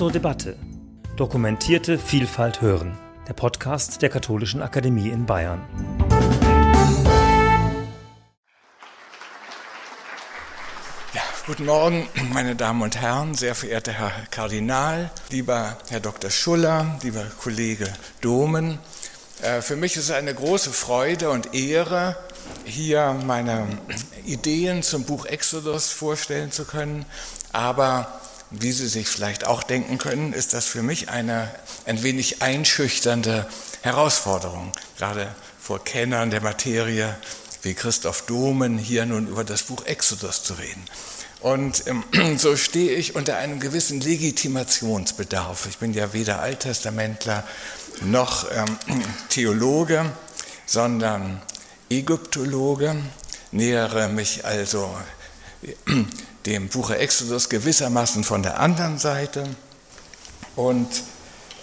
zur 0.00 0.10
Debatte. 0.10 0.56
Dokumentierte 1.16 1.98
Vielfalt 1.98 2.62
hören. 2.62 2.96
Der 3.28 3.34
Podcast 3.34 4.00
der 4.00 4.08
Katholischen 4.08 4.62
Akademie 4.62 5.10
in 5.10 5.26
Bayern. 5.26 5.60
Ja, 11.12 11.20
guten 11.46 11.66
Morgen, 11.66 12.08
meine 12.32 12.56
Damen 12.56 12.80
und 12.80 12.96
Herren, 12.98 13.34
sehr 13.34 13.54
verehrter 13.54 13.92
Herr 13.92 14.12
Kardinal, 14.30 15.10
lieber 15.28 15.76
Herr 15.90 16.00
Dr. 16.00 16.30
Schuller, 16.30 16.98
lieber 17.02 17.26
Kollege 17.38 17.92
Domen. 18.22 18.78
Äh, 19.42 19.60
für 19.60 19.76
mich 19.76 19.96
ist 19.96 20.04
es 20.04 20.12
eine 20.12 20.32
große 20.32 20.70
Freude 20.70 21.28
und 21.28 21.52
Ehre, 21.52 22.16
hier 22.64 23.20
meine 23.26 23.66
Ideen 24.24 24.82
zum 24.82 25.04
Buch 25.04 25.26
Exodus 25.26 25.90
vorstellen 25.90 26.52
zu 26.52 26.64
können. 26.64 27.04
Aber 27.52 28.20
wie 28.50 28.72
Sie 28.72 28.88
sich 28.88 29.08
vielleicht 29.08 29.46
auch 29.46 29.62
denken 29.62 29.98
können, 29.98 30.32
ist 30.32 30.52
das 30.54 30.66
für 30.66 30.82
mich 30.82 31.08
eine 31.08 31.50
ein 31.86 32.02
wenig 32.02 32.42
einschüchternde 32.42 33.46
Herausforderung, 33.82 34.72
gerade 34.98 35.34
vor 35.60 35.82
Kennern 35.84 36.30
der 36.30 36.40
Materie 36.42 37.16
wie 37.62 37.74
Christoph 37.74 38.22
Domen 38.22 38.78
hier 38.78 39.06
nun 39.06 39.28
über 39.28 39.44
das 39.44 39.64
Buch 39.64 39.84
Exodus 39.84 40.42
zu 40.42 40.54
reden. 40.54 40.82
Und 41.40 41.84
ähm, 41.86 42.04
so 42.38 42.56
stehe 42.56 42.92
ich 42.94 43.14
unter 43.16 43.36
einem 43.36 43.60
gewissen 43.60 44.00
Legitimationsbedarf. 44.00 45.66
Ich 45.66 45.78
bin 45.78 45.92
ja 45.92 46.12
weder 46.12 46.40
Alttestamentler 46.40 47.46
noch 48.02 48.46
ähm, 48.50 48.78
Theologe, 49.28 50.10
sondern 50.66 51.42
Ägyptologe, 51.90 52.96
nähere 53.52 54.08
mich 54.08 54.44
also 54.44 54.94
dem 56.46 56.68
Buche 56.68 56.98
Exodus 56.98 57.48
gewissermaßen 57.48 58.24
von 58.24 58.42
der 58.42 58.60
anderen 58.60 58.98
Seite 58.98 59.44
und 60.56 60.88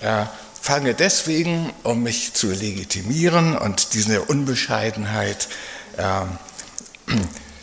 äh, 0.01 0.25
fange 0.61 0.93
deswegen, 0.93 1.71
um 1.83 2.03
mich 2.03 2.33
zu 2.33 2.51
legitimieren 2.51 3.57
und 3.57 3.93
diese 3.93 4.21
Unbescheidenheit 4.23 5.47
äh, 5.97 7.11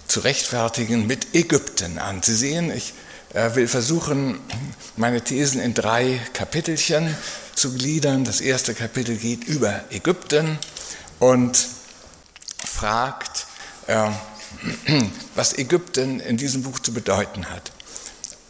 zu 0.07 0.21
rechtfertigen, 0.21 1.07
mit 1.07 1.35
Ägypten 1.35 1.99
an. 1.99 2.23
Sie 2.23 2.35
sehen, 2.35 2.71
ich 2.71 2.95
äh, 3.35 3.55
will 3.55 3.69
versuchen, 3.69 4.39
meine 4.97 5.23
Thesen 5.23 5.61
in 5.61 5.75
drei 5.75 6.21
Kapitelchen 6.33 7.15
zu 7.55 7.75
gliedern. 7.75 8.25
Das 8.25 8.41
erste 8.41 8.75
Kapitel 8.75 9.17
geht 9.17 9.45
über 9.45 9.85
Ägypten 9.91 10.59
und 11.19 11.67
fragt, 12.65 13.47
äh, 13.87 14.09
was 15.35 15.57
Ägypten 15.59 16.21
in 16.21 16.37
diesem 16.37 16.63
Buch 16.63 16.79
zu 16.79 16.93
bedeuten 16.93 17.51
hat. 17.51 17.73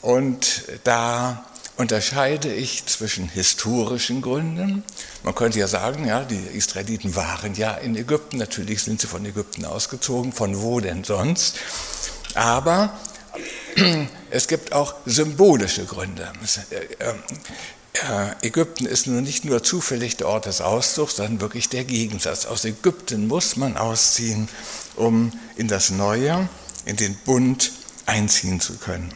Und 0.02 0.64
da 0.84 1.44
unterscheide 1.76 2.52
ich 2.52 2.86
zwischen 2.86 3.28
historischen 3.28 4.22
Gründen. 4.22 4.84
Man 5.22 5.34
könnte 5.34 5.58
ja 5.58 5.66
sagen, 5.66 6.06
ja, 6.06 6.24
die 6.24 6.36
Israeliten 6.36 7.16
waren 7.16 7.54
ja 7.54 7.74
in 7.74 7.96
Ägypten, 7.96 8.38
natürlich 8.38 8.82
sind 8.82 9.00
sie 9.00 9.06
von 9.06 9.24
Ägypten 9.24 9.64
ausgezogen, 9.64 10.32
von 10.32 10.60
wo 10.60 10.80
denn 10.80 11.04
sonst? 11.04 11.56
Aber 12.34 12.96
es 14.30 14.46
gibt 14.46 14.72
auch 14.72 14.94
symbolische 15.04 15.84
Gründe. 15.84 16.32
Ägypten 18.42 18.86
ist 18.86 19.06
nun 19.06 19.22
nicht 19.22 19.44
nur 19.44 19.62
zufällig 19.62 20.16
der 20.16 20.28
Ort 20.28 20.46
des 20.46 20.60
Auszugs, 20.60 21.16
sondern 21.16 21.40
wirklich 21.40 21.68
der 21.68 21.84
Gegensatz. 21.84 22.44
Aus 22.44 22.64
Ägypten 22.64 23.28
muss 23.28 23.56
man 23.56 23.76
ausziehen, 23.76 24.48
um 24.96 25.32
in 25.56 25.68
das 25.68 25.90
Neue, 25.90 26.48
in 26.86 26.96
den 26.96 27.14
Bund 27.24 27.70
einziehen 28.06 28.60
zu 28.60 28.74
können. 28.74 29.10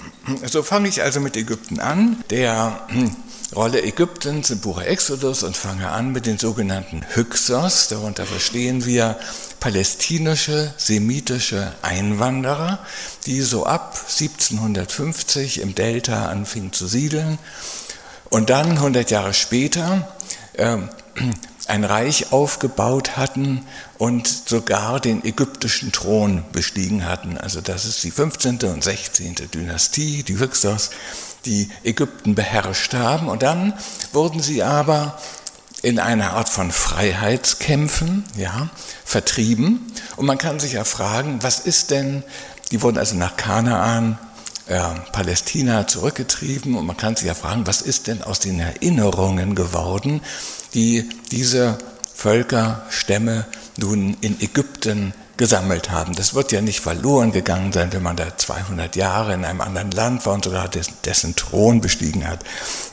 So 0.46 0.62
fange 0.62 0.88
ich 0.88 1.02
also 1.02 1.20
mit 1.20 1.36
Ägypten 1.36 1.80
an, 1.80 2.22
der 2.30 2.80
hm, 2.88 3.14
Rolle 3.54 3.82
Ägyptens 3.82 4.50
im 4.50 4.60
Buch 4.60 4.80
Exodus 4.80 5.42
und 5.42 5.56
fange 5.56 5.88
an 5.88 6.12
mit 6.12 6.26
den 6.26 6.38
sogenannten 6.38 7.02
Hyksos. 7.14 7.88
Darunter 7.88 8.26
verstehen 8.26 8.84
wir 8.84 9.18
palästinische, 9.58 10.72
semitische 10.76 11.72
Einwanderer, 11.80 12.78
die 13.24 13.40
so 13.40 13.64
ab 13.64 13.96
1750 13.96 15.62
im 15.62 15.74
Delta 15.74 16.26
anfingen 16.26 16.72
zu 16.74 16.86
siedeln 16.86 17.38
und 18.30 18.50
dann 18.50 18.72
100 18.72 19.10
Jahre 19.10 19.34
später 19.34 20.08
äh, 20.54 20.76
ein 21.68 21.84
Reich 21.84 22.32
aufgebaut 22.32 23.16
hatten 23.16 23.64
und 23.98 24.26
sogar 24.26 25.00
den 25.00 25.24
ägyptischen 25.24 25.92
Thron 25.92 26.44
bestiegen 26.52 27.06
hatten. 27.06 27.36
Also 27.36 27.60
das 27.60 27.84
ist 27.84 28.02
die 28.04 28.10
15. 28.10 28.58
und 28.64 28.82
16. 28.82 29.34
Dynastie, 29.52 30.22
die 30.22 30.38
Hyksos, 30.38 30.90
die 31.44 31.68
Ägypten 31.84 32.34
beherrscht 32.34 32.94
haben. 32.94 33.28
Und 33.28 33.42
dann 33.42 33.74
wurden 34.12 34.40
sie 34.40 34.62
aber 34.62 35.18
in 35.82 35.98
einer 35.98 36.32
Art 36.32 36.48
von 36.48 36.72
Freiheitskämpfen 36.72 38.24
ja, 38.36 38.70
vertrieben. 39.04 39.92
Und 40.16 40.26
man 40.26 40.38
kann 40.38 40.60
sich 40.60 40.72
ja 40.72 40.84
fragen, 40.84 41.42
was 41.42 41.60
ist 41.60 41.90
denn, 41.90 42.24
die 42.70 42.82
wurden 42.82 42.98
also 42.98 43.14
nach 43.14 43.36
Kanaan 43.36 44.18
äh, 44.68 44.80
Palästina 45.12 45.86
zurückgetrieben 45.86 46.74
und 46.76 46.86
man 46.86 46.96
kann 46.96 47.16
sich 47.16 47.26
ja 47.26 47.34
fragen, 47.34 47.66
was 47.66 47.82
ist 47.82 48.06
denn 48.06 48.22
aus 48.22 48.38
den 48.38 48.60
Erinnerungen 48.60 49.54
geworden, 49.54 50.20
die 50.74 51.08
diese 51.30 51.78
Völker, 52.14 52.82
Stämme 52.90 53.46
nun 53.76 54.16
in 54.20 54.40
Ägypten 54.40 55.14
gesammelt 55.38 55.90
haben. 55.90 56.14
Das 56.16 56.34
wird 56.34 56.50
ja 56.52 56.60
nicht 56.60 56.80
verloren 56.80 57.32
gegangen 57.32 57.72
sein, 57.72 57.92
wenn 57.92 58.02
man 58.02 58.16
da 58.16 58.36
200 58.36 58.96
Jahre 58.96 59.32
in 59.34 59.44
einem 59.44 59.60
anderen 59.60 59.92
Land 59.92 60.26
war 60.26 60.34
und 60.34 60.44
sogar 60.44 60.68
dessen 60.68 61.36
Thron 61.36 61.80
bestiegen 61.80 62.28
hat. 62.28 62.40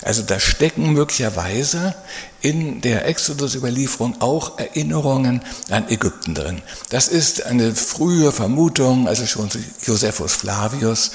Also 0.04 0.22
da 0.22 0.40
stecken 0.40 0.94
möglicherweise 0.94 1.96
in 2.42 2.82
der 2.82 3.08
Exodus-Überlieferung 3.08 4.22
auch 4.22 4.60
Erinnerungen 4.60 5.42
an 5.72 5.90
Ägypten 5.90 6.36
drin. 6.36 6.62
Das 6.90 7.08
ist 7.08 7.48
eine 7.48 7.74
frühe 7.74 8.32
Vermutung, 8.32 9.08
also 9.08 9.26
schon 9.26 9.50
Josephus 9.82 10.34
Flavius 10.34 11.12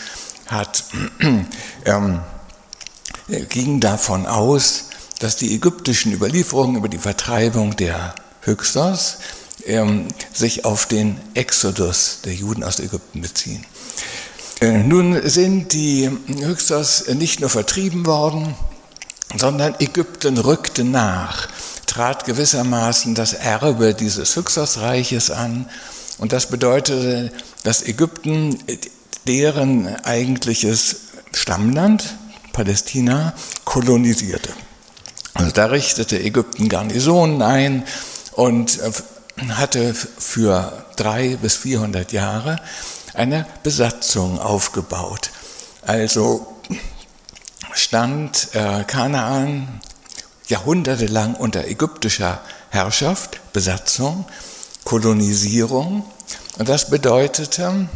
hat, 0.51 0.85
ähm, 1.85 2.21
ging 3.49 3.81
davon 3.81 4.27
aus, 4.27 4.87
dass 5.19 5.37
die 5.37 5.55
ägyptischen 5.55 6.13
Überlieferungen 6.13 6.77
über 6.77 6.89
die 6.89 6.99
Vertreibung 6.99 7.77
der 7.77 8.15
Hyksos 8.43 9.19
ähm, 9.67 10.09
sich 10.33 10.65
auf 10.65 10.87
den 10.87 11.21
Exodus 11.35 12.21
der 12.25 12.35
Juden 12.35 12.65
aus 12.65 12.81
Ägypten 12.81 13.21
beziehen. 13.21 13.65
Äh, 14.61 14.79
nun 14.79 15.29
sind 15.29 15.73
die 15.73 16.11
Hyksos 16.27 17.07
nicht 17.09 17.41
nur 17.41 17.51
vertrieben 17.51 18.07
worden, 18.07 18.55
sondern 19.37 19.75
Ägypten 19.79 20.39
rückte 20.39 20.85
nach, 20.85 21.49
trat 21.87 22.25
gewissermaßen 22.25 23.15
das 23.15 23.33
Erbe 23.33 23.95
dieses 23.95 24.37
Hyksos-Reiches 24.37 25.31
an. 25.31 25.69
Und 26.19 26.33
das 26.33 26.47
bedeutete, 26.47 27.33
dass 27.63 27.83
Ägypten 27.83 28.59
deren 29.31 29.87
eigentliches 30.05 30.97
Stammland, 31.33 32.17
Palästina, 32.53 33.33
kolonisierte. 33.65 34.51
Also 35.35 35.53
da 35.53 35.67
richtete 35.67 36.21
Ägypten 36.21 36.69
Garnisonen 36.69 37.41
ein 37.41 37.85
und 38.33 38.81
äh, 38.81 38.91
hatte 39.51 39.95
für 39.95 40.85
drei 40.97 41.37
bis 41.41 41.55
vierhundert 41.55 42.11
Jahre 42.11 42.57
eine 43.15 43.47
Besatzung 43.63 44.41
aufgebaut. 44.41 45.31
Also 45.83 46.45
stand 47.73 48.49
äh, 48.55 48.83
Kanaan 48.83 49.81
jahrhundertelang 50.49 51.37
unter 51.37 51.69
ägyptischer 51.69 52.41
Herrschaft, 52.71 53.39
Besatzung, 53.53 54.25
Kolonisierung. 54.83 56.05
Und 56.59 56.69
das 56.69 56.91
bedeutete, 56.91 57.89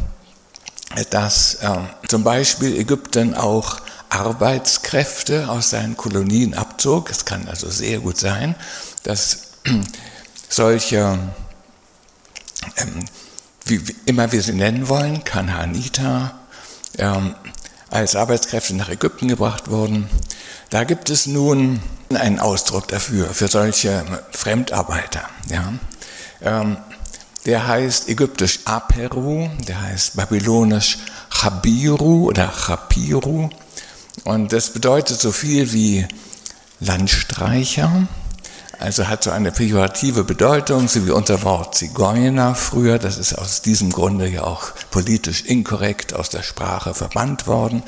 dass 1.09 1.55
äh, 1.55 1.77
zum 2.07 2.23
Beispiel 2.23 2.77
Ägypten 2.77 3.33
auch 3.33 3.81
Arbeitskräfte 4.09 5.49
aus 5.49 5.71
seinen 5.71 5.97
Kolonien 5.97 6.53
abzog. 6.53 7.09
Es 7.09 7.25
kann 7.25 7.47
also 7.47 7.69
sehr 7.69 7.99
gut 7.99 8.17
sein, 8.17 8.55
dass 9.03 9.51
solche, 10.49 11.19
ähm, 12.77 13.05
wie, 13.65 13.87
wie, 13.87 13.95
immer 14.05 14.31
wir 14.31 14.41
sie 14.41 14.53
nennen 14.53 14.87
wollen, 14.87 15.23
Kanaaniter, 15.23 16.39
ähm, 16.97 17.35
als 17.89 18.15
Arbeitskräfte 18.15 18.75
nach 18.75 18.89
Ägypten 18.89 19.27
gebracht 19.27 19.69
wurden. 19.69 20.09
Da 20.69 20.83
gibt 20.83 21.09
es 21.09 21.27
nun 21.27 21.81
einen 22.13 22.39
Ausdruck 22.39 22.87
dafür, 22.87 23.33
für 23.33 23.47
solche 23.47 24.05
Fremdarbeiter. 24.31 25.29
Ja. 25.49 25.73
Ähm, 26.41 26.77
der 27.45 27.67
heißt 27.67 28.09
ägyptisch 28.09 28.59
Aperu, 28.65 29.49
der 29.67 29.81
heißt 29.81 30.15
babylonisch 30.15 30.97
Chabiru 31.29 32.29
oder 32.29 32.51
Chapiru. 32.51 33.49
Und 34.23 34.53
das 34.53 34.71
bedeutet 34.71 35.19
so 35.19 35.31
viel 35.31 35.71
wie 35.73 36.07
Landstreicher, 36.79 38.07
also 38.79 39.07
hat 39.07 39.23
so 39.23 39.31
eine 39.31 39.51
pejorative 39.51 40.23
Bedeutung, 40.23 40.87
so 40.87 41.05
wie 41.05 41.11
unser 41.11 41.43
Wort 41.43 41.75
Zigeuner 41.75 42.55
früher, 42.55 42.99
das 42.99 43.17
ist 43.17 43.33
aus 43.33 43.61
diesem 43.61 43.91
Grunde 43.91 44.27
ja 44.27 44.43
auch 44.43 44.71
politisch 44.91 45.43
inkorrekt 45.43 46.13
aus 46.13 46.29
der 46.29 46.43
Sprache 46.43 46.93
verbannt 46.93 47.47
worden. 47.47 47.83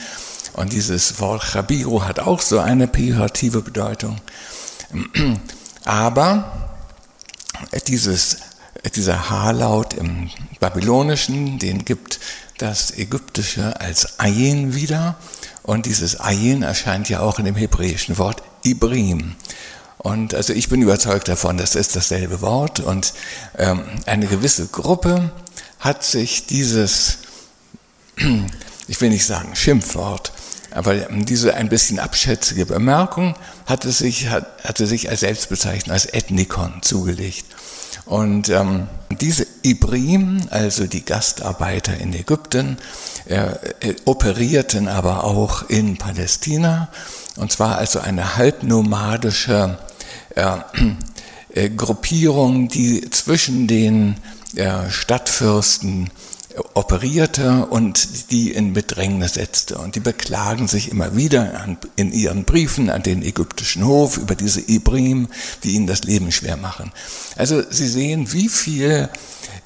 Und 0.53 0.73
dieses 0.73 1.19
Wort 1.19 1.43
Chabiru 1.43 2.03
hat 2.03 2.19
auch 2.19 2.41
so 2.41 2.59
eine 2.59 2.87
pejorative 2.87 3.61
Bedeutung. 3.61 4.19
Aber 5.85 6.69
dieses, 7.87 8.37
dieser 8.95 9.29
H-Laut 9.29 9.93
im 9.93 10.29
Babylonischen, 10.59 11.59
den 11.59 11.85
gibt 11.85 12.19
das 12.57 12.97
Ägyptische 12.97 13.79
als 13.79 14.19
Ayin 14.19 14.75
wieder. 14.75 15.17
Und 15.63 15.85
dieses 15.85 16.19
Ayin 16.19 16.63
erscheint 16.63 17.09
ja 17.09 17.19
auch 17.19 17.39
in 17.39 17.45
dem 17.45 17.55
hebräischen 17.55 18.17
Wort 18.17 18.41
Ibrim. 18.63 19.35
Und 19.97 20.33
also 20.33 20.53
ich 20.53 20.69
bin 20.69 20.81
überzeugt 20.81 21.27
davon, 21.27 21.57
das 21.57 21.75
ist 21.75 21.95
dasselbe 21.95 22.41
Wort. 22.41 22.79
Und 22.79 23.13
ähm, 23.57 23.83
eine 24.05 24.27
gewisse 24.27 24.67
Gruppe 24.67 25.31
hat 25.79 26.03
sich 26.03 26.45
dieses, 26.45 27.19
ich 28.87 29.01
will 29.01 29.09
nicht 29.09 29.25
sagen 29.25 29.55
Schimpfwort, 29.55 30.31
aber 30.71 30.95
diese 30.95 31.55
ein 31.55 31.69
bisschen 31.69 31.99
abschätzige 31.99 32.65
Bemerkung 32.65 33.35
hatte 33.65 33.91
sich, 33.91 34.29
hatte 34.29 34.85
sich 34.85 35.09
als 35.09 35.21
Selbstbezeichnung 35.21 35.93
als 35.93 36.05
Ethnikon 36.05 36.81
zugelegt. 36.81 37.45
Und 38.05 38.49
ähm, 38.49 38.87
diese 39.09 39.45
Ibrim, 39.63 40.47
also 40.49 40.85
die 40.87 41.03
Gastarbeiter 41.03 41.97
in 41.97 42.13
Ägypten, 42.13 42.77
äh, 43.25 43.53
operierten 44.05 44.87
aber 44.87 45.23
auch 45.23 45.69
in 45.69 45.97
Palästina, 45.97 46.89
und 47.37 47.51
zwar 47.51 47.77
also 47.77 47.99
eine 47.99 48.35
halbnomadische 48.35 49.77
äh, 50.35 50.57
äh, 51.53 51.69
Gruppierung, 51.69 52.67
die 52.67 53.09
zwischen 53.09 53.67
den 53.67 54.17
äh, 54.55 54.89
Stadtfürsten 54.89 56.09
operierte 56.73 57.65
und 57.65 58.31
die 58.31 58.51
in 58.51 58.73
Bedrängnis 58.73 59.35
setzte. 59.35 59.77
Und 59.77 59.95
die 59.95 59.99
beklagen 59.99 60.67
sich 60.67 60.91
immer 60.91 61.15
wieder 61.15 61.59
an, 61.61 61.77
in 61.95 62.11
ihren 62.11 62.43
Briefen 62.43 62.89
an 62.89 63.03
den 63.03 63.23
ägyptischen 63.23 63.85
Hof 63.85 64.17
über 64.17 64.35
diese 64.35 64.61
Ibrim, 64.61 65.27
die 65.63 65.71
ihnen 65.71 65.87
das 65.87 66.03
Leben 66.03 66.31
schwer 66.31 66.57
machen. 66.57 66.91
Also 67.35 67.61
Sie 67.69 67.87
sehen, 67.87 68.31
wie 68.33 68.49
viel 68.49 69.09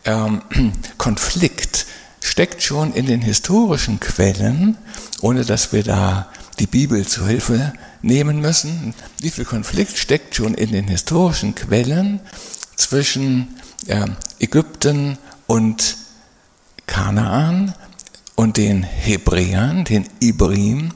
ähm, 0.05 0.41
Konflikt 0.97 1.85
steckt 2.19 2.61
schon 2.61 2.93
in 2.93 3.05
den 3.05 3.21
historischen 3.21 3.99
Quellen, 3.99 4.77
ohne 5.21 5.45
dass 5.45 5.73
wir 5.73 5.83
da 5.83 6.29
die 6.59 6.67
Bibel 6.67 7.07
zu 7.07 7.25
Hilfe 7.25 7.73
nehmen 8.01 8.41
müssen. 8.41 8.93
Wie 9.19 9.29
viel 9.29 9.45
Konflikt 9.45 9.97
steckt 9.97 10.35
schon 10.35 10.53
in 10.53 10.71
den 10.71 10.87
historischen 10.87 11.55
Quellen 11.55 12.19
zwischen 12.75 13.55
äh, 13.87 14.07
Ägypten 14.39 15.17
und 15.47 15.97
Kanaan 16.91 17.73
und 18.35 18.57
den 18.57 18.83
Hebräern, 18.83 19.85
den 19.85 20.09
Ibrim. 20.19 20.91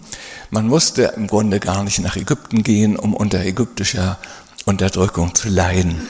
Man 0.50 0.68
musste 0.68 1.14
im 1.16 1.28
Grunde 1.28 1.62
gar 1.62 1.86
nicht 1.86 2.00
nach 2.00 2.18
Ägypten 2.18 2.64
gehen, 2.64 2.98
um 2.98 3.14
unter 3.14 3.40
ägyptischer 3.40 4.18
Unterdrückung 4.66 5.34
zu 5.34 5.48
leiden. 5.48 6.06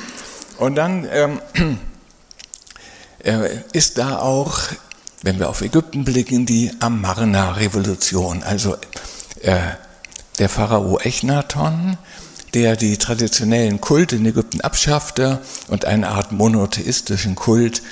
Und 0.57 0.73
dann 0.73 1.07
ähm, 1.11 1.39
äh, 3.23 3.59
ist 3.73 3.99
da 3.99 4.17
auch, 4.17 4.57
wenn 5.21 5.37
wir 5.37 5.49
auf 5.49 5.61
Ägypten 5.61 6.03
blicken, 6.03 6.47
die 6.47 6.71
Amarna-Revolution, 6.79 8.41
also 8.41 8.77
äh, 9.43 9.59
der 10.39 10.49
Pharao 10.49 10.97
Echnaton, 10.97 11.99
der 12.55 12.75
die 12.75 12.97
traditionellen 12.97 13.81
Kulte 13.81 14.15
in 14.15 14.25
Ägypten 14.25 14.61
abschaffte 14.61 15.41
und 15.67 15.85
eine 15.85 16.09
Art 16.09 16.31
monotheistischen 16.31 17.35
Kult 17.35 17.83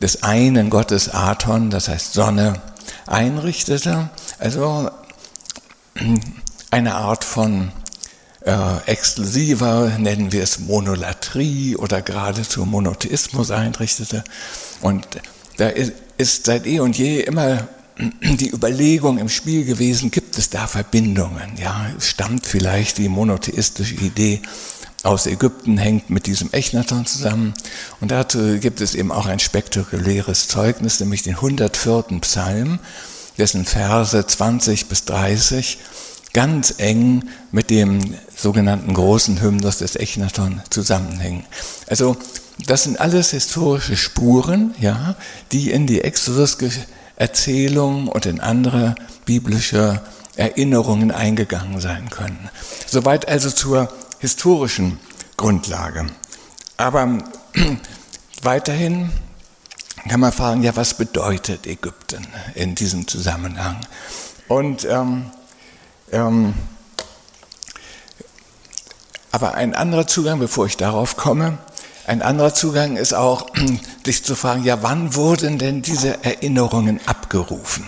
des 0.00 0.22
einen 0.22 0.70
Gottes 0.70 1.08
Aton, 1.08 1.70
das 1.70 1.88
heißt 1.88 2.12
Sonne, 2.12 2.60
einrichtete. 3.06 4.10
Also 4.38 4.90
eine 6.70 6.94
Art 6.94 7.24
von 7.24 7.72
äh, 8.44 8.76
exklusiver, 8.86 9.98
nennen 9.98 10.32
wir 10.32 10.42
es 10.42 10.60
Monolatrie 10.60 11.76
oder 11.76 12.02
geradezu 12.02 12.64
Monotheismus 12.64 13.50
einrichtete. 13.50 14.24
Und 14.80 15.06
da 15.56 15.68
ist 15.68 16.46
seit 16.46 16.66
eh 16.66 16.80
und 16.80 16.96
je 16.96 17.20
immer 17.20 17.66
die 18.22 18.50
Überlegung 18.50 19.18
im 19.18 19.28
Spiel 19.28 19.64
gewesen, 19.64 20.10
gibt 20.10 20.38
es 20.38 20.50
da 20.50 20.66
Verbindungen? 20.66 21.56
Ja, 21.60 21.86
stammt 21.98 22.46
vielleicht 22.46 22.98
die 22.98 23.08
monotheistische 23.08 23.96
Idee 23.96 24.40
aus 25.08 25.26
Ägypten 25.26 25.78
hängt 25.78 26.10
mit 26.10 26.26
diesem 26.26 26.52
Echnaton 26.52 27.06
zusammen. 27.06 27.54
Und 27.98 28.10
dazu 28.10 28.58
gibt 28.60 28.82
es 28.82 28.94
eben 28.94 29.10
auch 29.10 29.24
ein 29.24 29.38
spektakuläres 29.38 30.48
Zeugnis, 30.48 31.00
nämlich 31.00 31.22
den 31.22 31.36
104. 31.36 32.04
Psalm, 32.20 32.78
dessen 33.38 33.64
Verse 33.64 34.26
20 34.26 34.86
bis 34.86 35.06
30 35.06 35.78
ganz 36.34 36.74
eng 36.76 37.24
mit 37.52 37.70
dem 37.70 38.16
sogenannten 38.36 38.92
großen 38.92 39.40
Hymnus 39.40 39.78
des 39.78 39.96
Echnaton 39.96 40.60
zusammenhängen. 40.68 41.46
Also 41.86 42.18
das 42.66 42.82
sind 42.82 43.00
alles 43.00 43.30
historische 43.30 43.96
Spuren, 43.96 44.74
ja, 44.78 45.16
die 45.52 45.70
in 45.70 45.86
die 45.86 46.02
Exodus-Erzählung 46.02 48.08
und 48.08 48.26
in 48.26 48.40
andere 48.40 48.94
biblische 49.24 50.02
Erinnerungen 50.36 51.12
eingegangen 51.12 51.80
sein 51.80 52.10
können. 52.10 52.50
Soweit 52.86 53.26
also 53.26 53.50
zur 53.50 53.88
historischen 54.18 54.98
Grundlage. 55.36 56.06
Aber 56.76 57.18
weiterhin 58.42 59.10
kann 60.08 60.20
man 60.20 60.32
fragen, 60.32 60.62
ja, 60.62 60.74
was 60.76 60.94
bedeutet 60.94 61.66
Ägypten 61.66 62.26
in 62.54 62.74
diesem 62.74 63.06
Zusammenhang? 63.06 63.80
Und 64.48 64.84
ähm, 64.84 65.30
ähm, 66.12 66.54
aber 69.30 69.54
ein 69.54 69.74
anderer 69.74 70.06
Zugang, 70.06 70.38
bevor 70.38 70.66
ich 70.66 70.76
darauf 70.76 71.16
komme, 71.16 71.58
ein 72.06 72.22
anderer 72.22 72.54
Zugang 72.54 72.96
ist 72.96 73.12
auch, 73.12 73.46
sich 74.04 74.24
zu 74.24 74.34
fragen, 74.34 74.64
ja, 74.64 74.82
wann 74.82 75.14
wurden 75.14 75.58
denn 75.58 75.82
diese 75.82 76.24
Erinnerungen 76.24 77.00
abgerufen? 77.06 77.84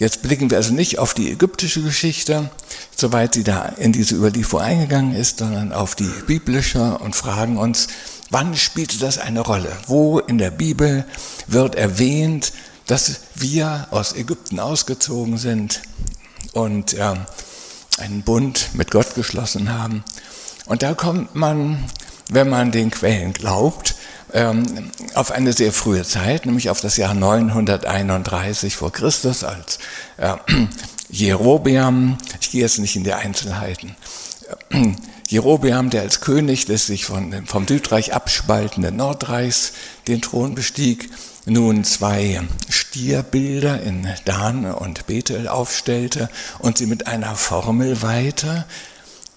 Jetzt 0.00 0.22
blicken 0.22 0.48
wir 0.50 0.56
also 0.56 0.72
nicht 0.72 0.98
auf 0.98 1.12
die 1.12 1.30
ägyptische 1.30 1.82
Geschichte, 1.82 2.48
soweit 2.96 3.34
sie 3.34 3.44
da 3.44 3.66
in 3.66 3.92
diese 3.92 4.14
Überlieferung 4.14 4.64
eingegangen 4.64 5.14
ist, 5.14 5.40
sondern 5.40 5.74
auf 5.74 5.94
die 5.94 6.10
biblische 6.26 6.96
und 6.96 7.14
fragen 7.14 7.58
uns, 7.58 7.88
wann 8.30 8.56
spielte 8.56 8.98
das 8.98 9.18
eine 9.18 9.40
Rolle? 9.40 9.70
Wo 9.88 10.18
in 10.18 10.38
der 10.38 10.52
Bibel 10.52 11.04
wird 11.48 11.74
erwähnt, 11.74 12.54
dass 12.86 13.20
wir 13.34 13.88
aus 13.90 14.14
Ägypten 14.16 14.58
ausgezogen 14.58 15.36
sind 15.36 15.82
und 16.54 16.94
äh, 16.94 17.16
einen 17.98 18.22
Bund 18.22 18.70
mit 18.72 18.90
Gott 18.90 19.14
geschlossen 19.14 19.70
haben? 19.70 20.02
Und 20.64 20.82
da 20.82 20.94
kommt 20.94 21.34
man, 21.34 21.84
wenn 22.30 22.48
man 22.48 22.72
den 22.72 22.90
Quellen 22.90 23.34
glaubt, 23.34 23.96
ähm, 24.32 24.90
auf 25.14 25.30
eine 25.30 25.52
sehr 25.52 25.72
frühe 25.72 26.04
Zeit, 26.04 26.46
nämlich 26.46 26.70
auf 26.70 26.80
das 26.80 26.96
Jahr 26.96 27.14
931 27.14 28.76
vor 28.76 28.92
Christus, 28.92 29.44
als 29.44 29.78
äh, 30.16 30.34
Jerobeam, 31.10 32.18
ich 32.40 32.50
gehe 32.50 32.62
jetzt 32.62 32.78
nicht 32.78 32.96
in 32.96 33.04
die 33.04 33.12
Einzelheiten, 33.12 33.96
äh, 34.70 34.92
Jerobeam, 35.28 35.90
der 35.90 36.02
als 36.02 36.20
König 36.20 36.66
des 36.66 36.86
sich 36.86 37.04
von, 37.04 37.46
vom 37.46 37.68
Südreich 37.68 38.14
abspaltenden 38.14 38.96
Nordreichs 38.96 39.72
den 40.08 40.20
Thron 40.20 40.56
bestieg, 40.56 41.08
nun 41.46 41.84
zwei 41.84 42.42
Stierbilder 42.68 43.80
in 43.80 44.08
Dan 44.24 44.66
und 44.66 45.06
Bethel 45.06 45.48
aufstellte 45.48 46.28
und 46.58 46.78
sie 46.78 46.86
mit 46.86 47.06
einer 47.06 47.36
Formel 47.36 48.02
weiter 48.02 48.66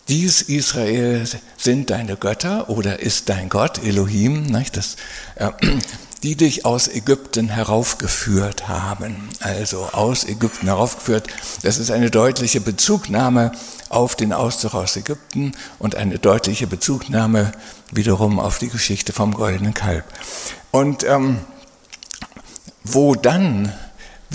dies 0.10 0.42
Israel 0.42 1.26
sind 1.58 1.90
deine 1.90 2.18
Götter 2.18 2.70
oder 2.70 3.00
ist 3.00 3.30
dein 3.30 3.50
Gott, 3.50 3.84
Elohim, 3.84 4.44
nicht? 4.44 4.76
Das, 4.76 4.98
äh, 5.36 5.52
die 6.24 6.36
dich 6.38 6.66
aus 6.66 6.88
Ägypten 6.88 7.50
heraufgeführt 7.50 8.70
haben. 8.70 9.30
Also 9.42 9.90
aus 9.92 10.24
Ägypten 10.24 10.68
heraufgeführt. 10.68 11.28
Das 11.64 11.78
ist 11.78 11.92
eine 11.92 12.10
deutliche 12.10 12.62
Bezugnahme 12.62 13.52
auf 13.90 14.16
den 14.16 14.32
Auszug 14.32 14.74
aus 14.74 14.96
Ägypten 14.96 15.52
und 15.80 15.96
eine 15.96 16.20
deutliche 16.20 16.66
Bezugnahme 16.66 17.52
wiederum 17.92 18.40
auf 18.40 18.58
die 18.58 18.70
Geschichte 18.70 19.12
vom 19.12 19.34
goldenen 19.34 19.74
Kalb. 19.74 20.06
Und 20.72 21.04
ähm, 21.04 21.40
wo 22.84 23.16
dann 23.16 23.74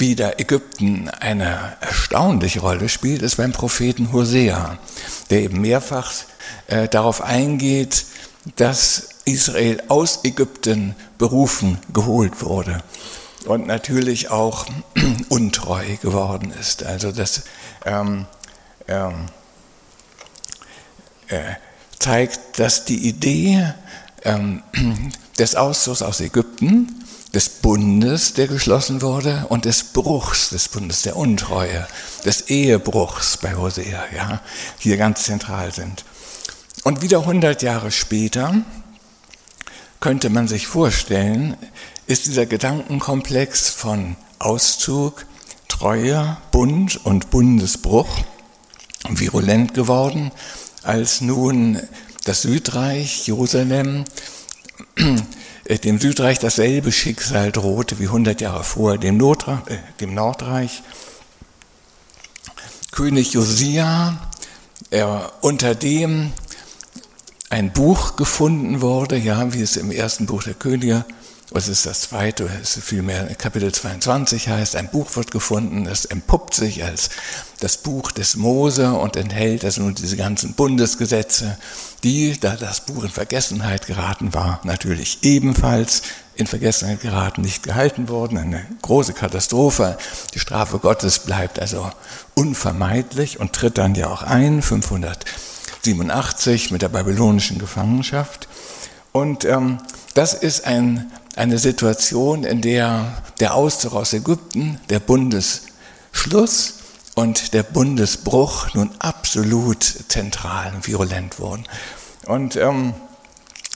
wieder 0.00 0.40
Ägypten 0.40 1.08
eine 1.08 1.76
erstaunliche 1.80 2.60
Rolle 2.60 2.88
spielt, 2.88 3.22
ist 3.22 3.36
beim 3.36 3.52
Propheten 3.52 4.12
Hosea, 4.12 4.78
der 5.30 5.42
eben 5.42 5.60
mehrfach 5.60 6.12
äh, 6.66 6.88
darauf 6.88 7.22
eingeht, 7.22 8.04
dass 8.56 9.08
Israel 9.24 9.82
aus 9.88 10.24
Ägypten 10.24 10.94
berufen, 11.18 11.78
geholt 11.92 12.42
wurde 12.42 12.82
und 13.46 13.66
natürlich 13.66 14.30
auch 14.30 14.66
untreu 15.28 15.96
geworden 15.96 16.52
ist. 16.58 16.82
Also 16.82 17.12
das 17.12 17.42
ähm, 17.84 18.26
ähm, 18.86 19.26
äh, 21.28 21.54
zeigt, 21.98 22.58
dass 22.58 22.84
die 22.84 23.08
Idee 23.08 23.74
ähm, 24.24 24.62
des 25.38 25.54
Auszugs 25.54 26.02
aus 26.02 26.20
Ägypten 26.20 27.04
des 27.34 27.48
Bundes, 27.48 28.34
der 28.34 28.46
geschlossen 28.46 29.02
wurde, 29.02 29.46
und 29.48 29.64
des 29.64 29.84
Bruchs 29.84 30.50
des 30.50 30.68
Bundes, 30.68 31.02
der 31.02 31.16
Untreue, 31.16 31.86
des 32.24 32.48
Ehebruchs 32.48 33.36
bei 33.36 33.54
Hosea, 33.54 34.04
ja, 34.14 34.40
hier 34.78 34.96
ganz 34.96 35.24
zentral 35.24 35.72
sind. 35.72 36.04
Und 36.84 37.02
wieder 37.02 37.20
100 37.20 37.62
Jahre 37.62 37.90
später 37.90 38.54
könnte 40.00 40.30
man 40.30 40.48
sich 40.48 40.66
vorstellen, 40.66 41.56
ist 42.06 42.26
dieser 42.26 42.46
Gedankenkomplex 42.46 43.68
von 43.68 44.16
Auszug, 44.38 45.26
Treue, 45.68 46.38
Bund 46.50 47.04
und 47.04 47.30
Bundesbruch 47.30 48.08
virulent 49.08 49.74
geworden, 49.74 50.30
als 50.82 51.20
nun 51.20 51.80
das 52.24 52.42
Südreich, 52.42 53.26
Jerusalem, 53.26 54.04
dem 55.76 56.00
Südreich 56.00 56.38
dasselbe 56.38 56.92
Schicksal 56.92 57.52
drohte 57.52 57.98
wie 57.98 58.06
100 58.06 58.40
Jahre 58.40 58.64
vor 58.64 58.96
dem, 58.96 59.18
Nordreich, 59.18 59.60
äh, 59.66 59.78
dem 60.00 60.14
Nordreich. 60.14 60.82
König 62.90 63.34
Josia, 63.34 64.18
er, 64.90 65.30
unter 65.42 65.74
dem 65.74 66.32
ein 67.50 67.72
Buch 67.72 68.16
gefunden 68.16 68.80
wurde, 68.80 69.16
ja, 69.16 69.52
wie 69.52 69.60
es 69.60 69.76
im 69.76 69.90
ersten 69.90 70.26
Buch 70.26 70.42
der 70.42 70.54
Könige 70.54 71.04
was 71.50 71.68
ist 71.68 71.86
das 71.86 72.02
zweite, 72.02 72.48
es 72.62 72.76
ist 72.76 72.84
vielmehr 72.84 73.34
Kapitel 73.36 73.72
22 73.72 74.48
heißt, 74.48 74.76
ein 74.76 74.90
Buch 74.90 75.16
wird 75.16 75.30
gefunden, 75.30 75.84
das 75.84 76.04
entpuppt 76.04 76.54
sich 76.54 76.84
als 76.84 77.08
das 77.60 77.78
Buch 77.78 78.12
des 78.12 78.36
Mose 78.36 78.92
und 78.92 79.16
enthält 79.16 79.64
also 79.64 79.80
nun 79.80 79.94
diese 79.94 80.18
ganzen 80.18 80.52
Bundesgesetze, 80.52 81.56
die, 82.04 82.38
da 82.38 82.56
das 82.56 82.82
Buch 82.82 83.04
in 83.04 83.10
Vergessenheit 83.10 83.86
geraten 83.86 84.34
war, 84.34 84.60
natürlich 84.64 85.18
ebenfalls 85.22 86.02
in 86.34 86.46
Vergessenheit 86.46 87.00
geraten, 87.00 87.42
nicht 87.42 87.62
gehalten 87.62 88.08
wurden. 88.08 88.38
Eine 88.38 88.64
große 88.82 89.12
Katastrophe. 89.12 89.98
Die 90.34 90.38
Strafe 90.38 90.78
Gottes 90.78 91.20
bleibt 91.20 91.58
also 91.58 91.90
unvermeidlich 92.34 93.40
und 93.40 93.52
tritt 93.52 93.78
dann 93.78 93.94
ja 93.94 94.08
auch 94.08 94.22
ein, 94.22 94.62
587 94.62 96.70
mit 96.70 96.82
der 96.82 96.88
babylonischen 96.88 97.58
Gefangenschaft. 97.58 98.48
Und 99.12 99.44
ähm, 99.44 99.78
das 100.14 100.34
ist 100.34 100.64
ein 100.64 101.10
eine 101.38 101.58
Situation, 101.58 102.42
in 102.42 102.60
der 102.60 103.22
der 103.38 103.54
Auszug 103.54 103.94
aus 103.94 104.12
Ägypten, 104.12 104.80
der 104.90 104.98
Bundesschluss 104.98 106.74
und 107.14 107.54
der 107.54 107.62
Bundesbruch 107.62 108.74
nun 108.74 108.90
absolut 109.28 109.84
zentral 110.08 110.72
und 110.74 110.86
virulent 110.86 111.38
wurden. 111.38 111.64
Und 112.24 112.56
ähm, 112.56 112.94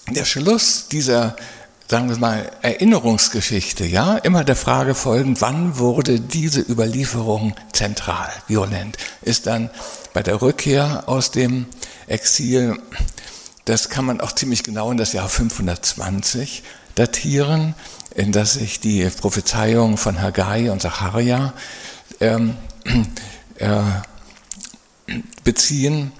der 0.08 0.24
Schluss 0.24 0.88
dieser, 0.88 1.36
sagen 1.88 2.08
wir 2.08 2.16
mal, 2.16 2.50
Erinnerungsgeschichte, 2.62 3.84
ja, 3.84 4.16
immer 4.16 4.44
der 4.44 4.56
Frage 4.56 4.94
folgend, 4.94 5.42
wann 5.42 5.76
wurde 5.76 6.20
diese 6.20 6.62
Überlieferung 6.62 7.54
zentral, 7.74 8.30
virulent, 8.46 8.96
ist 9.20 9.46
dann 9.46 9.68
bei 10.14 10.22
der 10.22 10.40
Rückkehr 10.40 11.04
aus 11.06 11.32
dem 11.32 11.66
Exil, 12.06 12.78
das 13.66 13.90
kann 13.90 14.06
man 14.06 14.22
auch 14.22 14.32
ziemlich 14.32 14.62
genau 14.62 14.90
in 14.90 14.96
das 14.96 15.12
Jahr 15.12 15.28
520 15.28 16.62
datieren, 16.94 17.74
in 18.14 18.32
das 18.32 18.54
sich 18.54 18.80
die 18.80 19.04
Prophezeiung 19.04 19.98
von 19.98 20.22
Haggai 20.22 20.72
und 20.72 20.80
Zacharia 20.80 21.52
ähm, 22.20 22.56
äh, 23.58 23.82
beziehen. 25.44 26.12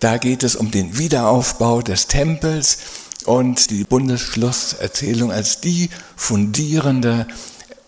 Da 0.00 0.18
geht 0.18 0.42
es 0.42 0.56
um 0.56 0.70
den 0.70 0.98
Wiederaufbau 0.98 1.82
des 1.82 2.08
Tempels 2.08 2.78
und 3.26 3.70
die 3.70 3.84
Bundesschlusserzählung 3.84 5.32
als 5.32 5.60
die 5.60 5.88
fundierende 6.16 7.26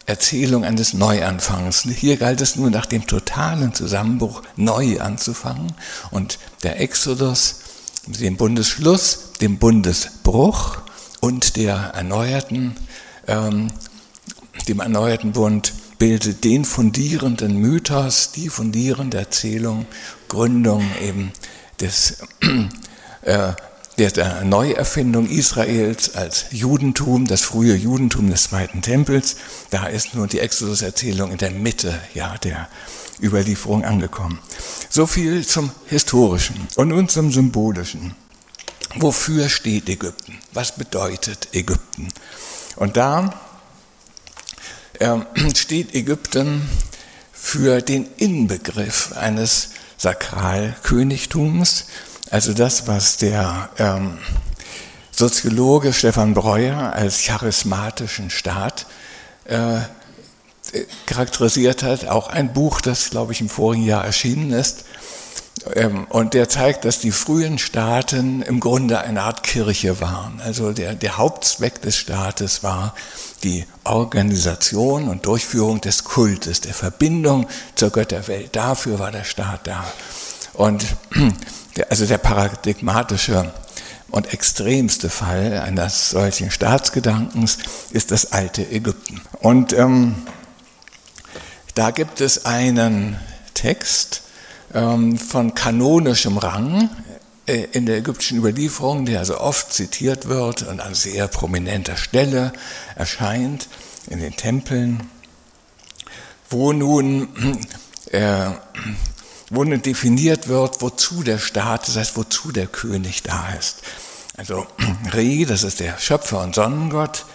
Erzählung 0.06 0.64
eines 0.64 0.94
Neuanfangs. 0.94 1.82
Hier 1.82 2.16
galt 2.16 2.40
es 2.40 2.56
nur 2.56 2.70
nach 2.70 2.86
dem 2.86 3.06
totalen 3.06 3.74
Zusammenbruch 3.74 4.42
neu 4.54 5.00
anzufangen 5.00 5.72
und 6.12 6.38
der 6.62 6.80
Exodus, 6.80 7.56
dem 8.06 8.36
Bundesschluss, 8.36 9.32
dem 9.40 9.58
Bundesbruch 9.58 10.78
und 11.20 11.56
der 11.56 11.74
erneuerten, 11.74 12.76
ähm, 13.26 13.68
dem 14.68 14.78
erneuerten 14.78 15.32
Bund 15.32 15.72
bildet 15.98 16.44
den 16.44 16.64
fundierenden 16.64 17.56
Mythos, 17.56 18.32
die 18.32 18.48
fundierende 18.48 19.18
Erzählung, 19.18 19.86
Gründung 20.28 20.84
eben 21.02 21.32
des, 21.80 22.18
äh, 23.22 23.52
der, 23.98 24.44
Neuerfindung 24.44 25.28
Israels 25.28 26.14
als 26.14 26.46
Judentum, 26.50 27.26
das 27.26 27.42
frühe 27.42 27.74
Judentum 27.74 28.30
des 28.30 28.44
Zweiten 28.44 28.82
Tempels. 28.82 29.36
Da 29.70 29.86
ist 29.86 30.14
nur 30.14 30.26
die 30.26 30.40
Exodus-Erzählung 30.40 31.32
in 31.32 31.38
der 31.38 31.50
Mitte 31.50 31.98
ja, 32.14 32.36
der 32.38 32.68
Überlieferung 33.20 33.84
angekommen. 33.84 34.38
So 34.90 35.06
viel 35.06 35.46
zum 35.46 35.70
Historischen 35.86 36.68
und 36.76 36.88
nun 36.88 37.08
zum 37.08 37.32
Symbolischen. 37.32 38.14
Wofür 38.96 39.48
steht 39.48 39.88
Ägypten? 39.88 40.38
Was 40.52 40.76
bedeutet 40.76 41.48
Ägypten? 41.52 42.08
Und 42.76 42.96
da 42.96 43.34
steht 45.54 45.94
Ägypten 45.94 46.68
für 47.32 47.80
den 47.80 48.06
Inbegriff 48.16 49.12
eines 49.16 49.70
Sakralkönigtums, 49.98 51.86
also 52.30 52.52
das, 52.52 52.86
was 52.86 53.16
der 53.16 53.70
ähm, 53.78 54.18
Soziologe 55.12 55.92
Stefan 55.92 56.34
Breuer 56.34 56.92
als 56.92 57.24
charismatischen 57.24 58.28
Staat 58.28 58.86
äh, 59.44 59.78
charakterisiert 61.06 61.82
hat. 61.82 62.06
Auch 62.06 62.28
ein 62.28 62.52
Buch, 62.52 62.80
das, 62.80 63.08
glaube 63.10 63.32
ich, 63.32 63.40
im 63.40 63.48
vorigen 63.48 63.84
Jahr 63.84 64.04
erschienen 64.04 64.52
ist, 64.52 64.84
ähm, 65.74 66.06
und 66.10 66.34
der 66.34 66.48
zeigt, 66.48 66.84
dass 66.84 66.98
die 66.98 67.12
frühen 67.12 67.58
Staaten 67.58 68.42
im 68.42 68.60
Grunde 68.60 69.00
eine 69.00 69.22
Art 69.22 69.42
Kirche 69.42 70.00
waren. 70.00 70.40
Also 70.44 70.72
der, 70.72 70.94
der 70.94 71.16
Hauptzweck 71.16 71.80
des 71.82 71.96
Staates 71.96 72.62
war 72.62 72.94
die 73.42 73.64
Organisation 73.84 75.08
und 75.08 75.26
Durchführung 75.26 75.80
des 75.80 76.04
Kultes, 76.04 76.60
der 76.60 76.74
Verbindung 76.74 77.46
zur 77.74 77.90
Götterwelt. 77.90 78.54
Dafür 78.56 78.98
war 78.98 79.10
der 79.10 79.24
Staat 79.24 79.66
da. 79.66 79.84
Und 80.54 80.84
der, 81.76 81.90
also 81.90 82.06
der 82.06 82.18
paradigmatische 82.18 83.52
und 84.10 84.32
extremste 84.32 85.10
Fall 85.10 85.60
eines 85.60 86.10
solchen 86.10 86.50
Staatsgedankens 86.50 87.58
ist 87.90 88.10
das 88.10 88.32
alte 88.32 88.62
Ägypten. 88.70 89.20
Und 89.40 89.72
ähm, 89.72 90.14
da 91.74 91.90
gibt 91.90 92.20
es 92.20 92.46
einen 92.46 93.18
Text, 93.54 94.22
ähm, 94.74 95.16
von 95.18 95.54
kanonischem 95.54 96.38
Rang 96.38 96.90
in 97.46 97.86
der 97.86 97.98
ägyptischen 97.98 98.38
Überlieferung, 98.38 99.06
der 99.06 99.20
also 99.20 99.40
oft 99.40 99.72
zitiert 99.72 100.26
wird 100.26 100.62
und 100.62 100.80
an 100.80 100.94
sehr 100.94 101.28
prominenter 101.28 101.96
Stelle 101.96 102.52
erscheint 102.96 103.68
in 104.08 104.18
den 104.18 104.36
Tempeln, 104.36 105.08
wo 106.50 106.72
nun, 106.72 107.28
äh, 108.10 108.50
wo 109.50 109.64
nun 109.64 109.80
definiert 109.82 110.48
wird, 110.48 110.82
wozu 110.82 111.22
der 111.22 111.38
Staat, 111.38 111.86
das 111.86 111.96
heißt, 111.96 112.16
wozu 112.16 112.50
der 112.50 112.66
König 112.66 113.22
da 113.22 113.52
ist. 113.58 113.82
Also 114.36 114.66
Re, 115.12 115.46
das 115.46 115.62
ist 115.62 115.80
der 115.80 115.98
Schöpfer 115.98 116.42
und 116.42 116.54
Sonnengott, 116.54 117.26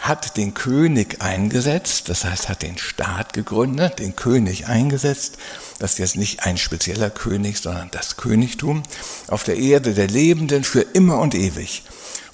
hat 0.00 0.36
den 0.36 0.54
König 0.54 1.20
eingesetzt, 1.20 2.08
das 2.08 2.24
heißt 2.24 2.48
hat 2.48 2.62
den 2.62 2.78
Staat 2.78 3.34
gegründet, 3.34 3.98
den 3.98 4.16
König 4.16 4.66
eingesetzt. 4.66 5.36
Das 5.78 5.92
ist 5.92 5.98
jetzt 5.98 6.16
nicht 6.16 6.44
ein 6.44 6.56
spezieller 6.56 7.10
König, 7.10 7.58
sondern 7.58 7.90
das 7.90 8.16
Königtum 8.16 8.82
auf 9.28 9.44
der 9.44 9.56
Erde 9.56 9.92
der 9.92 10.08
Lebenden 10.08 10.64
für 10.64 10.80
immer 10.80 11.18
und 11.18 11.34
ewig, 11.34 11.82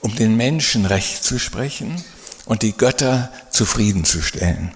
um 0.01 0.15
den 0.15 0.37
Menschen 0.37 0.87
Recht 0.87 1.25
zu 1.25 1.39
sprechen 1.39 2.03
und 2.45 2.63
die 2.63 2.73
Götter 2.73 3.31
zufriedenzustellen, 3.51 4.73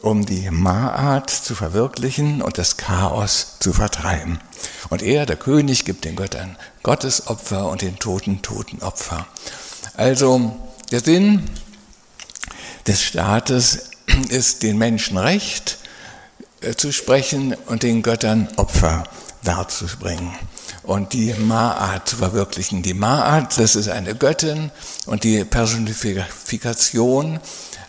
um 0.00 0.24
die 0.24 0.50
Maat 0.50 1.28
zu 1.28 1.54
verwirklichen 1.54 2.40
und 2.40 2.56
das 2.56 2.78
Chaos 2.78 3.58
zu 3.60 3.74
vertreiben. 3.74 4.40
Und 4.88 5.02
er, 5.02 5.26
der 5.26 5.36
König, 5.36 5.84
gibt 5.84 6.06
den 6.06 6.16
Göttern 6.16 6.56
Gottesopfer 6.82 7.68
und 7.68 7.82
den 7.82 7.98
Toten 7.98 8.40
Totenopfer. 8.40 9.26
Also 9.96 10.56
der 10.90 11.00
Sinn 11.00 11.44
des 12.86 13.02
Staates 13.02 13.90
ist, 14.28 14.62
den 14.62 14.78
Menschen 14.78 15.18
Recht 15.18 15.78
äh, 16.60 16.74
zu 16.74 16.92
sprechen 16.92 17.54
und 17.66 17.82
den 17.82 18.02
Göttern 18.02 18.48
Opfer 18.56 19.04
darzubringen 19.44 20.32
und 20.82 21.12
die 21.12 21.34
Ma'at 21.34 22.06
zu 22.06 22.16
verwirklichen. 22.16 22.82
Die 22.82 22.94
Ma'at, 22.94 23.58
das 23.58 23.76
ist 23.76 23.88
eine 23.88 24.14
Göttin 24.14 24.70
und 25.06 25.24
die 25.24 25.44
Personifikation 25.44 27.40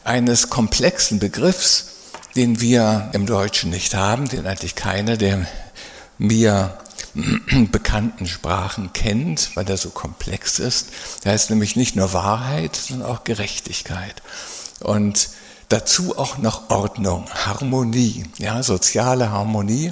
eines 0.04 0.50
komplexen 0.50 1.20
Begriffs, 1.20 1.88
den 2.36 2.60
wir 2.60 3.10
im 3.14 3.26
Deutschen 3.26 3.70
nicht 3.70 3.96
haben, 3.96 4.28
den 4.28 4.46
eigentlich 4.48 4.76
keiner 4.76 5.18
der 5.18 5.46
mir 6.18 6.78
bekannten 7.72 8.28
Sprachen 8.28 8.92
kennt, 8.94 9.56
weil 9.56 9.70
er 9.70 9.78
so 9.78 9.90
komplex 9.90 10.60
ist. 10.60 10.88
Der 11.24 11.34
heißt 11.34 11.50
nämlich 11.50 11.76
nicht 11.76 11.96
nur 11.96 12.14
Wahrheit, 12.14 12.76
sondern 12.76 13.10
auch 13.10 13.24
Gerechtigkeit. 13.24 14.22
Und 14.84 15.30
dazu 15.70 16.18
auch 16.18 16.38
noch 16.38 16.70
Ordnung, 16.70 17.26
Harmonie, 17.34 18.26
ja, 18.38 18.62
soziale 18.62 19.32
Harmonie, 19.32 19.92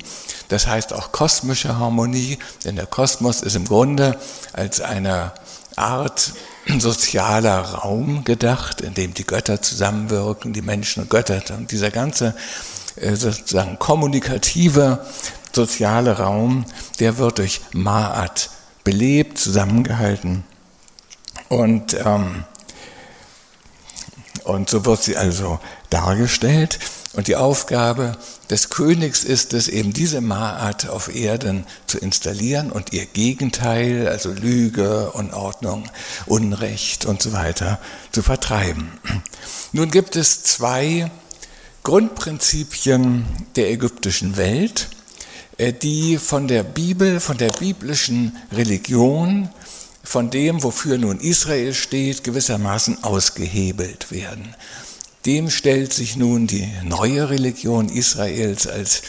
das 0.49 0.67
heißt 0.67 0.93
auch 0.93 1.11
kosmische 1.11 1.77
Harmonie, 1.77 2.37
denn 2.65 2.75
der 2.75 2.85
Kosmos 2.85 3.41
ist 3.41 3.55
im 3.55 3.65
Grunde 3.65 4.19
als 4.53 4.81
eine 4.81 5.31
Art 5.75 6.33
sozialer 6.77 7.59
Raum 7.61 8.23
gedacht, 8.23 8.81
in 8.81 8.93
dem 8.93 9.13
die 9.13 9.25
Götter 9.25 9.61
zusammenwirken, 9.61 10.53
die 10.53 10.61
Menschen 10.61 11.03
und 11.03 11.09
Götter. 11.09 11.41
Und 11.55 11.71
dieser 11.71 11.89
ganze 11.89 12.35
äh, 12.97 13.15
sozusagen 13.15 13.79
kommunikative 13.79 15.05
soziale 15.53 16.17
Raum, 16.17 16.65
der 16.99 17.17
wird 17.17 17.39
durch 17.39 17.61
Ma'at 17.73 18.49
belebt, 18.83 19.37
zusammengehalten. 19.37 20.43
Und, 21.49 21.95
ähm, 22.05 22.45
und 24.51 24.69
so 24.69 24.85
wird 24.85 25.01
sie 25.01 25.17
also 25.17 25.59
dargestellt. 25.89 26.79
Und 27.13 27.27
die 27.27 27.35
Aufgabe 27.35 28.17
des 28.49 28.69
Königs 28.69 29.23
ist 29.23 29.53
es, 29.53 29.67
eben 29.67 29.91
diese 29.91 30.19
Ma'at 30.19 30.87
auf 30.87 31.13
Erden 31.13 31.65
zu 31.87 31.97
installieren 31.97 32.71
und 32.71 32.93
ihr 32.93 33.05
Gegenteil, 33.05 34.07
also 34.07 34.31
Lüge, 34.31 35.11
Unordnung, 35.11 35.89
Unrecht 36.25 37.05
und 37.05 37.21
so 37.21 37.33
weiter, 37.33 37.79
zu 38.11 38.21
vertreiben. 38.21 38.91
Nun 39.73 39.91
gibt 39.91 40.15
es 40.15 40.43
zwei 40.43 41.11
Grundprinzipien 41.83 43.25
der 43.55 43.71
ägyptischen 43.71 44.37
Welt, 44.37 44.87
äh, 45.57 45.73
die 45.73 46.17
von 46.17 46.47
der 46.47 46.63
Bibel, 46.63 47.19
von 47.19 47.37
der 47.37 47.51
biblischen 47.51 48.37
Religion, 48.51 49.49
von 50.03 50.29
dem, 50.29 50.63
wofür 50.63 50.97
nun 50.97 51.19
Israel 51.19 51.73
steht, 51.73 52.23
gewissermaßen 52.23 53.03
ausgehebelt 53.03 54.11
werden. 54.11 54.55
Dem 55.25 55.49
stellt 55.49 55.93
sich 55.93 56.15
nun 56.15 56.47
die 56.47 56.67
neue 56.83 57.29
Religion 57.29 57.89
Israels 57.89 58.67
als 58.67 59.03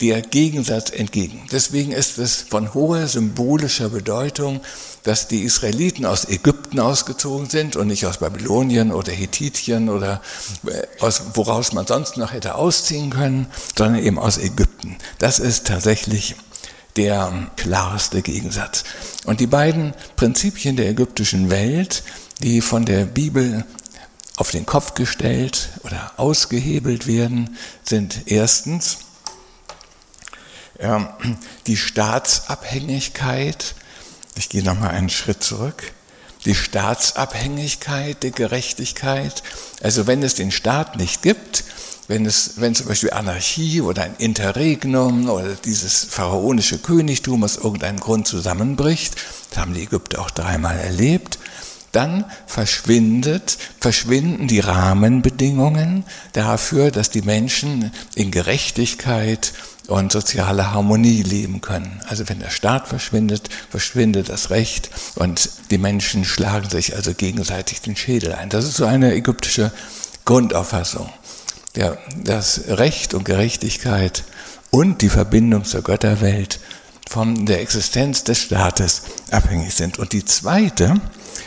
der 0.00 0.20
Gegensatz 0.20 0.90
entgegen. 0.90 1.46
Deswegen 1.50 1.92
ist 1.92 2.18
es 2.18 2.42
von 2.42 2.74
hoher 2.74 3.08
symbolischer 3.08 3.88
Bedeutung, 3.88 4.60
dass 5.04 5.28
die 5.28 5.42
Israeliten 5.42 6.04
aus 6.04 6.28
Ägypten 6.28 6.80
ausgezogen 6.80 7.48
sind 7.48 7.76
und 7.76 7.86
nicht 7.86 8.04
aus 8.06 8.18
Babylonien 8.18 8.92
oder 8.92 9.12
Hethitien 9.12 9.88
oder 9.88 10.20
äh, 10.66 10.82
aus, 11.00 11.22
woraus 11.34 11.72
man 11.72 11.86
sonst 11.86 12.16
noch 12.16 12.32
hätte 12.32 12.56
ausziehen 12.56 13.10
können, 13.10 13.46
sondern 13.76 14.02
eben 14.02 14.18
aus 14.18 14.36
Ägypten. 14.36 14.96
Das 15.18 15.38
ist 15.38 15.66
tatsächlich 15.66 16.34
der 16.96 17.50
klarste 17.56 18.22
Gegensatz. 18.22 18.84
Und 19.24 19.40
die 19.40 19.46
beiden 19.46 19.94
Prinzipien 20.16 20.76
der 20.76 20.88
ägyptischen 20.88 21.50
Welt, 21.50 22.02
die 22.40 22.60
von 22.60 22.84
der 22.84 23.04
Bibel 23.04 23.64
auf 24.36 24.50
den 24.50 24.66
Kopf 24.66 24.94
gestellt 24.94 25.70
oder 25.82 26.12
ausgehebelt 26.16 27.06
werden, 27.06 27.56
sind 27.82 28.22
erstens 28.26 28.98
ähm, 30.78 31.08
die 31.66 31.76
Staatsabhängigkeit, 31.76 33.74
ich 34.36 34.48
gehe 34.48 34.62
nochmal 34.62 34.90
einen 34.90 35.08
Schritt 35.08 35.42
zurück, 35.42 35.92
die 36.44 36.54
Staatsabhängigkeit 36.54 38.22
der 38.22 38.30
Gerechtigkeit. 38.30 39.42
Also 39.82 40.06
wenn 40.06 40.22
es 40.22 40.34
den 40.34 40.52
Staat 40.52 40.96
nicht 40.96 41.22
gibt, 41.22 41.64
wenn 42.08 42.24
es, 42.26 42.52
wenn 42.56 42.74
zum 42.74 42.86
Beispiel 42.86 43.10
Anarchie 43.10 43.80
oder 43.80 44.02
ein 44.02 44.14
Interregnum 44.18 45.28
oder 45.28 45.54
dieses 45.64 46.04
pharaonische 46.04 46.78
Königtum 46.78 47.42
aus 47.44 47.56
irgendeinem 47.56 48.00
Grund 48.00 48.26
zusammenbricht, 48.26 49.16
das 49.50 49.58
haben 49.58 49.74
die 49.74 49.82
Ägypter 49.82 50.20
auch 50.20 50.30
dreimal 50.30 50.78
erlebt, 50.78 51.38
dann 51.92 52.26
verschwindet, 52.46 53.56
verschwinden 53.80 54.48
die 54.48 54.60
Rahmenbedingungen 54.60 56.04
dafür, 56.34 56.90
dass 56.90 57.10
die 57.10 57.22
Menschen 57.22 57.90
in 58.14 58.30
Gerechtigkeit 58.30 59.54
und 59.88 60.12
soziale 60.12 60.72
Harmonie 60.72 61.22
leben 61.22 61.60
können. 61.60 62.00
Also 62.08 62.28
wenn 62.28 62.40
der 62.40 62.50
Staat 62.50 62.88
verschwindet, 62.88 63.48
verschwindet 63.70 64.28
das 64.28 64.50
Recht 64.50 64.90
und 65.14 65.48
die 65.70 65.78
Menschen 65.78 66.24
schlagen 66.24 66.68
sich 66.68 66.94
also 66.94 67.14
gegenseitig 67.14 67.80
den 67.80 67.96
Schädel 67.96 68.34
ein. 68.34 68.50
Das 68.50 68.64
ist 68.64 68.76
so 68.76 68.84
eine 68.84 69.14
ägyptische 69.14 69.72
Grundauffassung. 70.24 71.08
Der, 71.76 71.98
das 72.16 72.62
Recht 72.68 73.14
und 73.14 73.24
Gerechtigkeit 73.24 74.24
und 74.70 75.02
die 75.02 75.08
Verbindung 75.08 75.64
zur 75.64 75.82
Götterwelt 75.82 76.60
von 77.08 77.46
der 77.46 77.60
Existenz 77.60 78.24
des 78.24 78.38
Staates 78.38 79.02
abhängig 79.30 79.74
sind. 79.74 79.98
Und 79.98 80.12
die 80.12 80.24
zweite 80.24 80.94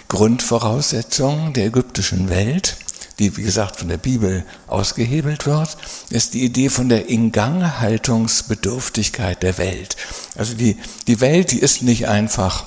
Grundvoraussetzung 0.08 1.54
der 1.54 1.66
ägyptischen 1.66 2.30
Welt 2.30 2.78
die, 3.20 3.38
wie 3.38 3.44
gesagt, 3.44 3.78
von 3.78 3.90
der 3.90 3.98
Bibel 3.98 4.44
ausgehebelt 4.68 5.46
wird, 5.46 5.78
ist 6.10 6.34
die 6.34 6.44
Idee 6.44 6.70
von 6.70 6.90
der 6.90 7.08
Inganghaltungsbedürftigkeit 7.10 9.44
der 9.44 9.58
Welt. 9.58 9.98
Also 10.36 10.56
die, 10.56 10.78
die 11.08 11.20
Welt, 11.20 11.52
die 11.52 11.60
ist 11.60 11.84
nicht 11.84 12.08
einfach 12.08 12.66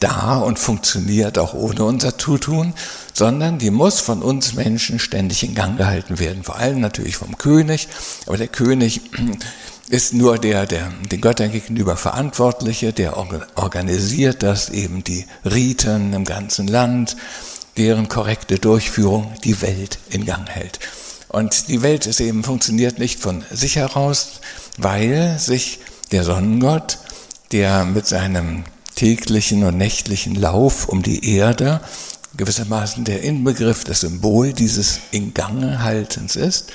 da 0.00 0.38
und 0.38 0.58
funktioniert 0.58 1.38
auch 1.38 1.54
ohne 1.54 1.84
unser 1.84 2.16
Zutun, 2.18 2.74
sondern 3.12 3.58
die 3.58 3.70
muss 3.70 4.00
von 4.00 4.22
uns 4.22 4.54
Menschen 4.54 4.98
ständig 4.98 5.44
in 5.44 5.54
Gang 5.54 5.76
gehalten 5.76 6.18
werden. 6.18 6.42
Vor 6.42 6.56
allem 6.56 6.80
natürlich 6.80 7.16
vom 7.16 7.36
König, 7.38 7.88
aber 8.26 8.36
der 8.36 8.48
König 8.48 9.02
ist 9.88 10.14
nur 10.14 10.38
der, 10.38 10.66
der 10.66 10.90
den 11.10 11.20
Göttern 11.20 11.52
gegenüber 11.52 11.96
Verantwortliche, 11.96 12.92
der 12.92 13.16
organisiert 13.56 14.42
das 14.42 14.70
eben 14.70 15.04
die 15.04 15.26
Riten 15.44 16.12
im 16.12 16.24
ganzen 16.24 16.66
Land, 16.66 17.16
deren 17.76 18.08
korrekte 18.08 18.58
Durchführung 18.58 19.34
die 19.44 19.60
Welt 19.60 19.98
in 20.08 20.24
Gang 20.24 20.48
hält. 20.48 20.78
Und 21.28 21.68
die 21.68 21.82
Welt 21.82 22.06
ist 22.06 22.20
eben 22.20 22.44
funktioniert 22.44 22.98
nicht 22.98 23.18
von 23.18 23.44
sich 23.50 23.76
heraus, 23.76 24.40
weil 24.78 25.38
sich 25.38 25.80
der 26.12 26.22
Sonnengott, 26.22 26.98
der 27.50 27.84
mit 27.84 28.06
seinem 28.06 28.64
täglichen 28.94 29.64
und 29.64 29.76
nächtlichen 29.76 30.34
Lauf 30.34 30.88
um 30.88 31.02
die 31.02 31.36
Erde 31.36 31.80
gewissermaßen 32.36 33.04
der 33.04 33.22
Inbegriff, 33.22 33.84
das 33.84 34.00
Symbol 34.00 34.52
dieses 34.52 35.00
Inganghaltens 35.12 36.36
ist, 36.36 36.72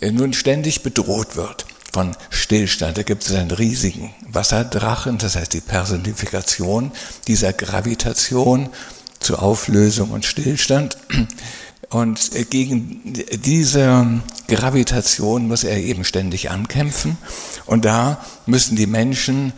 nun 0.00 0.32
ständig 0.32 0.82
bedroht 0.82 1.36
wird 1.36 1.66
von 1.92 2.16
Stillstand. 2.28 2.98
Da 2.98 3.02
gibt 3.02 3.24
es 3.24 3.32
einen 3.32 3.50
riesigen 3.50 4.12
Wasserdrachen, 4.28 5.18
das 5.18 5.36
heißt 5.36 5.52
die 5.52 5.60
Personifikation 5.60 6.92
dieser 7.26 7.52
Gravitation 7.52 8.68
zu 9.20 9.38
Auflösung 9.38 10.10
und 10.10 10.24
Stillstand. 10.24 10.98
Und 11.88 12.32
gegen 12.50 13.14
diese 13.44 14.20
Gravitation 14.48 15.46
muss 15.46 15.64
er 15.64 15.78
eben 15.78 16.04
ständig 16.04 16.50
ankämpfen. 16.50 17.16
Und 17.64 17.84
da 17.84 18.24
müssen 18.44 18.76
die 18.76 18.88
Menschen 18.88 19.52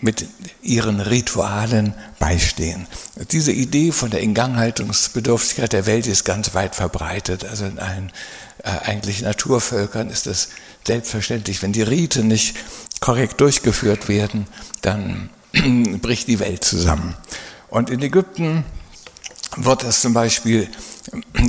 mit 0.00 0.26
ihren 0.62 1.00
Ritualen 1.00 1.94
beistehen. 2.18 2.86
Diese 3.30 3.52
Idee 3.52 3.92
von 3.92 4.10
der 4.10 4.20
Inganghaltungsbedürftigkeit 4.20 5.72
der 5.72 5.86
Welt 5.86 6.06
ist 6.06 6.24
ganz 6.24 6.54
weit 6.54 6.74
verbreitet. 6.74 7.44
Also 7.44 7.66
in 7.66 7.78
allen 7.78 8.12
äh, 8.62 8.70
eigentlich 8.84 9.22
Naturvölkern 9.22 10.08
ist 10.08 10.26
es 10.26 10.50
selbstverständlich, 10.86 11.62
wenn 11.62 11.72
die 11.72 11.82
Rite 11.82 12.22
nicht 12.22 12.56
korrekt 13.00 13.40
durchgeführt 13.40 14.08
werden, 14.08 14.46
dann 14.82 15.30
bricht 16.00 16.28
die 16.28 16.38
Welt 16.38 16.64
zusammen. 16.64 17.14
Und 17.68 17.90
in 17.90 18.00
Ägypten 18.02 18.64
wird 19.56 19.82
es 19.82 20.00
zum 20.00 20.14
Beispiel 20.14 20.68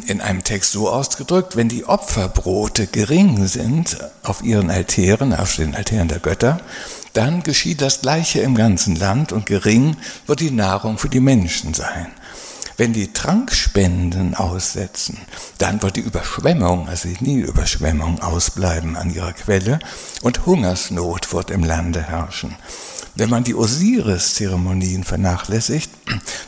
in 0.08 0.22
einem 0.22 0.44
Text 0.44 0.72
so 0.72 0.90
ausgedrückt, 0.90 1.56
wenn 1.56 1.70
die 1.70 1.86
Opferbrote 1.86 2.88
gering 2.88 3.46
sind 3.48 3.98
auf 4.24 4.44
ihren 4.44 4.70
Altären, 4.70 5.34
auf 5.34 5.56
den 5.56 5.76
Altären 5.76 6.08
der 6.08 6.20
Götter, 6.20 6.62
dann 7.14 7.44
geschieht 7.44 7.82
das 7.82 8.02
Gleiche 8.02 8.42
im 8.42 8.56
ganzen 8.56 8.96
Land 8.96 9.32
und 9.32 9.46
gering 9.46 9.98
wird 10.28 10.40
die 10.40 10.52
Nahrung 10.52 10.98
für 10.98 11.10
die 11.10 11.20
Menschen 11.20 11.74
sein. 11.74 12.08
Wenn 12.78 12.94
die 12.94 13.12
Trankspenden 13.12 14.36
aussetzen, 14.36 15.18
dann 15.58 15.82
wird 15.82 15.98
die 15.98 16.02
Überschwemmung, 16.02 16.88
also 16.88 17.10
die 17.10 17.22
Nilüberschwemmung, 17.22 18.22
ausbleiben 18.22 18.96
an 18.96 19.14
ihrer 19.14 19.34
Quelle 19.34 19.80
und 20.22 20.46
Hungersnot 20.46 21.34
wird 21.34 21.52
im 21.52 21.66
Lande 21.66 22.02
herrschen. 22.02 22.56
Wenn 23.16 23.30
man 23.30 23.44
die 23.44 23.54
Osiris-Zeremonien 23.54 25.04
vernachlässigt, 25.04 25.92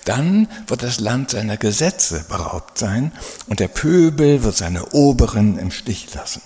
dann 0.06 0.48
wird 0.68 0.84
das 0.84 1.02
Land 1.02 1.32
seiner 1.32 1.58
Gesetze 1.58 2.24
beraubt 2.30 2.78
sein 2.78 3.12
und 3.48 3.60
der 3.60 3.68
Pöbel 3.68 4.44
wird 4.44 4.56
seine 4.56 4.86
Oberen 4.94 5.60
im 5.60 5.70
Stich 5.70 6.14
lassen. 6.14 6.42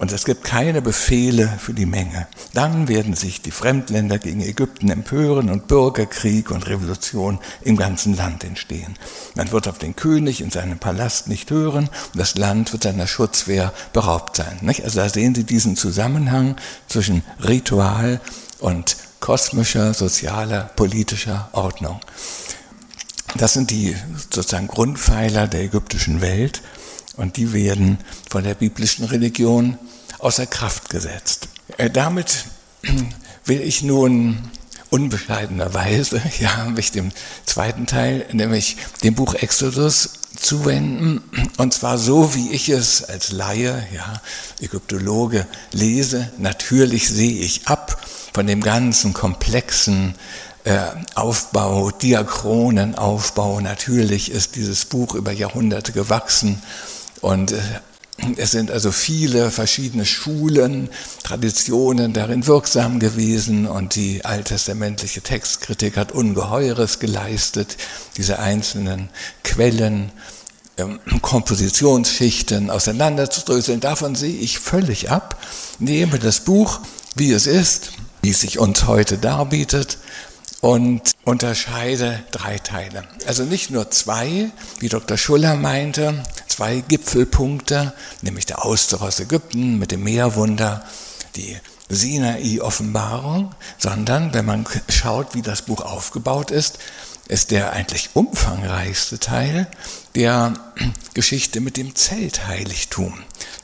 Und 0.00 0.12
es 0.12 0.24
gibt 0.24 0.44
keine 0.44 0.80
Befehle 0.80 1.46
für 1.58 1.74
die 1.74 1.84
Menge. 1.84 2.26
Dann 2.54 2.88
werden 2.88 3.14
sich 3.14 3.42
die 3.42 3.50
Fremdländer 3.50 4.18
gegen 4.18 4.40
Ägypten 4.40 4.90
empören 4.90 5.50
und 5.50 5.68
Bürgerkrieg 5.68 6.50
und 6.50 6.66
Revolution 6.66 7.38
im 7.60 7.76
ganzen 7.76 8.16
Land 8.16 8.42
entstehen. 8.42 8.96
Man 9.34 9.52
wird 9.52 9.68
auf 9.68 9.76
den 9.76 9.94
König 9.96 10.40
in 10.40 10.50
seinem 10.50 10.78
Palast 10.78 11.28
nicht 11.28 11.50
hören 11.50 11.90
und 12.14 12.18
das 12.18 12.34
Land 12.34 12.72
wird 12.72 12.84
seiner 12.84 13.06
Schutzwehr 13.06 13.74
beraubt 13.92 14.36
sein. 14.36 14.58
Also 14.82 15.00
da 15.00 15.08
sehen 15.10 15.34
Sie 15.34 15.44
diesen 15.44 15.76
Zusammenhang 15.76 16.56
zwischen 16.88 17.22
Ritual 17.46 18.22
und 18.58 18.96
kosmischer, 19.20 19.92
sozialer, 19.92 20.70
politischer 20.76 21.50
Ordnung. 21.52 22.00
Das 23.36 23.52
sind 23.52 23.70
die 23.70 23.94
sozusagen 24.16 24.66
Grundpfeiler 24.66 25.46
der 25.46 25.60
ägyptischen 25.60 26.22
Welt. 26.22 26.62
und 27.16 27.36
die 27.36 27.52
werden 27.52 27.98
von 28.30 28.44
der 28.44 28.54
biblischen 28.54 29.04
Religion 29.04 29.76
außer 30.22 30.46
Kraft 30.46 30.90
gesetzt. 30.90 31.48
Äh, 31.76 31.90
damit 31.90 32.44
will 33.44 33.60
ich 33.60 33.82
nun 33.82 34.50
unbescheidenerweise, 34.90 36.20
ja, 36.40 36.64
mich 36.64 36.92
dem 36.92 37.10
zweiten 37.46 37.86
Teil, 37.86 38.26
nämlich 38.32 38.76
dem 39.02 39.14
Buch 39.14 39.34
Exodus 39.34 40.10
zuwenden, 40.38 41.22
und 41.58 41.74
zwar 41.74 41.98
so, 41.98 42.34
wie 42.34 42.50
ich 42.50 42.68
es 42.68 43.04
als 43.04 43.32
Laie, 43.32 43.86
ja, 43.94 44.20
Ägyptologe 44.60 45.46
lese. 45.72 46.30
Natürlich 46.38 47.08
sehe 47.08 47.40
ich 47.40 47.66
ab 47.66 48.00
von 48.32 48.46
dem 48.46 48.60
ganzen 48.60 49.12
komplexen 49.12 50.14
äh, 50.64 50.78
Aufbau, 51.14 51.90
Diachronenaufbau. 51.90 53.60
Natürlich 53.60 54.30
ist 54.30 54.56
dieses 54.56 54.84
Buch 54.84 55.14
über 55.14 55.32
Jahrhunderte 55.32 55.92
gewachsen 55.92 56.62
und 57.20 57.52
äh, 57.52 57.58
es 58.36 58.50
sind 58.50 58.70
also 58.70 58.92
viele 58.92 59.50
verschiedene 59.50 60.04
Schulen, 60.04 60.88
Traditionen 61.22 62.12
darin 62.12 62.46
wirksam 62.46 62.98
gewesen 62.98 63.66
und 63.66 63.94
die 63.94 64.24
alttestamentliche 64.24 65.20
Textkritik 65.22 65.96
hat 65.96 66.12
Ungeheures 66.12 66.98
geleistet, 66.98 67.76
diese 68.16 68.38
einzelnen 68.38 69.08
Quellen, 69.44 70.12
ähm, 70.76 71.00
Kompositionsschichten 71.22 72.70
auseinanderzudröseln. 72.70 73.80
Davon 73.80 74.14
sehe 74.14 74.38
ich 74.38 74.58
völlig 74.58 75.10
ab, 75.10 75.40
nehme 75.78 76.18
das 76.18 76.40
Buch, 76.40 76.80
wie 77.14 77.32
es 77.32 77.46
ist, 77.46 77.92
wie 78.22 78.30
es 78.30 78.40
sich 78.40 78.58
uns 78.58 78.86
heute 78.86 79.18
darbietet 79.18 79.98
und 80.60 81.12
unterscheide 81.24 82.22
drei 82.30 82.58
Teile. 82.58 83.04
Also 83.26 83.44
nicht 83.44 83.70
nur 83.70 83.90
zwei, 83.90 84.50
wie 84.78 84.88
Dr. 84.88 85.16
Schuller 85.16 85.56
meinte, 85.56 86.22
zwei 86.60 86.84
Gipfelpunkte, 86.86 87.94
nämlich 88.20 88.44
der 88.44 88.66
Auszug 88.66 89.00
aus 89.00 89.18
Ägypten 89.18 89.78
mit 89.78 89.92
dem 89.92 90.04
Meerwunder, 90.04 90.84
die 91.34 91.56
Sinai-Offenbarung, 91.88 93.54
sondern 93.78 94.34
wenn 94.34 94.44
man 94.44 94.66
schaut, 94.90 95.34
wie 95.34 95.40
das 95.40 95.62
Buch 95.62 95.80
aufgebaut 95.80 96.50
ist, 96.50 96.78
ist 97.28 97.50
der 97.50 97.72
eigentlich 97.72 98.10
umfangreichste 98.12 99.18
Teil 99.18 99.68
der 100.14 100.52
Geschichte 101.14 101.62
mit 101.62 101.78
dem 101.78 101.94
Zeltheiligtum, 101.94 103.14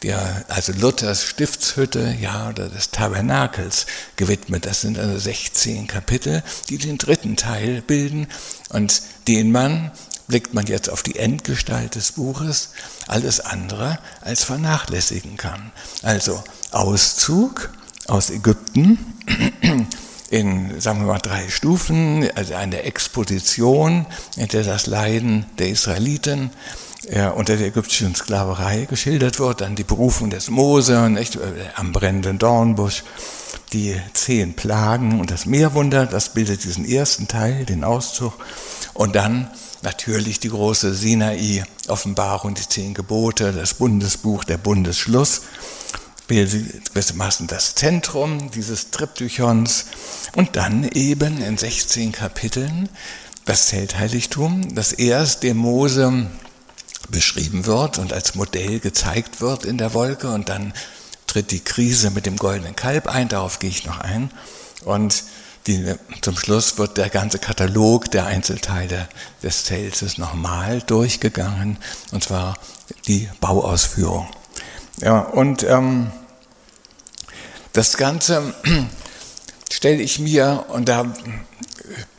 der 0.03 0.47
also 0.49 0.73
Luthers 0.73 1.23
Stiftshütte, 1.23 2.17
ja, 2.19 2.49
oder 2.49 2.71
des 2.71 2.93
Tabernakels 2.93 3.85
gewidmet. 4.17 4.65
Das 4.65 4.81
sind 4.81 4.99
also 4.99 5.19
16 5.19 5.87
Kapitel, 5.87 6.43
die 6.71 6.79
den 6.79 6.97
dritten 6.97 7.37
Teil 7.37 7.83
bilden 7.83 8.27
und 8.71 9.03
den 9.29 9.53
man 9.53 9.93
blickt 10.29 10.55
man 10.55 10.67
jetzt 10.67 10.91
auf 10.91 11.03
die 11.03 11.17
Endgestalt 11.17 11.95
des 11.95 12.13
Buches, 12.13 12.71
alles 13.07 13.41
andere 13.41 13.99
als 14.21 14.45
vernachlässigen 14.45 15.37
kann. 15.37 15.73
Also 16.03 16.43
Auszug 16.71 17.71
aus 18.07 18.31
Ägypten, 18.31 18.99
in, 20.31 20.81
sagen 20.81 21.01
wir 21.01 21.07
mal, 21.07 21.19
drei 21.19 21.49
Stufen, 21.49 22.29
also 22.35 22.55
eine 22.55 22.83
Exposition, 22.83 24.07
in 24.37 24.49
der 24.49 24.65
das 24.65 24.87
Leiden 24.87 25.47
der 25.59 25.69
Israeliten 25.69 26.51
äh, 27.07 27.29
unter 27.29 27.57
der 27.57 27.69
ägyptischen 27.69 28.15
Sklaverei 28.15 28.87
geschildert 28.87 29.39
wird, 29.39 29.61
dann 29.61 29.77
die 29.77 29.85
Berufung 29.85 30.31
des 30.31 30.51
Mose 30.51 31.09
nicht, 31.11 31.37
äh, 31.37 31.41
am 31.77 31.93
brennenden 31.93 32.39
Dornbusch, 32.39 33.05
die 33.73 33.97
zehn 34.13 34.55
Plagen 34.55 35.21
und 35.21 35.31
das 35.31 35.47
Meerwunder, 35.47 36.07
das 36.07 36.31
bildet 36.31 36.65
diesen 36.65 36.85
ersten 36.85 37.29
Teil, 37.29 37.65
den 37.65 37.85
Auszug, 37.85 38.33
und 38.95 39.15
dann 39.15 39.51
natürlich 39.83 40.41
die 40.41 40.49
große 40.49 40.95
Sinai-Offenbarung, 40.95 42.55
die 42.55 42.69
zehn 42.69 42.95
Gebote, 42.95 43.53
das 43.53 43.75
Bundesbuch, 43.75 44.45
der 44.45 44.59
Bundesschluss, 44.59 45.43
bildet 46.27 46.87
gewissermaßen 46.91 47.47
das 47.47 47.75
Zentrum 47.75 48.51
dieses 48.51 48.91
Triptychons. 48.91 49.87
Und 50.35 50.57
dann 50.57 50.89
eben 50.89 51.41
in 51.41 51.57
16 51.57 52.13
Kapiteln 52.13 52.89
das 53.45 53.69
Zeltheiligtum, 53.69 54.75
das 54.75 54.93
erst 54.93 55.43
dem 55.45 55.57
Mose 55.59 56.27
beschrieben 57.09 57.67
wird 57.67 57.99
und 57.99 58.13
als 58.13 58.35
Modell 58.35 58.81
gezeigt 58.81 59.41
wird 59.41 59.65
in 59.65 59.79
der 59.79 59.95
Wolke. 59.95 60.29
Und 60.31 60.49
dann 60.49 60.73
tritt 61.27 61.51
die 61.53 61.61
Krise 61.61 62.11
mit 62.11 62.27
dem 62.27 62.37
goldenen 62.37 62.77
Kalb 62.77 63.07
ein, 63.07 63.29
darauf 63.29 63.59
gehe 63.59 63.71
ich 63.71 63.87
noch 63.87 64.01
ein. 64.01 64.31
Und 64.85 65.25
die, 65.67 65.95
zum 66.21 66.37
Schluss 66.37 66.79
wird 66.79 66.97
der 66.97 67.11
ganze 67.11 67.39
Katalog 67.39 68.11
der 68.11 68.27
Einzelteile 68.27 69.09
des 69.43 69.65
Zeltes 69.65 70.19
nochmal 70.19 70.81
durchgegangen, 70.83 71.79
und 72.13 72.23
zwar 72.23 72.57
die 73.07 73.29
Bauausführung. 73.41 74.29
Ja, 75.01 75.21
und 75.21 75.63
ähm, 75.65 76.11
das 77.73 77.97
Ganze 77.97 78.55
stelle 79.73 80.03
ich 80.03 80.19
mir, 80.19 80.67
und 80.69 80.89
da 80.89 81.13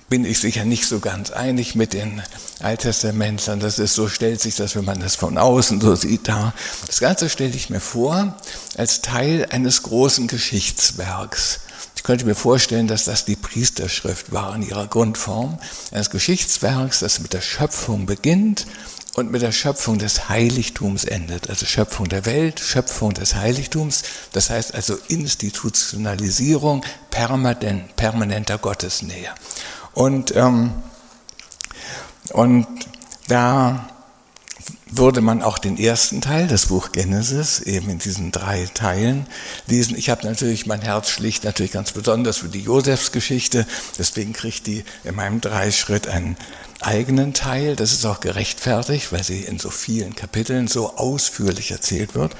bin 0.09 0.25
ich 0.25 0.39
sicher 0.39 0.63
nicht 0.63 0.85
so 0.85 0.99
ganz 0.99 1.31
einig 1.31 1.75
mit 1.75 1.93
den 1.93 2.21
Alttestamentlern, 2.59 3.59
das 3.59 3.79
ist 3.79 3.95
so, 3.95 4.07
stellt 4.07 4.41
sich 4.41 4.55
das, 4.55 4.75
wenn 4.75 4.85
man 4.85 4.99
das 4.99 5.15
von 5.15 5.37
außen 5.37 5.81
so 5.81 5.95
sieht, 5.95 6.27
da. 6.27 6.53
Das 6.85 6.99
Ganze 6.99 7.29
stelle 7.29 7.55
ich 7.55 7.69
mir 7.69 7.81
vor 7.81 8.35
als 8.77 9.01
Teil 9.01 9.47
eines 9.49 9.83
großen 9.83 10.27
Geschichtswerks. 10.27 11.59
Ich 11.97 12.03
könnte 12.03 12.25
mir 12.25 12.35
vorstellen, 12.35 12.87
dass 12.87 13.05
das 13.05 13.25
die 13.25 13.35
Priesterschrift 13.35 14.31
war 14.31 14.55
in 14.55 14.61
ihrer 14.61 14.85
Grundform, 14.87 15.57
eines 15.91 16.11
Geschichtswerks, 16.11 16.99
das 16.99 17.19
mit 17.19 17.33
der 17.33 17.41
Schöpfung 17.41 18.05
beginnt 18.05 18.67
und 19.15 19.31
mit 19.31 19.41
der 19.41 19.51
Schöpfung 19.51 19.97
des 19.97 20.29
Heiligtums 20.29 21.05
endet. 21.05 21.49
Also 21.49 21.65
Schöpfung 21.65 22.07
der 22.07 22.25
Welt, 22.27 22.59
Schöpfung 22.59 23.15
des 23.15 23.33
Heiligtums, 23.33 24.03
das 24.31 24.51
heißt 24.51 24.75
also 24.75 24.95
Institutionalisierung 25.07 26.85
permanent, 27.09 27.95
permanenter 27.95 28.59
Gottesnähe. 28.59 29.31
Und, 29.93 30.35
ähm, 30.35 30.73
und 32.31 32.67
da 33.27 33.89
würde 34.89 35.21
man 35.21 35.41
auch 35.41 35.57
den 35.57 35.77
ersten 35.77 36.21
Teil, 36.21 36.47
das 36.47 36.67
Buch 36.67 36.91
Genesis, 36.91 37.59
eben 37.59 37.89
in 37.89 37.99
diesen 37.99 38.31
drei 38.31 38.67
Teilen 38.73 39.27
lesen. 39.67 39.97
Ich 39.97 40.09
habe 40.09 40.25
natürlich, 40.25 40.65
mein 40.65 40.81
Herz 40.81 41.09
schlicht 41.09 41.43
natürlich 41.43 41.71
ganz 41.71 41.91
besonders 41.91 42.37
für 42.37 42.47
die 42.47 42.61
Josefsgeschichte, 42.61 43.65
deswegen 43.97 44.33
kriegt 44.33 44.67
die 44.67 44.83
in 45.03 45.15
meinem 45.15 45.41
Dreischritt 45.41 46.07
einen 46.07 46.37
eigenen 46.81 47.33
Teil. 47.33 47.75
Das 47.75 47.91
ist 47.91 48.05
auch 48.05 48.19
gerechtfertigt, 48.19 49.11
weil 49.11 49.23
sie 49.23 49.41
in 49.41 49.59
so 49.59 49.69
vielen 49.69 50.15
Kapiteln 50.15 50.67
so 50.67 50.95
ausführlich 50.95 51.71
erzählt 51.71 52.15
wird. 52.15 52.35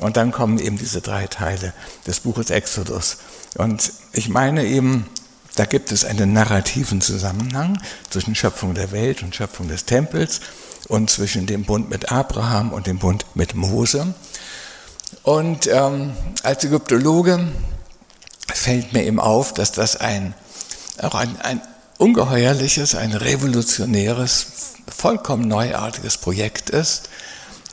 Und 0.00 0.16
dann 0.16 0.32
kommen 0.32 0.58
eben 0.58 0.76
diese 0.76 1.00
drei 1.00 1.26
Teile 1.26 1.72
des 2.06 2.20
Buches 2.20 2.50
Exodus. 2.50 3.18
Und 3.56 3.92
ich 4.12 4.28
meine 4.28 4.64
eben, 4.64 5.06
da 5.54 5.66
gibt 5.66 5.92
es 5.92 6.04
einen 6.04 6.32
narrativen 6.32 7.00
Zusammenhang 7.00 7.80
zwischen 8.10 8.34
Schöpfung 8.34 8.74
der 8.74 8.90
Welt 8.90 9.22
und 9.22 9.36
Schöpfung 9.36 9.68
des 9.68 9.84
Tempels 9.84 10.40
und 10.88 11.10
zwischen 11.10 11.46
dem 11.46 11.64
Bund 11.64 11.90
mit 11.90 12.12
Abraham 12.12 12.72
und 12.72 12.86
dem 12.86 12.98
Bund 12.98 13.24
mit 13.34 13.54
Mose. 13.54 14.14
Und 15.22 15.66
ähm, 15.66 16.12
als 16.42 16.64
Ägyptologe 16.64 17.48
fällt 18.52 18.92
mir 18.92 19.04
eben 19.04 19.20
auf, 19.20 19.54
dass 19.54 19.72
das 19.72 19.96
ein, 19.96 20.34
auch 21.00 21.14
ein, 21.14 21.40
ein 21.40 21.60
ungeheuerliches, 21.98 22.94
ein 22.94 23.12
revolutionäres, 23.12 24.46
vollkommen 24.94 25.48
neuartiges 25.48 26.18
Projekt 26.18 26.70
ist, 26.70 27.08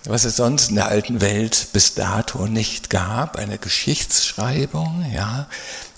was 0.06 0.26
es 0.26 0.36
sonst 0.38 0.70
in 0.70 0.76
der 0.76 0.88
alten 0.88 1.22
Welt 1.22 1.68
bis 1.74 1.94
dato 1.94 2.48
nicht 2.48 2.90
gab, 2.90 3.36
eine 3.36 3.58
Geschichtsschreibung, 3.58 5.06
ja, 5.14 5.48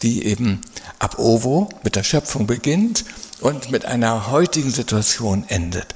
die 0.01 0.25
eben 0.25 0.61
ab 0.99 1.19
Ovo 1.19 1.69
mit 1.83 1.95
der 1.95 2.03
Schöpfung 2.03 2.47
beginnt 2.47 3.05
und 3.39 3.71
mit 3.71 3.85
einer 3.85 4.29
heutigen 4.29 4.71
Situation 4.71 5.45
endet. 5.47 5.95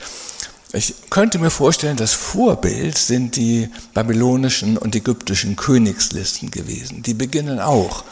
Ich 0.77 0.93
könnte 1.09 1.39
mir 1.39 1.49
vorstellen, 1.49 1.97
das 1.97 2.13
Vorbild 2.13 2.99
sind 2.99 3.35
die 3.35 3.67
babylonischen 3.95 4.77
und 4.77 4.95
ägyptischen 4.95 5.55
Königslisten 5.55 6.51
gewesen. 6.51 7.01
Die 7.01 7.15
beginnen 7.15 7.59
auch 7.59 8.03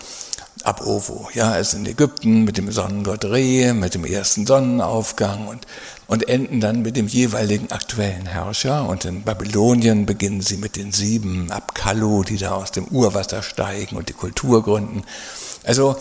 ab 0.63 0.83
Ovo. 0.83 1.29
Ja, 1.35 1.51
also 1.51 1.77
in 1.77 1.85
Ägypten 1.85 2.43
mit 2.43 2.57
dem 2.57 2.71
Sonnengott 2.71 3.23
Re, 3.25 3.71
mit 3.75 3.93
dem 3.93 4.03
ersten 4.03 4.47
Sonnenaufgang 4.47 5.47
und, 5.47 5.67
und 6.07 6.27
enden 6.27 6.59
dann 6.59 6.81
mit 6.81 6.97
dem 6.97 7.05
jeweiligen 7.05 7.71
aktuellen 7.71 8.25
Herrscher. 8.25 8.89
Und 8.89 9.05
in 9.05 9.21
Babylonien 9.21 10.07
beginnen 10.07 10.41
sie 10.41 10.57
mit 10.57 10.75
den 10.75 10.91
sieben 10.91 11.51
Abkalu, 11.51 12.23
die 12.23 12.37
da 12.37 12.53
aus 12.55 12.71
dem 12.71 12.85
Urwasser 12.85 13.43
steigen 13.43 13.95
und 13.95 14.09
die 14.09 14.13
Kultur 14.13 14.63
gründen. 14.63 15.03
Also 15.65 15.97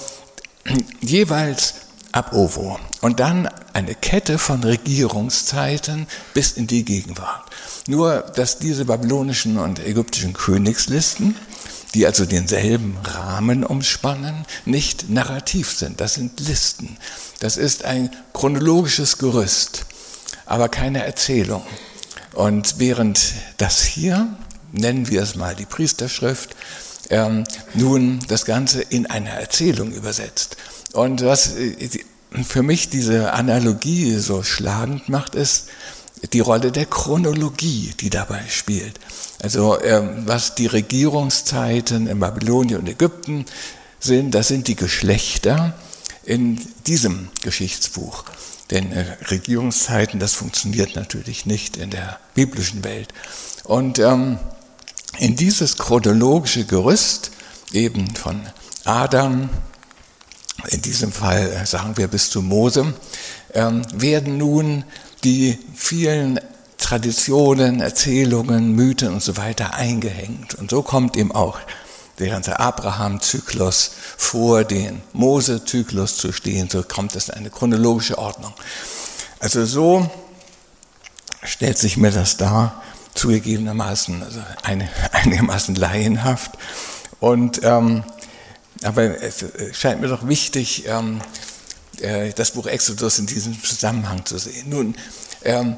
jeweils 1.02 1.74
ab 2.14 2.32
Ovo. 2.32 2.78
Und 3.00 3.20
dann 3.20 3.48
eine 3.72 3.94
Kette 3.94 4.38
von 4.38 4.62
Regierungszeiten 4.62 6.06
bis 6.32 6.52
in 6.52 6.66
die 6.66 6.84
Gegenwart. 6.84 7.50
Nur, 7.88 8.20
dass 8.20 8.58
diese 8.58 8.84
babylonischen 8.84 9.58
und 9.58 9.84
ägyptischen 9.84 10.32
Königslisten 10.32 11.36
die 11.94 12.06
also 12.06 12.26
denselben 12.26 12.98
Rahmen 13.04 13.64
umspannen, 13.64 14.44
nicht 14.64 15.10
narrativ 15.10 15.70
sind. 15.70 16.00
Das 16.00 16.14
sind 16.14 16.40
Listen. 16.40 16.98
Das 17.38 17.56
ist 17.56 17.84
ein 17.84 18.10
chronologisches 18.32 19.18
Gerüst, 19.18 19.86
aber 20.44 20.68
keine 20.68 21.04
Erzählung. 21.04 21.62
Und 22.32 22.78
während 22.78 23.34
das 23.58 23.82
hier, 23.82 24.26
nennen 24.72 25.08
wir 25.08 25.22
es 25.22 25.36
mal 25.36 25.54
die 25.54 25.66
Priesterschrift, 25.66 26.56
ähm, 27.10 27.44
nun 27.74 28.18
das 28.26 28.44
Ganze 28.44 28.82
in 28.82 29.06
eine 29.06 29.30
Erzählung 29.30 29.92
übersetzt. 29.92 30.56
Und 30.94 31.24
was 31.24 31.56
äh, 31.56 31.90
für 32.44 32.62
mich 32.62 32.88
diese 32.88 33.32
Analogie 33.32 34.16
so 34.16 34.42
schlagend 34.42 35.08
macht, 35.08 35.34
ist 35.34 35.68
die 36.32 36.40
Rolle 36.40 36.72
der 36.72 36.86
Chronologie, 36.86 37.92
die 38.00 38.10
dabei 38.10 38.42
spielt. 38.48 38.98
Also 39.42 39.80
ähm, 39.82 40.22
was 40.24 40.54
die 40.54 40.66
Regierungszeiten 40.66 42.06
in 42.06 42.20
Babylonien 42.20 42.80
und 42.80 42.88
Ägypten 42.88 43.44
sind, 44.00 44.34
das 44.34 44.48
sind 44.48 44.68
die 44.68 44.76
Geschlechter 44.76 45.74
in 46.22 46.60
diesem 46.86 47.28
Geschichtsbuch. 47.42 48.24
Denn 48.70 48.92
äh, 48.92 49.04
Regierungszeiten, 49.30 50.20
das 50.20 50.34
funktioniert 50.34 50.94
natürlich 50.96 51.44
nicht 51.44 51.76
in 51.76 51.90
der 51.90 52.18
biblischen 52.34 52.84
Welt. 52.84 53.12
Und 53.64 53.98
ähm, 53.98 54.38
in 55.18 55.36
dieses 55.36 55.76
chronologische 55.76 56.64
Gerüst 56.64 57.32
eben 57.72 58.14
von 58.14 58.40
Adam, 58.84 59.50
in 60.68 60.82
diesem 60.82 61.12
Fall 61.12 61.50
äh, 61.52 61.66
sagen 61.66 61.96
wir 61.96 62.08
bis 62.08 62.30
zu 62.30 62.42
Mose, 62.42 62.94
ähm, 63.54 63.82
werden 63.94 64.38
nun 64.38 64.84
die 65.24 65.58
vielen 65.74 66.40
Traditionen, 66.78 67.80
Erzählungen, 67.80 68.72
Mythen 68.72 69.14
und 69.14 69.22
so 69.22 69.36
weiter 69.36 69.74
eingehängt. 69.74 70.54
Und 70.54 70.70
so 70.70 70.82
kommt 70.82 71.16
eben 71.16 71.32
auch 71.32 71.58
der 72.18 72.28
ganze 72.28 72.60
Abraham-Zyklus 72.60 73.90
vor 74.16 74.64
den 74.64 75.02
Mose-Zyklus 75.12 76.16
zu 76.16 76.32
stehen. 76.32 76.68
So 76.70 76.82
kommt 76.82 77.16
es 77.16 77.28
in 77.28 77.34
eine 77.34 77.50
chronologische 77.50 78.18
Ordnung. 78.18 78.52
Also 79.40 79.64
so 79.64 80.08
stellt 81.42 81.78
sich 81.78 81.96
mir 81.96 82.10
das 82.10 82.36
dar, 82.36 82.82
zugegebenermaßen 83.14 84.22
also 84.22 84.40
einigermaßen 85.12 85.74
laienhaft. 85.74 86.52
Und, 87.20 87.60
ähm, 87.62 88.04
aber 88.84 89.22
es 89.22 89.44
scheint 89.72 90.00
mir 90.00 90.08
doch 90.08 90.28
wichtig, 90.28 90.84
ähm, 90.86 91.20
äh, 92.00 92.32
das 92.32 92.52
Buch 92.52 92.66
Exodus 92.66 93.18
in 93.18 93.26
diesem 93.26 93.60
Zusammenhang 93.62 94.24
zu 94.24 94.38
sehen. 94.38 94.68
Nun, 94.68 94.94
ähm, 95.44 95.76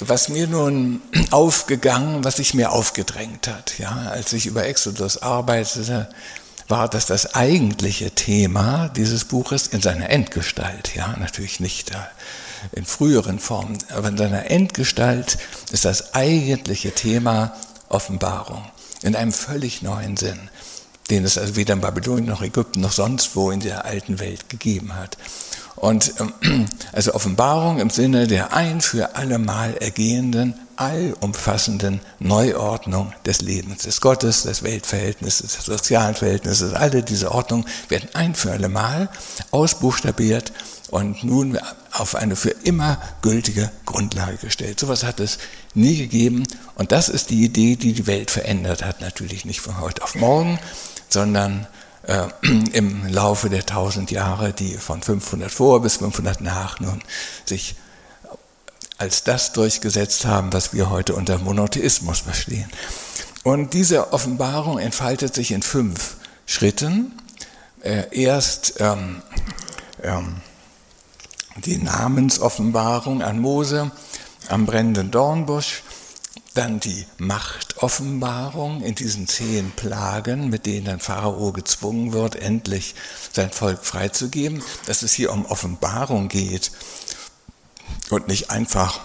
was 0.00 0.28
mir 0.28 0.46
nun 0.46 1.00
aufgegangen, 1.30 2.24
was 2.24 2.36
sich 2.36 2.54
mir 2.54 2.72
aufgedrängt 2.72 3.48
hat, 3.48 3.78
ja, 3.78 4.10
als 4.10 4.32
ich 4.32 4.46
über 4.46 4.66
Exodus 4.66 5.22
arbeitete, 5.22 6.08
war, 6.68 6.88
dass 6.88 7.06
das 7.06 7.34
eigentliche 7.34 8.10
Thema 8.10 8.88
dieses 8.88 9.24
Buches 9.24 9.68
in 9.68 9.80
seiner 9.80 10.10
Endgestalt, 10.10 10.96
ja, 10.96 11.16
natürlich 11.16 11.60
nicht 11.60 11.92
in 12.72 12.84
früheren 12.84 13.38
Formen, 13.38 13.78
aber 13.90 14.08
in 14.08 14.16
seiner 14.16 14.50
Endgestalt 14.50 15.38
ist 15.70 15.84
das 15.84 16.14
eigentliche 16.14 16.90
Thema 16.90 17.56
Offenbarung 17.88 18.64
in 19.02 19.14
einem 19.14 19.32
völlig 19.32 19.82
neuen 19.82 20.16
Sinn, 20.16 20.50
den 21.10 21.24
es 21.24 21.38
also 21.38 21.56
weder 21.56 21.74
in 21.74 21.80
Babylonien 21.80 22.26
noch 22.26 22.42
Ägypten 22.42 22.80
noch 22.80 22.92
sonst 22.92 23.36
wo 23.36 23.50
in 23.50 23.60
der 23.60 23.84
alten 23.84 24.18
Welt 24.18 24.48
gegeben 24.48 24.94
hat. 24.94 25.16
Und 25.76 26.14
ähm, 26.42 26.66
also 26.92 27.14
Offenbarung 27.14 27.78
im 27.78 27.90
Sinne 27.90 28.26
der 28.26 28.54
ein 28.54 28.80
für 28.80 29.14
allemal 29.14 29.76
ergehenden, 29.76 30.54
allumfassenden 30.76 32.00
Neuordnung 32.18 33.12
des 33.24 33.40
Lebens, 33.40 33.82
des 33.82 34.00
Gottes, 34.00 34.42
des 34.42 34.62
Weltverhältnisses, 34.62 35.54
des 35.54 35.64
sozialen 35.64 36.14
Verhältnisses. 36.14 36.72
Alle 36.72 37.02
diese 37.02 37.32
Ordnungen 37.32 37.66
werden 37.88 38.08
ein 38.14 38.34
für 38.34 38.52
allemal 38.52 39.08
ausbuchstabiert 39.50 40.52
und 40.90 41.24
nun 41.24 41.58
auf 41.92 42.14
eine 42.14 42.36
für 42.36 42.50
immer 42.50 43.00
gültige 43.22 43.70
Grundlage 43.84 44.36
gestellt. 44.38 44.80
Sowas 44.80 45.04
hat 45.04 45.20
es 45.20 45.38
nie 45.74 45.96
gegeben 45.96 46.44
und 46.74 46.92
das 46.92 47.08
ist 47.08 47.30
die 47.30 47.44
Idee, 47.44 47.76
die 47.76 47.92
die 47.92 48.06
Welt 48.06 48.30
verändert 48.30 48.84
hat. 48.84 49.00
Natürlich 49.00 49.44
nicht 49.44 49.60
von 49.60 49.80
heute 49.80 50.02
auf 50.02 50.14
morgen, 50.14 50.58
sondern 51.08 51.66
äh, 52.06 52.28
im 52.72 53.06
Laufe 53.06 53.50
der 53.50 53.66
tausend 53.66 54.10
Jahre, 54.10 54.52
die 54.52 54.74
von 54.74 55.02
500 55.02 55.50
vor 55.50 55.82
bis 55.82 55.96
500 55.96 56.40
nach 56.40 56.80
nun 56.80 57.02
sich 57.44 57.76
als 58.98 59.24
das 59.24 59.52
durchgesetzt 59.52 60.24
haben, 60.24 60.52
was 60.52 60.72
wir 60.72 60.88
heute 60.88 61.14
unter 61.14 61.38
Monotheismus 61.38 62.20
verstehen. 62.20 62.70
Und 63.42 63.74
diese 63.74 64.12
Offenbarung 64.12 64.78
entfaltet 64.78 65.34
sich 65.34 65.52
in 65.52 65.62
fünf 65.62 66.16
Schritten. 66.46 67.12
Äh, 67.82 68.04
erst 68.10 68.80
ähm, 68.80 69.22
ähm, 70.02 70.36
die 71.64 71.76
Namensoffenbarung 71.76 73.22
an 73.22 73.38
Mose 73.38 73.90
am 74.48 74.66
brennenden 74.66 75.10
Dornbusch, 75.10 75.82
dann 76.56 76.80
die 76.80 77.06
Machtoffenbarung 77.18 78.82
in 78.82 78.94
diesen 78.94 79.28
zehn 79.28 79.70
Plagen, 79.72 80.48
mit 80.48 80.64
denen 80.64 81.00
Pharao 81.00 81.52
gezwungen 81.52 82.12
wird, 82.12 82.36
endlich 82.36 82.94
sein 83.32 83.50
Volk 83.50 83.84
freizugeben, 83.84 84.62
dass 84.86 85.02
es 85.02 85.12
hier 85.12 85.32
um 85.32 85.44
Offenbarung 85.46 86.28
geht 86.28 86.72
und 88.10 88.28
nicht 88.28 88.50
einfach, 88.50 89.00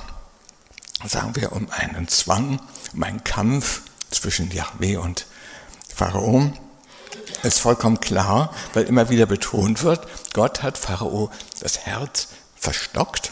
sagen 1.06 1.36
wir, 1.36 1.52
um 1.52 1.70
einen 1.72 2.08
Zwang, 2.08 2.62
um 2.94 3.04
einen 3.04 3.24
Kampf 3.24 3.82
zwischen 4.12 4.52
Yahweh 4.52 4.98
und 4.98 5.26
Pharao. 5.94 6.52
Ist 7.44 7.60
vollkommen 7.60 8.00
klar, 8.00 8.54
weil 8.74 8.86
immer 8.86 9.10
wieder 9.10 9.26
betont 9.26 9.84
wird, 9.84 10.08
Gott 10.34 10.64
hat 10.64 10.78
Pharao 10.78 11.32
das 11.60 11.80
Herz 11.80 12.30
verstockt 12.56 13.32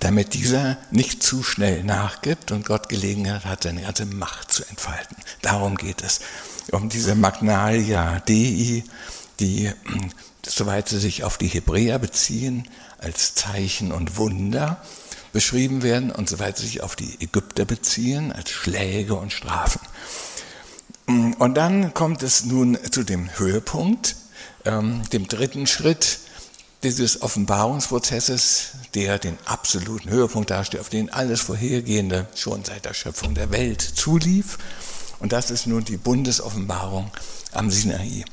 damit 0.00 0.34
dieser 0.34 0.78
nicht 0.90 1.22
zu 1.22 1.42
schnell 1.42 1.84
nachgibt 1.84 2.50
und 2.50 2.66
Gott 2.66 2.88
Gelegenheit 2.88 3.44
hat, 3.44 3.62
seine 3.62 3.82
ganze 3.82 4.06
Macht 4.06 4.52
zu 4.52 4.64
entfalten. 4.68 5.16
Darum 5.42 5.76
geht 5.76 6.02
es. 6.02 6.20
Um 6.72 6.88
diese 6.88 7.14
Magnalia 7.14 8.20
Dei, 8.20 8.82
die, 9.38 9.70
soweit 10.44 10.88
sie 10.88 10.98
sich 10.98 11.22
auf 11.22 11.38
die 11.38 11.46
Hebräer 11.46 11.98
beziehen, 11.98 12.68
als 12.98 13.34
Zeichen 13.34 13.92
und 13.92 14.16
Wunder 14.16 14.82
beschrieben 15.32 15.82
werden 15.82 16.10
und 16.10 16.28
soweit 16.28 16.58
sie 16.58 16.66
sich 16.66 16.82
auf 16.82 16.96
die 16.96 17.20
Ägypter 17.20 17.64
beziehen, 17.64 18.32
als 18.32 18.50
Schläge 18.50 19.14
und 19.14 19.32
Strafen. 19.32 19.80
Und 21.06 21.54
dann 21.54 21.94
kommt 21.94 22.22
es 22.24 22.44
nun 22.44 22.76
zu 22.90 23.04
dem 23.04 23.28
Höhepunkt, 23.38 24.16
ähm, 24.64 25.02
dem 25.12 25.28
dritten 25.28 25.68
Schritt, 25.68 26.18
dieses 26.86 27.20
Offenbarungsprozesses, 27.20 28.68
der 28.94 29.18
den 29.18 29.36
absoluten 29.44 30.08
Höhepunkt 30.08 30.50
darstellt, 30.50 30.80
auf 30.80 30.88
den 30.88 31.10
alles 31.12 31.40
Vorhergehende 31.40 32.28
schon 32.36 32.64
seit 32.64 32.84
der 32.84 32.94
Schöpfung 32.94 33.34
der 33.34 33.50
Welt 33.50 33.82
zulief. 33.82 34.56
Und 35.18 35.32
das 35.32 35.50
ist 35.50 35.66
nun 35.66 35.84
die 35.84 35.96
Bundesoffenbarung 35.96 37.10
am 37.50 37.72
Sinai. 37.72 38.24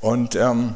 Und 0.00 0.34
ähm, 0.34 0.74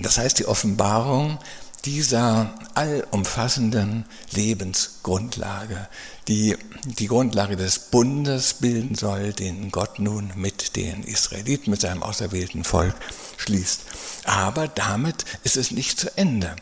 das 0.00 0.18
heißt, 0.18 0.40
die 0.40 0.46
Offenbarung 0.46 1.38
dieser 1.84 2.52
allumfassenden 2.74 4.04
Lebensgrundlage, 4.32 5.88
die 6.28 6.56
die 6.86 7.08
Grundlage 7.08 7.56
des 7.56 7.78
Bundes 7.78 8.54
bilden 8.54 8.94
soll, 8.94 9.32
den 9.32 9.70
Gott 9.70 9.98
nun 9.98 10.30
mit 10.36 10.76
den 10.76 11.02
Israeliten, 11.02 11.70
mit 11.70 11.80
seinem 11.80 12.02
auserwählten 12.02 12.62
Volk 12.62 12.94
schließt. 13.38 13.82
Aber 14.24 14.68
damit 14.68 15.24
ist 15.42 15.56
es 15.56 15.72
nicht 15.72 15.98
zu 15.98 16.16
Ende. 16.16 16.54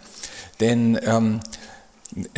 Denn 0.61 0.99
ähm, 1.03 1.41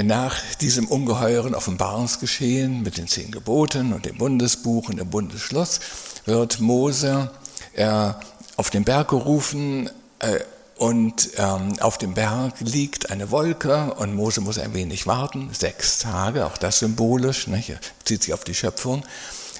nach 0.02 0.36
diesem 0.60 0.88
ungeheuren 0.88 1.54
Offenbarungsgeschehen 1.54 2.82
mit 2.82 2.96
den 2.96 3.06
zehn 3.06 3.30
Geboten 3.30 3.92
und 3.92 4.04
dem 4.04 4.18
Bundesbuch 4.18 4.88
und 4.88 4.98
dem 4.98 5.10
Bundesschluss 5.10 5.80
wird 6.24 6.60
Mose 6.60 7.30
äh, 7.74 8.10
auf 8.56 8.70
den 8.70 8.84
Berg 8.84 9.08
gerufen, 9.08 9.90
äh, 10.18 10.40
und 10.76 11.30
ähm, 11.38 11.72
auf 11.80 11.98
dem 11.98 12.14
Berg 12.14 12.60
liegt 12.60 13.10
eine 13.10 13.30
Wolke 13.30 13.94
und 13.94 14.14
Mose 14.14 14.40
muss 14.40 14.58
ein 14.58 14.74
wenig 14.74 15.06
warten, 15.06 15.50
sechs 15.52 15.98
Tage, 15.98 16.44
auch 16.46 16.58
das 16.58 16.80
symbolisch, 16.80 17.46
ne, 17.46 17.62
zieht 18.04 18.22
sich 18.22 18.34
auf 18.34 18.44
die 18.44 18.54
Schöpfung, 18.54 19.04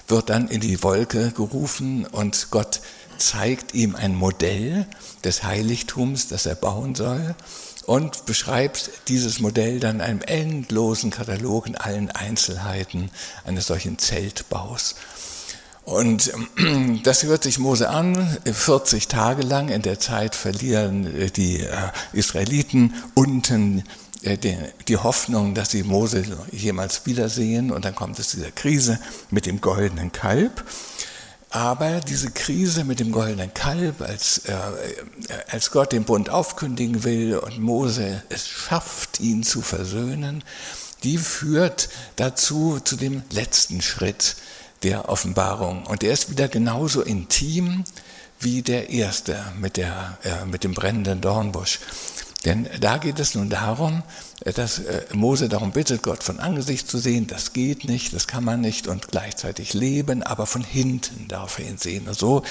wird 0.08 0.28
dann 0.28 0.48
in 0.48 0.60
die 0.60 0.82
Wolke 0.82 1.32
gerufen 1.32 2.06
und 2.06 2.50
Gott 2.50 2.80
zeigt 3.18 3.74
ihm 3.74 3.96
ein 3.96 4.14
Modell 4.14 4.86
des 5.24 5.42
Heiligtums, 5.42 6.28
das 6.28 6.44
er 6.44 6.54
bauen 6.54 6.94
soll 6.94 7.34
und 7.86 8.26
beschreibt 8.26 8.90
dieses 9.08 9.40
Modell 9.40 9.80
dann 9.80 9.96
in 9.96 10.02
einem 10.02 10.20
endlosen 10.22 11.10
Katalog 11.10 11.66
in 11.66 11.76
allen 11.76 12.10
Einzelheiten 12.10 13.10
eines 13.44 13.68
solchen 13.68 13.98
Zeltbaus. 13.98 14.96
Und 15.86 16.32
ähm, 16.58 17.00
das 17.04 17.22
hört 17.22 17.44
sich 17.44 17.60
Mose 17.60 17.88
an, 17.88 18.36
40 18.44 19.06
Tage 19.06 19.42
lang. 19.42 19.68
In 19.68 19.82
der 19.82 20.00
Zeit 20.00 20.34
verlieren 20.34 21.06
äh, 21.16 21.30
die 21.30 21.60
äh, 21.60 21.70
Israeliten 22.12 22.92
unten 23.14 23.84
äh, 24.22 24.36
die 24.88 24.96
Hoffnung, 24.96 25.54
dass 25.54 25.70
sie 25.70 25.84
Mose 25.84 26.24
jemals 26.50 27.06
wiedersehen. 27.06 27.70
Und 27.70 27.84
dann 27.84 27.94
kommt 27.94 28.18
es 28.18 28.30
zu 28.30 28.38
dieser 28.38 28.50
Krise 28.50 28.98
mit 29.30 29.46
dem 29.46 29.60
goldenen 29.60 30.10
Kalb. 30.10 30.64
Aber 31.50 32.00
diese 32.00 32.32
Krise 32.32 32.82
mit 32.82 32.98
dem 32.98 33.12
goldenen 33.12 33.54
Kalb, 33.54 34.02
als, 34.02 34.38
äh, 34.38 34.56
als 35.48 35.70
Gott 35.70 35.92
den 35.92 36.02
Bund 36.02 36.30
aufkündigen 36.30 37.04
will 37.04 37.38
und 37.38 37.60
Mose 37.60 38.24
es 38.28 38.48
schafft, 38.48 39.20
ihn 39.20 39.44
zu 39.44 39.62
versöhnen, 39.62 40.42
die 41.04 41.16
führt 41.16 41.90
dazu, 42.16 42.80
zu 42.82 42.96
dem 42.96 43.22
letzten 43.30 43.80
Schritt 43.82 44.34
der 44.82 45.08
Offenbarung. 45.08 45.84
Und 45.86 46.02
der 46.02 46.12
ist 46.12 46.30
wieder 46.30 46.48
genauso 46.48 47.02
intim 47.02 47.84
wie 48.40 48.62
der 48.62 48.90
erste 48.90 49.38
mit, 49.58 49.76
der, 49.76 50.18
äh, 50.24 50.44
mit 50.44 50.64
dem 50.64 50.74
brennenden 50.74 51.20
Dornbusch. 51.20 51.80
Denn 52.44 52.68
da 52.80 52.98
geht 52.98 53.18
es 53.18 53.34
nun 53.34 53.50
darum, 53.50 54.04
dass 54.44 54.78
äh, 54.78 55.04
Mose 55.12 55.48
darum 55.48 55.72
bittet, 55.72 56.04
Gott 56.04 56.22
von 56.22 56.38
Angesicht 56.38 56.88
zu 56.88 56.98
sehen. 56.98 57.26
Das 57.26 57.52
geht 57.52 57.84
nicht, 57.84 58.12
das 58.12 58.28
kann 58.28 58.44
man 58.44 58.60
nicht 58.60 58.86
und 58.86 59.08
gleichzeitig 59.08 59.74
leben, 59.74 60.22
aber 60.22 60.46
von 60.46 60.62
hinten 60.62 61.26
darf 61.26 61.58
er 61.58 61.66
ihn 61.66 61.78
sehen. 61.78 62.06
Und 62.06 62.16
so 62.16 62.42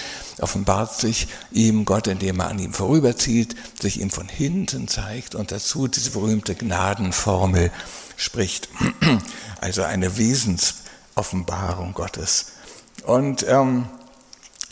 offenbart 0.41 0.99
sich 0.99 1.27
ihm 1.51 1.85
Gott, 1.85 2.07
indem 2.07 2.41
er 2.41 2.49
an 2.49 2.59
ihm 2.59 2.73
vorüberzieht, 2.73 3.55
sich 3.79 4.01
ihm 4.01 4.09
von 4.09 4.27
hinten 4.27 4.89
zeigt 4.89 5.33
und 5.33 5.53
dazu 5.53 5.88
diese 5.88 6.11
berühmte 6.11 6.55
Gnadenformel 6.55 7.71
spricht. 8.17 8.69
Also 9.61 9.81
eine 9.81 10.17
Wesensoffenbarung 11.15 11.93
Gottes. 11.93 12.47
Und 13.06 13.45
ähm, 13.47 13.88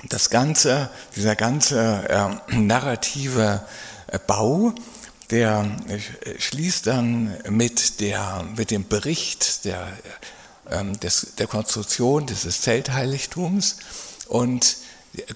das 0.10 0.30
ganze, 0.30 0.90
dieser 1.16 1.36
ganze 1.36 2.10
äh, 2.50 2.56
narrative 2.56 3.66
Bau, 4.28 4.74
der 5.30 5.66
äh, 5.88 6.40
schließt 6.40 6.88
dann 6.88 7.38
mit, 7.50 8.02
der, 8.02 8.46
mit 8.58 8.72
dem 8.72 8.88
Bericht 8.88 9.64
der, 9.66 9.88
ähm, 10.70 11.00
des, 11.00 11.36
der 11.38 11.48
Konstruktion 11.48 12.26
dieses 12.26 12.62
Zeltheiligtums 12.62 13.78
und 14.28 14.78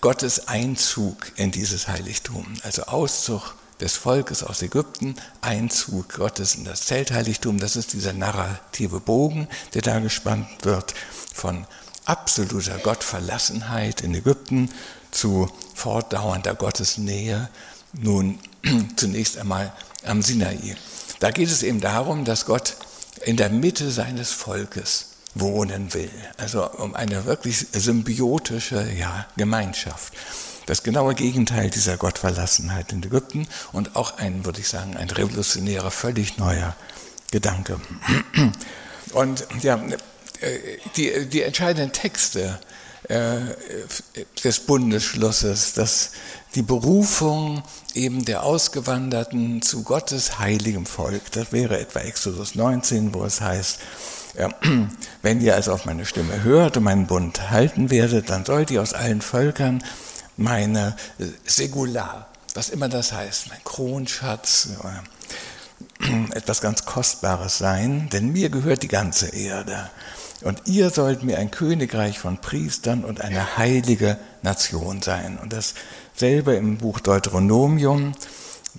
Gottes 0.02 0.48
Einzug 0.48 1.32
in 1.38 1.52
dieses 1.52 1.88
Heiligtum, 1.88 2.46
also 2.64 2.84
Auszug 2.84 3.56
des 3.80 3.96
Volkes 3.96 4.44
aus 4.44 4.62
Ägypten, 4.62 5.16
Einzug 5.42 6.16
Gottes 6.16 6.56
in 6.56 6.66
das 6.66 6.82
Zeltheiligtum, 6.82 7.60
das 7.60 7.76
ist 7.76 7.94
dieser 7.94 8.14
narrative 8.14 9.00
Bogen, 9.00 9.48
der 9.74 9.82
da 9.82 10.00
gespannt 10.00 10.48
wird 10.64 10.94
von 11.34 11.66
absoluter 12.06 12.78
Gottverlassenheit 12.80 14.02
in 14.02 14.16
Ägypten 14.16 14.70
zu 15.12 15.50
fortdauernder 15.76 16.56
Gottesnähe, 16.56 17.50
nun 17.94 18.40
zunächst 18.96 19.38
einmal 19.38 19.74
am 20.06 20.22
Sinai. 20.22 20.76
Da 21.20 21.32
geht 21.32 21.50
es 21.50 21.64
eben 21.64 21.82
darum, 21.82 22.26
dass 22.26 22.46
Gott 22.46 22.78
in 23.26 23.38
der 23.38 23.50
Mitte 23.50 23.92
seines 23.92 24.32
Volkes 24.32 25.08
wohnen 25.36 25.94
will, 25.94 26.12
also 26.38 26.70
um 26.72 26.96
eine 26.96 27.26
wirklich 27.26 27.68
symbiotische 27.72 28.90
ja, 28.92 29.28
Gemeinschaft. 29.36 30.14
Das 30.68 30.84
genaue 30.84 31.16
Gegenteil 31.16 31.70
dieser 31.70 31.98
Gottverlassenheit 31.98 32.92
in 32.92 33.02
Ägypten 33.02 33.48
und 33.72 33.96
auch 33.96 34.18
ein, 34.18 34.46
würde 34.46 34.60
ich 34.60 34.68
sagen, 34.68 34.96
ein 34.96 35.10
revolutionärer, 35.10 35.90
völlig 35.90 36.38
neuer 36.38 36.76
Gedanke. 37.32 37.80
Und 39.14 39.48
ja, 39.62 39.80
die, 40.96 41.26
die 41.26 41.42
entscheidenden 41.42 41.94
Texte 41.94 42.60
äh, 43.08 43.40
des 44.44 44.60
Bundesschlusses, 44.60 45.74
dass 45.74 46.12
die 46.56 46.62
Berufung 46.62 47.64
eben 47.94 48.26
der 48.26 48.44
Ausgewanderten 48.44 49.62
zu 49.62 49.84
Gottes 49.84 50.40
heiligem 50.40 50.86
Volk, 50.86 51.32
das 51.32 51.52
wäre 51.54 51.80
etwa 51.80 52.00
Exodus 52.02 52.56
19, 52.56 53.14
wo 53.14 53.24
es 53.24 53.40
heißt, 53.40 53.80
äh, 54.36 54.50
wenn 55.22 55.40
ihr 55.40 55.56
also 55.56 55.72
auf 55.72 55.86
meine 55.86 56.06
Stimme 56.06 56.44
hört 56.44 56.76
und 56.76 56.84
meinen 56.84 57.08
Bund 57.08 57.50
halten 57.50 57.90
werdet, 57.90 58.30
dann 58.30 58.44
sollt 58.44 58.72
ihr 58.72 58.82
aus 58.82 58.94
allen 58.94 59.22
Völkern 59.22 59.82
meine 60.38 60.96
äh, 61.20 61.26
Segular, 61.46 62.30
was 62.54 62.70
immer 62.70 62.90
das 62.90 63.12
heißt, 63.12 63.50
mein 63.50 63.64
Kronschatz, 63.64 64.70
etwas 66.32 66.62
ganz 66.62 66.86
Kostbares 66.86 67.58
sein, 67.58 68.10
denn 68.12 68.32
mir 68.32 68.50
gehört 68.50 68.84
die 68.84 68.88
ganze 68.88 69.28
Erde. 69.28 69.90
Und 70.44 70.62
ihr 70.66 70.92
sollt 70.92 71.24
mir 71.24 71.40
ein 71.40 71.50
Königreich 71.50 72.20
von 72.20 72.38
Priestern 72.38 73.04
und 73.04 73.22
eine 73.22 73.58
heilige 73.58 74.18
Nation 74.44 75.02
sein. 75.02 75.40
Und 75.42 75.52
dasselbe 75.52 76.56
im 76.56 76.78
Buch 76.78 77.00
Deuteronomium, 77.00 78.14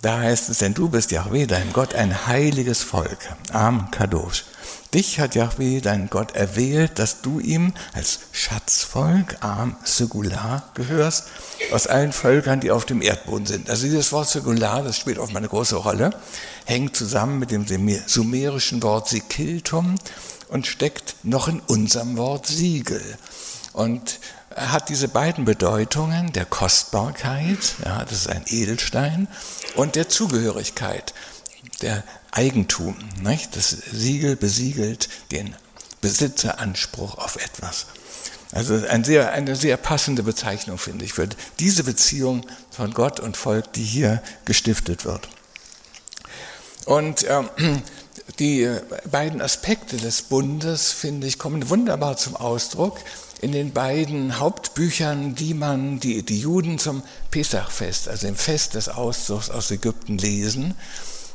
da 0.02 0.20
heißt 0.20 0.48
es, 0.48 0.58
denn 0.58 0.74
du 0.74 0.88
bist 0.88 1.11
Yahweh, 1.11 1.46
dein 1.46 1.72
Gott, 1.72 1.94
ein 1.94 2.26
heiliges 2.26 2.82
Volk. 2.82 3.18
Am 3.52 3.90
Kadosh. 3.90 4.44
Dich 4.94 5.20
hat 5.20 5.34
Yahweh, 5.34 5.80
dein 5.80 6.08
Gott, 6.08 6.34
erwählt, 6.34 6.98
dass 6.98 7.20
du 7.20 7.40
ihm 7.40 7.74
als 7.92 8.20
Schatzvolk, 8.32 9.37
Am 9.40 9.76
Segular, 9.84 10.70
gehörst, 10.74 11.24
aus 11.72 11.87
allen 11.87 12.12
Völkern, 12.12 12.61
die 12.61 12.70
auf 12.70 12.87
dem 12.87 13.02
Erdboden 13.02 13.46
sind. 13.46 13.68
Also 13.68 13.87
dieses 13.87 14.12
Wort 14.12 14.28
Segular, 14.28 14.82
das 14.82 14.96
spielt 14.96 15.18
auch 15.18 15.34
eine 15.34 15.48
große 15.48 15.76
Rolle, 15.76 16.11
hängt 16.64 16.96
zusammen 16.96 17.38
mit 17.38 17.50
dem 17.50 17.66
sumerischen 18.06 18.82
Wort 18.82 19.08
Sikiltum 19.08 19.96
und 20.48 20.66
steckt 20.66 21.16
noch 21.22 21.48
in 21.48 21.61
unserem 21.61 22.16
Wort 22.16 22.46
Siegel. 22.46 23.02
Und 23.72 24.20
hat 24.59 24.88
diese 24.88 25.09
beiden 25.09 25.44
Bedeutungen 25.44 26.33
der 26.33 26.44
Kostbarkeit, 26.44 27.75
ja, 27.85 28.05
das 28.05 28.12
ist 28.12 28.29
ein 28.29 28.44
Edelstein, 28.47 29.29
und 29.75 29.94
der 29.94 30.09
Zugehörigkeit, 30.09 31.14
der 31.83 32.05
Eigentum. 32.31 32.97
Nicht? 33.23 33.57
Das 33.57 33.71
Siegel 33.71 34.37
besiegelt 34.37 35.09
den 35.31 35.55
Besitzeranspruch 36.01 37.18
auf 37.18 37.37
etwas. 37.37 37.87
Also 38.53 38.75
ein 38.88 39.05
sehr, 39.05 39.33
eine 39.33 39.57
sehr 39.57 39.77
passende 39.77 40.23
Bezeichnung, 40.23 40.79
finde 40.79 41.05
ich, 41.05 41.12
für 41.12 41.29
diese 41.59 41.85
Beziehung 41.85 42.47
von 42.71 42.92
Gott 42.92 43.21
und 43.21 43.37
Volk, 43.37 43.73
die 43.75 43.83
hier 43.83 44.23
gestiftet 44.44 45.05
wird. 45.05 45.29
Und 46.87 47.27
ähm, 47.29 47.51
die 48.38 48.71
beiden 49.11 49.42
Aspekte 49.42 49.99
des 49.99 50.23
Bundes, 50.23 50.92
finde 50.92 51.27
ich, 51.27 51.38
kommen 51.38 51.68
wunderbar 51.68 52.16
zum 52.16 52.37
Ausdruck 52.37 52.99
in 53.40 53.53
den 53.53 53.72
beiden 53.72 54.38
Hauptbüchern, 54.38 55.35
die 55.35 55.55
man, 55.55 56.01
die, 56.01 56.22
die 56.22 56.40
Juden 56.40 56.79
zum 56.79 57.03
Pesachfest, 57.31 58.09
also 58.09 58.27
dem 58.27 58.37
Fest 58.37 58.74
des 58.74 58.88
Auszugs 58.88 59.51
aus 59.51 59.70
Ägypten 59.70 60.18
lesen. 60.18 60.74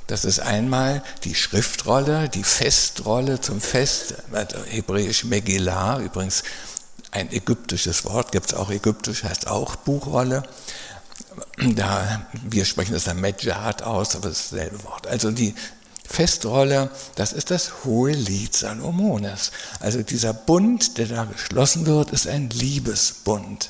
Das 0.07 0.25
ist 0.25 0.39
einmal 0.39 1.01
die 1.23 1.33
Schriftrolle, 1.33 2.27
die 2.27 2.43
Festrolle 2.43 3.39
zum 3.39 3.61
Fest, 3.61 4.15
also 4.33 4.57
hebräisch 4.65 5.23
Megillah, 5.23 5.99
übrigens 5.99 6.43
ein 7.11 7.31
ägyptisches 7.31 8.03
Wort, 8.05 8.31
gibt 8.31 8.47
es 8.47 8.53
auch 8.53 8.69
ägyptisch, 8.69 9.23
heißt 9.23 9.47
auch 9.47 9.75
Buchrolle. 9.77 10.43
Da, 11.75 12.25
wir 12.43 12.65
sprechen 12.65 12.93
das 12.93 13.05
dann 13.05 13.21
Medjat 13.21 13.83
aus, 13.83 14.15
aber 14.15 14.29
das 14.29 14.39
ist 14.39 14.53
dasselbe 14.53 14.83
Wort. 14.83 15.07
Also 15.07 15.31
die 15.31 15.55
Festrolle, 16.07 16.89
das 17.15 17.33
ist 17.33 17.49
das 17.51 17.85
hohe 17.85 18.11
Lied 18.11 18.55
Salomones. 18.55 19.51
Also 19.79 20.03
dieser 20.03 20.33
Bund, 20.33 20.97
der 20.97 21.07
da 21.07 21.25
geschlossen 21.25 21.85
wird, 21.85 22.11
ist 22.11 22.27
ein 22.27 22.49
Liebesbund. 22.49 23.69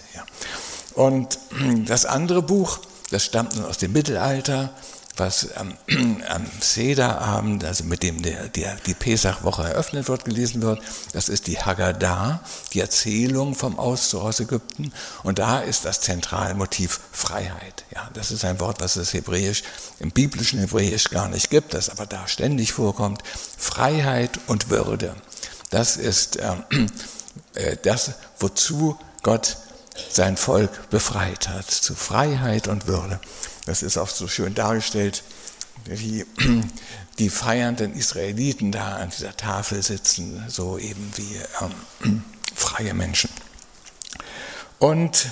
Und 0.96 1.39
das 1.86 2.06
andere 2.06 2.41
Buch, 2.41 2.80
das 3.12 3.26
stammt 3.26 3.56
nun 3.56 3.65
aus 3.65 3.78
dem 3.78 3.93
Mittelalter, 3.93 4.72
was 5.17 5.56
am, 5.56 5.76
am 6.28 6.45
Sederabend, 6.60 7.63
also 7.63 7.84
mit 7.84 8.04
dem 8.04 8.21
der, 8.21 8.47
der, 8.49 8.76
die 8.86 8.93
Pesachwoche 8.93 9.63
eröffnet 9.63 10.08
wird, 10.08 10.26
gelesen 10.26 10.62
wird. 10.62 10.82
Das 11.13 11.30
ist 11.30 11.47
die 11.47 11.60
Haggadah, 11.60 12.41
die 12.73 12.80
Erzählung 12.80 13.56
vom 13.56 13.78
Auszug 13.78 14.23
aus 14.23 14.39
Ägypten. 14.39 14.91
Und 15.23 15.39
da 15.39 15.60
ist 15.60 15.86
das 15.86 16.02
zentrale 16.02 16.56
Motiv 16.56 16.99
Freiheit. 17.12 17.86
Ja, 17.93 18.10
das 18.13 18.32
ist 18.32 18.43
ein 18.45 18.60
Wort, 18.60 18.82
was 18.82 18.95
es 18.95 19.13
hebräisch, 19.13 19.63
im 19.99 20.12
biblischen 20.12 20.60
Hebräisch 20.60 21.10
gar 21.10 21.30
nicht 21.30 21.49
gibt, 21.49 21.73
das 21.73 21.89
aber 21.89 22.06
da 22.06 22.28
ständig 22.28 22.73
vorkommt. 22.73 23.21
Freiheit 23.58 24.39
und 24.47 24.69
Würde. 24.69 25.15
Das 25.69 25.97
ist 25.97 26.38
äh, 26.38 26.56
äh, 27.54 27.78
das, 27.84 28.13
wozu 28.39 28.97
Gott 29.21 29.58
sein 30.10 30.38
Volk 30.38 30.89
befreit 30.89 31.49
hat, 31.49 31.69
zu 31.69 31.93
Freiheit 31.93 32.67
und 32.67 32.88
Würde. 32.88 33.19
Das 33.65 33.82
ist 33.82 33.97
auch 33.97 34.10
so 34.10 34.28
schön 34.28 34.54
dargestellt, 34.54 35.23
wie 35.86 36.26
die 37.19 37.30
feiernden 37.30 37.93
Israeliten 37.93 38.71
da 38.71 38.95
an 38.97 39.10
dieser 39.10 39.36
Tafel 39.36 39.82
sitzen, 39.82 40.43
so 40.47 40.78
eben 40.78 41.12
wie 41.15 41.39
ähm, 41.62 42.23
freie 42.56 42.94
Menschen. 42.94 43.29
Und 44.79 45.27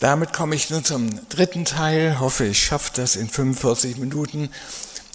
damit 0.00 0.32
komme 0.32 0.56
ich 0.56 0.70
nun 0.70 0.84
zum 0.84 1.28
dritten 1.28 1.64
Teil, 1.64 2.18
hoffe 2.18 2.46
ich 2.46 2.64
schaffe 2.64 2.90
das 2.94 3.14
in 3.16 3.28
45 3.28 3.96
Minuten. 3.96 4.50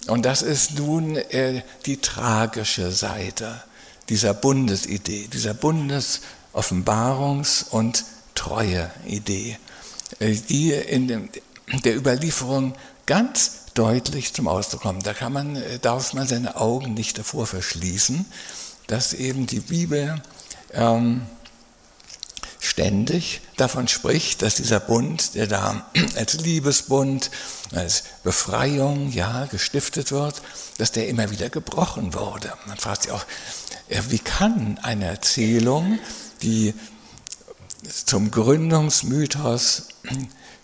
Und 0.06 0.24
das 0.24 0.42
ist 0.42 0.78
nun 0.78 1.16
äh, 1.16 1.62
die 1.86 1.96
tragische 1.98 2.90
Seite 2.90 3.62
dieser 4.08 4.34
Bundesidee, 4.34 5.28
dieser 5.28 5.52
Bundesoffenbarungs- 5.52 7.68
und 7.68 8.04
Treue-Idee, 8.34 9.58
äh, 10.18 10.34
die 10.34 10.72
in 10.72 11.06
dem, 11.06 11.28
der 11.84 11.96
Überlieferung 11.96 12.74
ganz 13.06 13.60
deutlich 13.74 14.34
zum 14.34 14.48
Ausdruck 14.48 14.82
kommt. 14.82 15.06
Da 15.06 15.14
kann 15.14 15.32
man, 15.32 15.56
äh, 15.56 15.78
darf 15.78 16.12
man 16.12 16.26
seine 16.26 16.56
Augen 16.56 16.94
nicht 16.94 17.18
davor 17.18 17.46
verschließen, 17.46 18.24
dass 18.86 19.12
eben 19.12 19.46
die 19.46 19.60
Bibel 19.60 20.20
ähm, 20.72 21.22
ständig 22.58 23.40
davon 23.56 23.88
spricht, 23.88 24.42
dass 24.42 24.56
dieser 24.56 24.80
Bund, 24.80 25.34
der 25.34 25.46
da 25.46 25.86
als 26.16 26.34
Liebesbund, 26.34 27.30
als 27.72 28.04
Befreiung, 28.22 29.12
ja, 29.12 29.46
gestiftet 29.46 30.12
wird, 30.12 30.42
dass 30.78 30.92
der 30.92 31.08
immer 31.08 31.30
wieder 31.30 31.50
gebrochen 31.50 32.14
wurde. 32.14 32.52
Man 32.66 32.78
fragt 32.78 33.02
sich 33.02 33.12
auch, 33.12 33.24
wie 34.08 34.18
kann 34.18 34.78
eine 34.82 35.06
Erzählung, 35.06 35.98
die 36.42 36.74
zum 38.06 38.30
Gründungsmythos 38.30 39.88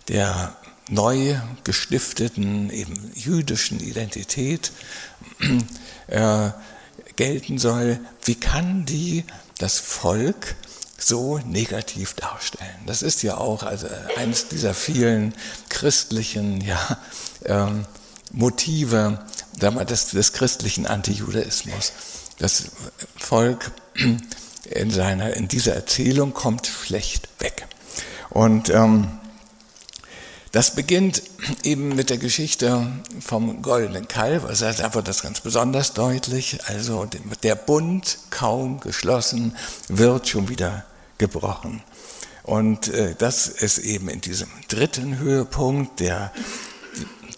der 0.08 0.56
neu 0.88 1.36
gestifteten, 1.64 2.70
eben 2.70 3.12
jüdischen 3.14 3.80
Identität 3.80 4.72
äh, 6.06 6.50
gelten 7.16 7.58
soll, 7.58 7.98
wie 8.24 8.36
kann 8.36 8.84
die 8.84 9.24
das 9.58 9.78
Volk 9.78 10.54
so 10.98 11.38
negativ 11.38 12.14
darstellen. 12.14 12.80
Das 12.86 13.02
ist 13.02 13.22
ja 13.22 13.36
auch 13.36 13.62
also 13.62 13.86
eines 14.16 14.48
dieser 14.48 14.74
vielen 14.74 15.34
christlichen 15.68 16.60
ja, 16.60 16.98
ähm, 17.44 17.84
Motive 18.32 19.18
des, 19.60 20.08
des 20.08 20.32
christlichen 20.32 20.86
Antijudaismus. 20.86 21.92
Das 22.38 22.64
Volk 23.16 23.72
in, 24.70 24.90
seiner, 24.90 25.34
in 25.34 25.48
dieser 25.48 25.74
Erzählung 25.74 26.32
kommt 26.32 26.66
schlecht 26.66 27.28
weg. 27.40 27.66
Und 28.30 28.70
ähm, 28.70 29.18
das 30.52 30.74
beginnt 30.74 31.22
eben 31.64 31.94
mit 31.94 32.10
der 32.10 32.18
Geschichte 32.18 32.86
vom 33.20 33.62
goldenen 33.62 34.08
Kalb, 34.08 34.44
also 34.44 34.64
da 34.70 34.94
wird 34.94 35.08
das 35.08 35.22
ganz 35.22 35.40
besonders 35.40 35.92
deutlich. 35.92 36.58
Also 36.66 37.06
der 37.42 37.54
Bund, 37.56 38.18
kaum 38.30 38.80
geschlossen, 38.80 39.56
wird 39.88 40.28
schon 40.28 40.48
wieder 40.48 40.84
gebrochen. 41.18 41.82
Und 42.42 42.88
äh, 42.88 43.14
das 43.18 43.48
ist 43.48 43.78
eben 43.78 44.08
in 44.08 44.20
diesem 44.20 44.48
dritten 44.68 45.18
Höhepunkt 45.18 45.98
der, 45.98 46.32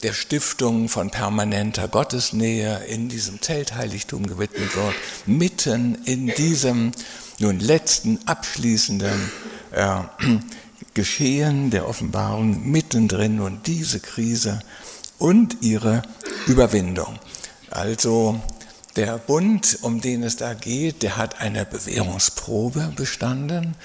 der 0.03 0.13
Stiftung 0.13 0.91
von 0.91 1.11
permanenter 1.11 1.89
Gottesnähe 1.89 2.85
in 2.85 3.09
diesem 3.09 3.41
Zeltheiligtum 3.41 4.27
gewidmet 4.27 4.77
wird, 4.77 4.95
mitten 5.25 5.97
in 6.05 6.27
diesem 6.27 6.93
nun 7.39 7.59
letzten 7.59 8.19
abschließenden 8.27 9.31
äh, 9.71 10.01
Geschehen 10.99 11.71
der 11.71 11.89
Offenbarung 11.89 12.73
mittendrin 12.73 13.39
und 13.39 13.69
diese 13.69 14.01
Krise 14.01 14.59
und 15.17 15.59
ihre 15.63 16.03
Überwindung. 16.49 17.21
Also 17.71 18.41
der 18.97 19.17
Bund, 19.19 19.79
um 19.83 20.01
den 20.01 20.25
es 20.25 20.35
da 20.35 20.55
geht, 20.55 21.05
der 21.05 21.17
hat 21.17 21.41
eine 21.41 21.65
Bewährungsprobe 21.65 22.93
bestanden, 22.97 23.77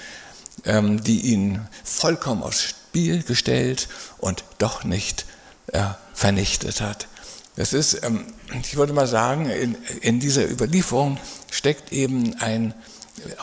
ähm, 0.64 1.04
die 1.04 1.20
ihn 1.20 1.60
vollkommen 1.84 2.42
aufs 2.42 2.64
Spiel 2.64 3.22
gestellt 3.22 3.86
und 4.18 4.42
doch 4.58 4.82
nicht 4.82 5.24
äh, 5.68 5.84
vernichtet 6.14 6.80
hat. 6.80 7.06
Das 7.54 7.72
ist, 7.72 8.02
ähm, 8.02 8.26
ich 8.60 8.74
würde 8.74 8.92
mal 8.92 9.06
sagen, 9.06 9.48
in, 9.48 9.76
in 10.00 10.18
dieser 10.18 10.50
Überlieferung 10.50 11.18
steckt 11.48 11.92
eben 11.92 12.34
ein 12.40 12.74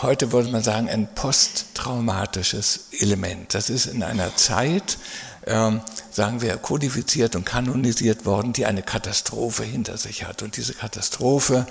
heute 0.02 0.32
würde 0.32 0.50
man 0.50 0.64
sagen, 0.64 0.90
ein 0.90 1.08
posttraumatisches 1.14 2.88
Element. 3.00 3.54
Das 3.54 3.70
ist 3.70 3.86
in 3.86 4.04
einer 4.04 4.36
Zeit, 4.36 4.98
ähm, 5.46 5.82
sagen 6.12 6.42
wir, 6.42 6.58
kodifiziert 6.58 7.36
und 7.36 7.46
kanonisiert 7.46 8.26
worden, 8.26 8.54
die 8.54 8.66
eine 8.66 8.84
Katastrophe 8.84 9.64
hinter 9.64 9.98
sich 9.98 10.26
hat 10.26 10.42
und 10.42 10.58
diese 10.58 10.74
Katastrophe 10.74 11.66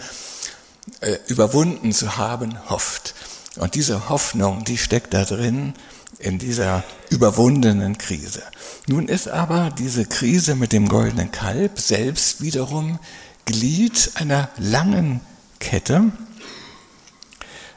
äh, 1.00 1.16
überwunden 1.28 1.92
zu 1.92 2.16
haben 2.16 2.58
hofft. 2.68 3.14
Und 3.56 3.74
diese 3.74 4.08
Hoffnung, 4.08 4.64
die 4.64 4.78
steckt 4.78 5.12
da 5.14 5.24
drin 5.24 5.74
in 6.18 6.38
dieser 6.38 6.84
überwundenen 7.08 7.98
Krise. 7.98 8.42
Nun 8.86 9.08
ist 9.08 9.28
aber 9.28 9.70
diese 9.70 10.04
Krise 10.04 10.54
mit 10.54 10.72
dem 10.72 10.88
goldenen 10.88 11.32
Kalb 11.32 11.80
selbst 11.80 12.42
wiederum 12.42 12.98
Glied 13.46 14.12
einer 14.14 14.48
langen 14.58 15.20
Kette, 15.58 16.12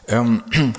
ähm, 0.08 0.44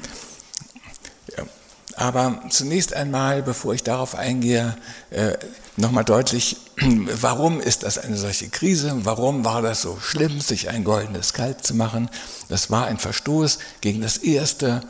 aber 1.97 2.43
zunächst 2.51 2.95
einmal, 2.95 3.43
bevor 3.43 3.75
ich 3.75 3.83
darauf 3.83 4.14
eingehe, 4.14 4.77
äh, 5.11 5.35
nochmal 5.77 6.05
deutlich, 6.05 6.57
warum 6.77 7.61
ist 7.61 7.83
das 7.83 7.99
eine 7.99 8.16
solche 8.16 8.49
Krise? 8.49 8.93
Warum 9.05 9.45
war 9.45 9.62
das 9.62 9.83
so 9.83 9.99
schlimm, 10.01 10.41
sich 10.41 10.68
ein 10.68 10.85
goldenes 10.85 11.33
Kalb 11.33 11.64
zu 11.64 11.75
machen? 11.75 12.09
Das 12.49 12.70
war 12.70 12.87
ein 12.87 12.99
Verstoß 12.99 13.59
gegen 13.81 14.01
das 14.01 14.18
erste, 14.18 14.83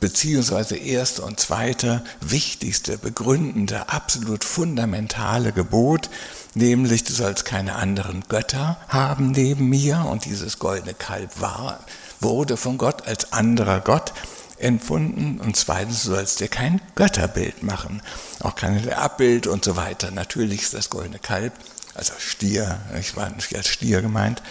beziehungsweise 0.00 0.76
erste 0.76 1.22
und 1.22 1.40
zweite 1.40 2.04
wichtigste, 2.20 2.98
begründende, 2.98 3.88
absolut 3.88 4.44
fundamentale 4.44 5.52
Gebot, 5.52 6.08
nämlich 6.54 7.04
du 7.04 7.12
sollst 7.12 7.44
keine 7.44 7.74
anderen 7.74 8.24
Götter 8.28 8.78
haben 8.88 9.32
neben 9.32 9.68
mir 9.68 10.06
und 10.10 10.24
dieses 10.24 10.58
goldene 10.58 10.94
Kalb 10.94 11.40
war 11.40 11.80
wurde 12.20 12.56
von 12.56 12.78
Gott 12.78 13.06
als 13.06 13.32
anderer 13.32 13.80
Gott 13.80 14.12
empfunden 14.58 15.40
und 15.40 15.56
zweitens, 15.56 16.04
du 16.04 16.10
sollst 16.10 16.40
dir 16.40 16.48
kein 16.48 16.80
Götterbild 16.94 17.62
machen, 17.62 18.02
auch 18.40 18.54
kein 18.54 18.88
Abbild 18.92 19.46
und 19.46 19.64
so 19.64 19.76
weiter. 19.76 20.10
Natürlich 20.10 20.62
ist 20.62 20.74
das 20.74 20.90
goldene 20.90 21.18
Kalb, 21.18 21.52
also 21.94 22.12
Stier, 22.18 22.80
ich 22.98 23.16
war 23.16 23.30
nicht 23.30 23.54
als 23.54 23.68
Stier 23.68 24.00
gemeint, 24.02 24.42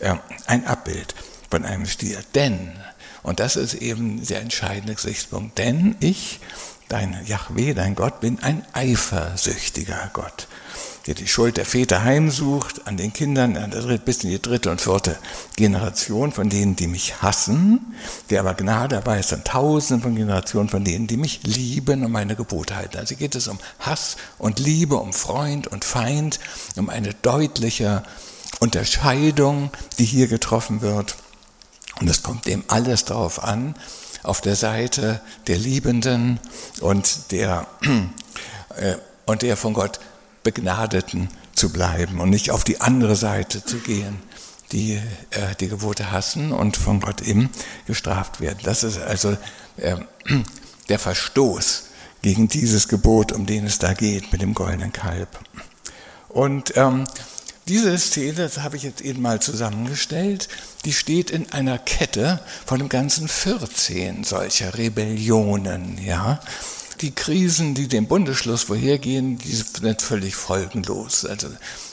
äh, 0.00 0.14
ein 0.46 0.66
Abbild 0.66 1.14
von 1.50 1.64
einem 1.64 1.86
Stier. 1.86 2.18
Denn, 2.34 2.72
und 3.22 3.40
das 3.40 3.56
ist 3.56 3.74
eben 3.74 4.24
der 4.26 4.40
entscheidende 4.40 4.94
Gesichtspunkt, 4.94 5.58
denn 5.58 5.96
ich, 6.00 6.40
dein 6.88 7.24
Yahweh, 7.26 7.74
dein 7.74 7.94
Gott, 7.94 8.20
bin 8.20 8.40
ein 8.42 8.64
eifersüchtiger 8.72 10.10
Gott 10.12 10.48
der 11.06 11.14
die 11.14 11.26
Schuld 11.26 11.56
der 11.56 11.66
Väter 11.66 12.04
heimsucht 12.04 12.86
an 12.86 12.96
den 12.96 13.12
Kindern 13.12 13.54
bis 14.04 14.22
in 14.22 14.30
die 14.30 14.40
dritte 14.40 14.70
und 14.70 14.80
vierte 14.80 15.18
Generation 15.56 16.32
von 16.32 16.48
denen, 16.48 16.76
die 16.76 16.86
mich 16.86 17.20
hassen, 17.22 17.94
der 18.30 18.40
aber 18.40 18.54
Gnade 18.54 18.96
erweist 18.96 19.32
an 19.32 19.44
tausenden 19.44 20.02
von 20.02 20.14
Generationen 20.14 20.68
von 20.68 20.84
denen, 20.84 21.06
die 21.06 21.16
mich 21.16 21.40
lieben 21.42 22.04
und 22.04 22.12
meine 22.12 22.36
Gebote 22.36 22.76
halten. 22.76 22.98
Also 22.98 23.16
geht 23.16 23.34
es 23.34 23.48
um 23.48 23.58
Hass 23.80 24.16
und 24.38 24.60
Liebe, 24.60 24.96
um 24.96 25.12
Freund 25.12 25.66
und 25.66 25.84
Feind, 25.84 26.38
um 26.76 26.88
eine 26.88 27.14
deutliche 27.14 28.04
Unterscheidung, 28.60 29.70
die 29.98 30.04
hier 30.04 30.28
getroffen 30.28 30.82
wird. 30.82 31.16
Und 32.00 32.08
es 32.08 32.22
kommt 32.22 32.46
dem 32.46 32.64
alles 32.68 33.04
darauf 33.04 33.42
an, 33.42 33.74
auf 34.22 34.40
der 34.40 34.56
Seite 34.56 35.20
der 35.48 35.58
Liebenden 35.58 36.38
und 36.80 37.32
der, 37.32 37.66
äh, 38.76 38.96
und 39.26 39.42
der 39.42 39.56
von 39.56 39.74
Gott 39.74 39.98
Begnadeten 40.42 41.28
zu 41.54 41.70
bleiben 41.70 42.20
und 42.20 42.30
nicht 42.30 42.50
auf 42.50 42.64
die 42.64 42.80
andere 42.80 43.16
Seite 43.16 43.64
zu 43.64 43.78
gehen, 43.78 44.18
die 44.72 44.94
äh, 45.30 45.54
die 45.60 45.68
Gebote 45.68 46.10
hassen 46.10 46.52
und 46.52 46.76
von 46.76 47.00
Gott 47.00 47.20
eben 47.20 47.50
gestraft 47.86 48.40
werden. 48.40 48.58
Das 48.62 48.82
ist 48.82 48.98
also 48.98 49.36
äh, 49.76 49.96
der 50.88 50.98
Verstoß 50.98 51.84
gegen 52.22 52.48
dieses 52.48 52.88
Gebot, 52.88 53.32
um 53.32 53.46
den 53.46 53.66
es 53.66 53.78
da 53.78 53.94
geht, 53.94 54.32
mit 54.32 54.42
dem 54.42 54.54
goldenen 54.54 54.92
Kalb. 54.92 55.28
Und 56.28 56.76
ähm, 56.76 57.04
diese 57.68 57.96
Szene, 57.98 58.34
das 58.34 58.58
habe 58.58 58.76
ich 58.76 58.82
jetzt 58.82 59.00
eben 59.02 59.22
mal 59.22 59.40
zusammengestellt, 59.40 60.48
die 60.84 60.92
steht 60.92 61.30
in 61.30 61.52
einer 61.52 61.78
Kette 61.78 62.40
von 62.66 62.78
dem 62.78 62.88
ganzen 62.88 63.28
14 63.28 64.24
solcher 64.24 64.76
Rebellionen, 64.76 65.98
ja 66.02 66.40
die 67.02 67.14
Krisen, 67.14 67.74
die 67.74 67.88
dem 67.88 68.06
Bundesschluss 68.06 68.62
vorhergehen, 68.62 69.38
die 69.38 69.54
sind 69.54 70.00
völlig 70.00 70.36
folgenlos. 70.36 71.26
Also 71.26 71.48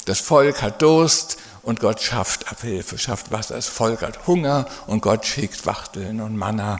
das 0.05 0.19
Volk 0.19 0.61
hat 0.61 0.81
Durst 0.81 1.37
und 1.63 1.79
Gott 1.79 2.01
schafft 2.01 2.49
Abhilfe, 2.51 2.97
schafft 2.97 3.31
Wasser. 3.31 3.55
Das 3.55 3.67
Volk 3.67 4.01
hat 4.01 4.27
Hunger 4.27 4.67
und 4.87 5.01
Gott 5.01 5.25
schickt 5.25 5.65
Wachteln 5.65 6.21
und 6.21 6.37
Manna. 6.37 6.79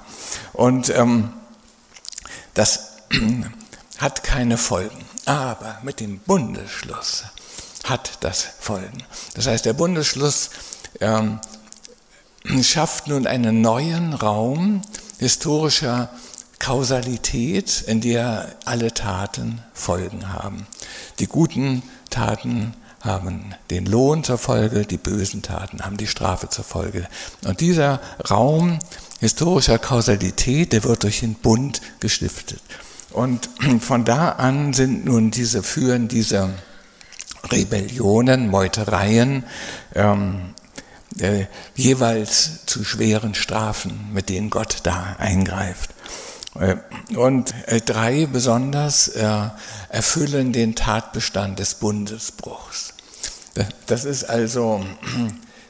Und 0.53 0.89
ähm, 0.89 1.33
das 2.53 2.93
hat 3.97 4.23
keine 4.23 4.57
Folgen. 4.57 5.05
Aber 5.25 5.79
mit 5.83 5.99
dem 5.99 6.19
Bundesschluss 6.19 7.23
hat 7.83 8.19
das 8.21 8.47
Folgen. 8.59 9.03
Das 9.33 9.47
heißt, 9.47 9.65
der 9.65 9.73
Bundesschluss 9.73 10.51
ähm, 11.01 11.39
schafft 12.61 13.07
nun 13.07 13.27
einen 13.27 13.61
neuen 13.61 14.13
Raum 14.13 14.81
historischer 15.19 16.09
Kausalität, 16.59 17.83
in 17.87 18.01
der 18.01 18.55
alle 18.65 18.93
Taten 18.93 19.61
Folgen 19.73 20.31
haben. 20.31 20.67
Die 21.19 21.27
guten 21.27 21.83
Taten 22.09 22.73
haben 23.01 23.55
den 23.69 23.85
Lohn 23.85 24.23
zur 24.23 24.37
Folge, 24.37 24.85
die 24.85 24.97
bösen 24.97 25.41
Taten 25.41 25.81
haben 25.81 25.97
die 25.97 26.07
Strafe 26.07 26.49
zur 26.49 26.65
Folge. 26.65 27.07
Und 27.45 27.61
dieser 27.61 28.01
Raum 28.29 28.79
historischer 29.19 29.79
Kausalität, 29.79 30.73
der 30.73 30.83
wird 30.83 31.03
durch 31.03 31.21
den 31.21 31.35
Bund 31.35 31.81
gestiftet. 31.99 32.61
Und 33.11 33.49
von 33.79 34.05
da 34.05 34.29
an 34.33 34.73
sind 34.73 35.05
nun 35.05 35.31
diese, 35.31 35.63
führen 35.63 36.07
diese 36.07 36.49
Rebellionen, 37.51 38.49
Meutereien, 38.49 39.45
ähm, 39.95 40.53
äh, 41.19 41.45
jeweils 41.75 42.65
zu 42.65 42.83
schweren 42.83 43.33
Strafen, 43.33 44.09
mit 44.13 44.29
denen 44.29 44.49
Gott 44.49 44.79
da 44.83 45.15
eingreift. 45.17 45.91
Äh, 46.59 46.75
und 47.15 47.53
äh, 47.67 47.79
drei 47.81 48.25
besonders 48.25 49.07
äh, 49.07 49.49
erfüllen 49.89 50.51
den 50.51 50.75
Tatbestand 50.75 51.59
des 51.59 51.75
Bundesbruchs. 51.75 52.93
Das 53.87 54.05
ist 54.05 54.23
also 54.25 54.85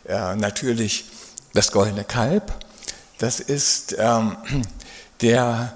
natürlich 0.06 1.06
das 1.54 1.72
goldene 1.72 2.04
Kalb, 2.04 2.54
das 3.18 3.40
ist 3.40 3.96
ähm, 3.98 4.36
der 5.22 5.74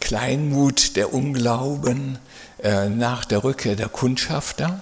Kleinmut, 0.00 0.96
der 0.96 1.12
Unglauben 1.12 2.18
nach 2.62 3.26
der 3.26 3.44
Rückkehr 3.44 3.76
der 3.76 3.88
Kundschafter 3.90 4.80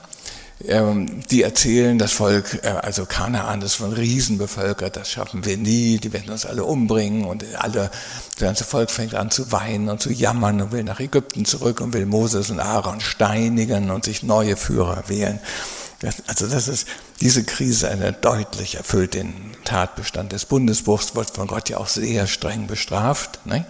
die 0.60 1.42
erzählen, 1.42 1.98
das 1.98 2.12
Volk, 2.12 2.60
äh, 2.62 2.68
also 2.68 3.06
Kanaan 3.06 3.60
ist 3.62 3.74
von 3.74 3.92
Riesen 3.92 4.38
bevölkert, 4.38 4.96
das 4.96 5.10
schaffen 5.10 5.44
wir 5.44 5.56
nie, 5.56 5.98
die 5.98 6.12
werden 6.12 6.30
uns 6.30 6.46
alle 6.46 6.64
umbringen 6.64 7.24
und 7.24 7.44
alle, 7.58 7.90
das 8.30 8.40
ganze 8.40 8.64
Volk 8.64 8.90
fängt 8.90 9.14
an 9.14 9.30
zu 9.30 9.50
weinen 9.50 9.88
und 9.88 10.00
zu 10.00 10.12
jammern 10.12 10.60
und 10.60 10.72
will 10.72 10.84
nach 10.84 11.00
Ägypten 11.00 11.44
zurück 11.44 11.80
und 11.80 11.92
will 11.92 12.06
Moses 12.06 12.50
und 12.50 12.60
Aaron 12.60 13.00
steinigen 13.00 13.90
und 13.90 14.04
sich 14.04 14.22
neue 14.22 14.56
Führer 14.56 15.04
wählen. 15.08 15.40
Das, 16.04 16.22
also 16.26 16.46
das 16.46 16.68
ist, 16.68 16.86
diese 17.20 17.44
Krise 17.44 17.88
eine 17.88 18.12
deutlich 18.12 18.74
erfüllt 18.74 19.14
den 19.14 19.32
Tatbestand 19.64 20.32
des 20.32 20.44
Bundesbruchs, 20.44 21.14
wird 21.14 21.30
von 21.30 21.46
Gott 21.46 21.70
ja 21.70 21.78
auch 21.78 21.88
sehr 21.88 22.26
streng 22.26 22.66
bestraft. 22.66 23.46
Ne? 23.46 23.64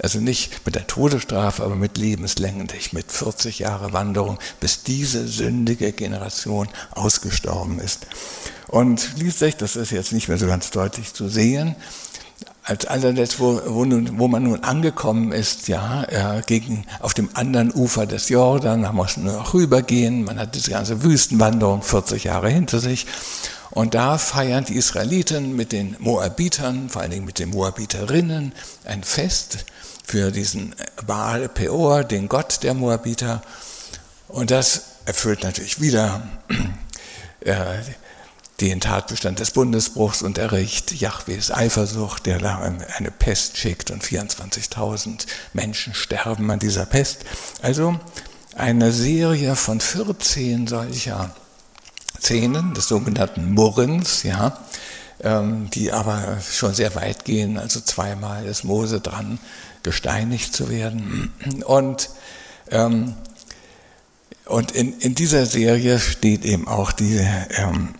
Also 0.00 0.20
nicht 0.20 0.64
mit 0.64 0.76
der 0.76 0.86
Todesstrafe, 0.86 1.64
aber 1.64 1.74
mit 1.74 1.98
lebenslänglich, 1.98 2.92
mit 2.92 3.10
40 3.10 3.58
Jahre 3.58 3.92
Wanderung, 3.92 4.38
bis 4.60 4.84
diese 4.84 5.26
sündige 5.26 5.90
Generation 5.92 6.68
ausgestorben 6.92 7.80
ist. 7.80 8.06
Und 8.68 9.00
schließlich, 9.16 9.56
das 9.56 9.74
ist 9.74 9.90
jetzt 9.90 10.12
nicht 10.12 10.28
mehr 10.28 10.38
so 10.38 10.46
ganz 10.46 10.70
deutlich 10.70 11.12
zu 11.12 11.28
sehen, 11.28 11.74
als 12.70 12.86
allerletzt, 12.86 13.40
wo, 13.40 13.60
wo, 13.66 13.84
nun, 13.84 14.20
wo 14.20 14.28
man 14.28 14.44
nun 14.44 14.62
angekommen 14.62 15.32
ist, 15.32 15.66
ja, 15.66 16.04
äh, 16.04 16.42
gegen, 16.46 16.86
auf 17.00 17.14
dem 17.14 17.28
anderen 17.34 17.74
Ufer 17.74 18.06
des 18.06 18.28
Jordan, 18.28 18.82
da 18.82 18.92
muss 18.92 19.16
man 19.16 19.34
noch 19.34 19.54
rübergehen, 19.54 20.22
man 20.22 20.38
hat 20.38 20.54
diese 20.54 20.70
ganze 20.70 21.02
Wüstenwanderung 21.02 21.82
40 21.82 22.22
Jahre 22.22 22.48
hinter 22.48 22.78
sich. 22.78 23.08
Und 23.70 23.94
da 23.94 24.18
feiern 24.18 24.64
die 24.64 24.76
Israeliten 24.76 25.56
mit 25.56 25.72
den 25.72 25.96
Moabitern, 25.98 26.88
vor 26.88 27.02
allen 27.02 27.10
Dingen 27.10 27.24
mit 27.24 27.40
den 27.40 27.50
Moabiterinnen, 27.50 28.52
ein 28.84 29.02
Fest 29.02 29.64
für 30.04 30.30
diesen 30.30 30.76
Baal 31.04 31.48
Peor, 31.48 32.04
den 32.04 32.28
Gott 32.28 32.62
der 32.62 32.74
Moabiter. 32.74 33.42
Und 34.28 34.52
das 34.52 34.82
erfüllt 35.06 35.42
natürlich 35.42 35.80
wieder 35.80 36.22
äh, 37.40 37.54
den 38.60 38.80
Tatbestand 38.80 39.38
des 39.40 39.52
Bundesbruchs 39.52 40.22
und 40.22 40.38
erricht 40.38 40.92
Jahwes 40.92 41.50
Eifersucht, 41.50 42.26
der 42.26 42.38
da 42.38 42.58
eine 42.96 43.10
Pest 43.10 43.56
schickt 43.56 43.90
und 43.90 44.02
24.000 44.04 45.26
Menschen 45.52 45.94
sterben 45.94 46.50
an 46.50 46.58
dieser 46.58 46.86
Pest. 46.86 47.24
Also 47.62 47.98
eine 48.54 48.92
Serie 48.92 49.56
von 49.56 49.80
14 49.80 50.66
solcher 50.66 51.34
Szenen 52.20 52.74
des 52.74 52.88
sogenannten 52.88 53.52
Murrens, 53.52 54.24
ja, 54.24 54.58
ähm, 55.22 55.70
die 55.70 55.92
aber 55.92 56.38
schon 56.40 56.74
sehr 56.74 56.94
weit 56.94 57.24
gehen. 57.24 57.58
Also 57.58 57.80
zweimal 57.80 58.44
ist 58.44 58.64
Mose 58.64 59.00
dran, 59.00 59.38
gesteinigt 59.82 60.54
zu 60.54 60.68
werden. 60.68 61.32
Und 61.64 62.10
ähm, 62.70 63.14
und 64.50 64.72
in, 64.72 64.98
in 64.98 65.14
dieser 65.14 65.46
Serie 65.46 66.00
steht 66.00 66.44
eben 66.44 66.66
auch 66.66 66.90
diese 66.90 67.24
ähm, 67.50 67.90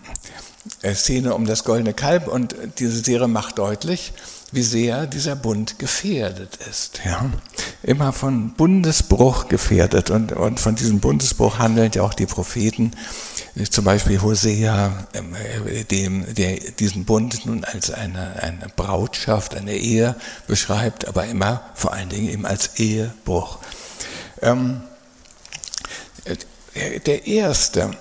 Szene 0.83 1.35
um 1.35 1.45
das 1.45 1.63
goldene 1.63 1.93
Kalb 1.93 2.27
und 2.27 2.55
diese 2.79 3.03
Serie 3.03 3.27
macht 3.27 3.59
deutlich, 3.59 4.13
wie 4.51 4.63
sehr 4.63 5.07
dieser 5.07 5.35
Bund 5.35 5.79
gefährdet 5.79 6.57
ist. 6.69 7.01
Ja? 7.05 7.29
Immer 7.83 8.11
von 8.11 8.53
Bundesbruch 8.53 9.47
gefährdet 9.47 10.09
und, 10.09 10.33
und 10.33 10.59
von 10.59 10.75
diesem 10.75 10.99
Bundesbruch 10.99 11.59
handeln 11.59 11.91
ja 11.93 12.01
auch 12.01 12.13
die 12.13 12.25
Propheten, 12.25 12.91
äh, 13.55 13.63
zum 13.63 13.85
Beispiel 13.85 14.21
Hosea, 14.21 15.07
ähm, 15.13 15.35
äh, 15.35 15.83
dem, 15.85 16.33
der 16.33 16.57
diesen 16.57 17.05
Bund 17.05 17.45
nun 17.45 17.63
als 17.63 17.91
eine, 17.91 18.41
eine 18.41 18.67
Brautschaft, 18.75 19.55
eine 19.55 19.75
Ehe 19.75 20.15
beschreibt, 20.47 21.07
aber 21.07 21.25
immer 21.27 21.61
vor 21.75 21.93
allen 21.93 22.09
Dingen 22.09 22.29
eben 22.29 22.45
als 22.45 22.79
Ehebruch. 22.79 23.59
Ähm, 24.41 24.81
der 27.05 27.27
erste, 27.27 27.91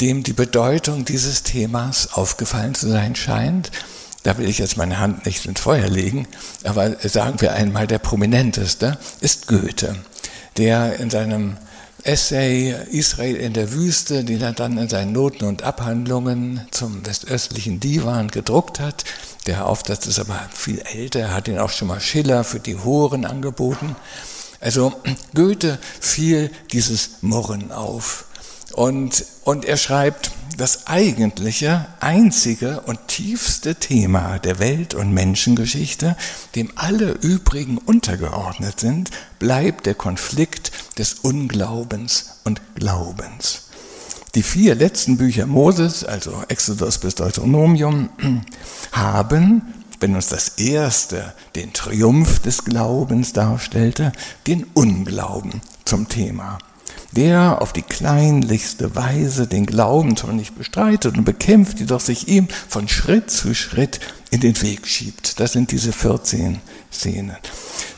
dem 0.00 0.22
die 0.22 0.32
Bedeutung 0.32 1.04
dieses 1.04 1.42
Themas 1.42 2.14
aufgefallen 2.14 2.74
zu 2.74 2.88
sein 2.88 3.14
scheint. 3.14 3.70
Da 4.22 4.36
will 4.36 4.48
ich 4.48 4.58
jetzt 4.58 4.76
meine 4.76 4.98
Hand 4.98 5.24
nicht 5.26 5.46
ins 5.46 5.60
Feuer 5.60 5.88
legen, 5.88 6.26
aber 6.64 6.96
sagen 7.08 7.40
wir 7.40 7.52
einmal, 7.52 7.86
der 7.86 7.98
prominenteste 7.98 8.98
ist 9.20 9.46
Goethe, 9.46 9.96
der 10.56 10.98
in 11.00 11.10
seinem 11.10 11.56
Essay 12.02 12.74
Israel 12.90 13.36
in 13.36 13.52
der 13.52 13.72
Wüste, 13.72 14.24
den 14.24 14.40
er 14.40 14.52
dann 14.52 14.78
in 14.78 14.88
seinen 14.88 15.12
Noten 15.12 15.44
und 15.44 15.62
Abhandlungen 15.62 16.66
zum 16.70 17.04
westöstlichen 17.06 17.80
Divan 17.80 18.28
gedruckt 18.28 18.80
hat. 18.80 19.04
Der 19.46 19.66
Aufsatz 19.66 20.06
ist 20.06 20.18
aber 20.18 20.38
viel 20.52 20.80
älter, 20.80 21.20
er 21.20 21.34
hat 21.34 21.48
ihn 21.48 21.58
auch 21.58 21.70
schon 21.70 21.88
mal 21.88 22.00
Schiller 22.00 22.44
für 22.44 22.60
die 22.60 22.76
Horen 22.76 23.24
angeboten. 23.24 23.96
Also 24.60 24.92
Goethe 25.34 25.78
fiel 26.00 26.50
dieses 26.72 27.22
Murren 27.22 27.72
auf. 27.72 28.26
Und, 28.74 29.24
und 29.44 29.64
er 29.64 29.76
schreibt, 29.76 30.30
das 30.56 30.88
eigentliche, 30.88 31.86
einzige 32.00 32.80
und 32.82 33.08
tiefste 33.08 33.76
Thema 33.76 34.38
der 34.38 34.58
Welt- 34.58 34.94
und 34.94 35.12
Menschengeschichte, 35.12 36.16
dem 36.54 36.70
alle 36.76 37.12
übrigen 37.12 37.78
untergeordnet 37.78 38.78
sind, 38.78 39.10
bleibt 39.38 39.86
der 39.86 39.94
Konflikt 39.94 40.70
des 40.98 41.14
Unglaubens 41.14 42.40
und 42.44 42.60
Glaubens. 42.74 43.68
Die 44.34 44.42
vier 44.42 44.74
letzten 44.74 45.16
Bücher 45.16 45.46
Moses, 45.46 46.04
also 46.04 46.44
Exodus 46.48 46.98
bis 46.98 47.14
Deuteronomium, 47.14 48.10
haben, 48.92 49.62
wenn 49.98 50.14
uns 50.14 50.28
das 50.28 50.58
erste 50.58 51.32
den 51.56 51.72
Triumph 51.72 52.38
des 52.40 52.64
Glaubens 52.64 53.32
darstellte, 53.32 54.12
den 54.46 54.64
Unglauben 54.74 55.62
zum 55.84 56.08
Thema 56.08 56.58
der 57.12 57.60
auf 57.60 57.72
die 57.72 57.82
kleinlichste 57.82 58.94
Weise 58.94 59.46
den 59.46 59.66
Glauben 59.66 60.16
zwar 60.16 60.32
nicht 60.32 60.56
bestreitet 60.56 61.16
und 61.16 61.24
bekämpft, 61.24 61.80
jedoch 61.80 62.00
sich 62.00 62.28
ihm 62.28 62.48
von 62.68 62.88
Schritt 62.88 63.30
zu 63.30 63.54
Schritt 63.54 64.00
in 64.30 64.40
den 64.40 64.60
Weg 64.62 64.86
schiebt. 64.86 65.40
Das 65.40 65.52
sind 65.52 65.72
diese 65.72 65.92
14 65.92 66.60
Szenen. 66.92 67.36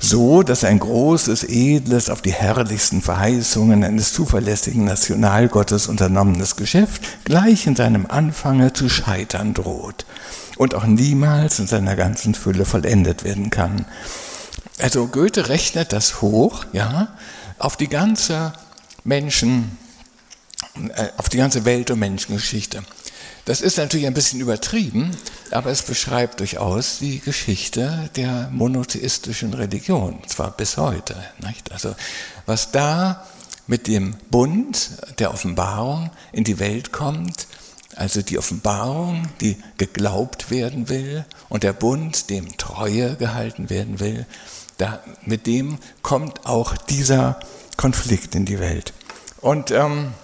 So, 0.01 0.43
dass 0.43 0.65
ein 0.65 0.79
großes, 0.79 1.45
edles, 1.45 2.11
auf 2.11 2.23
die 2.23 2.33
herrlichsten 2.33 3.03
Verheißungen 3.03 3.85
eines 3.85 4.13
zuverlässigen 4.13 4.85
Nationalgottes 4.85 5.87
unternommenes 5.87 6.57
Geschäft 6.57 7.03
gleich 7.25 7.67
in 7.67 7.77
seinem 7.77 8.07
Anfange 8.07 8.73
zu 8.73 8.89
scheitern 8.89 9.55
droht 9.55 10.07
und 10.57 10.75
auch 10.75 10.85
niemals 10.85 11.59
in 11.59 11.67
seiner 11.67 11.97
ganzen 11.97 12.35
Fülle 12.35 12.65
vollendet 12.65 13.25
werden 13.25 13.51
kann. 13.51 13.85
Also 14.81 15.07
Goethe 15.07 15.49
rechnet 15.49 15.93
das 15.93 16.23
hoch, 16.23 16.65
ja, 16.73 17.09
auf 17.59 17.77
die 17.77 17.89
ganze 17.89 18.53
Menschen, 19.05 19.79
äh, 20.95 21.09
auf 21.17 21.29
die 21.29 21.37
ganze 21.37 21.65
Welt 21.65 21.91
und 21.91 21.99
Menschengeschichte. 21.99 22.83
Das 23.45 23.61
ist 23.61 23.77
natürlich 23.77 24.07
ein 24.07 24.15
bisschen 24.15 24.41
übertrieben, 24.41 25.11
aber 25.51 25.71
es 25.71 25.83
beschreibt 25.83 26.39
durchaus 26.39 26.99
die 26.99 27.19
Geschichte 27.19 28.09
der 28.15 28.49
monotheistischen 28.53 29.53
Religion, 29.53 30.21
zwar 30.29 30.53
bis 30.53 30.77
heute. 30.77 31.17
Nicht? 31.45 31.73
Also 31.73 31.97
was 32.47 32.71
da 32.71 33.27
mit 33.67 33.89
dem 33.89 34.15
Bund 34.31 34.91
der 35.19 35.33
Offenbarung 35.33 36.11
in 36.31 36.45
die 36.45 36.61
Welt 36.61 36.93
kommt, 36.93 37.49
also 37.97 38.23
die 38.23 38.39
Offenbarung, 38.39 39.29
die 39.41 39.57
geglaubt 39.77 40.51
werden 40.51 40.89
will 40.89 41.25
und 41.49 41.65
der 41.65 41.73
Bund, 41.73 42.31
dem 42.31 42.57
Treue 42.57 43.17
gehalten 43.17 43.71
werden 43.71 43.99
will, 43.99 44.25
da, 44.79 45.01
mit 45.27 45.47
dem 45.47 45.79
kommt 46.03 46.47
auch 46.47 46.77
dieser 46.77 47.41
Konflikt 47.77 48.35
in 48.35 48.45
die 48.45 48.61
Welt. 48.61 48.93
Und 49.41 49.71
ähm, 49.71 50.15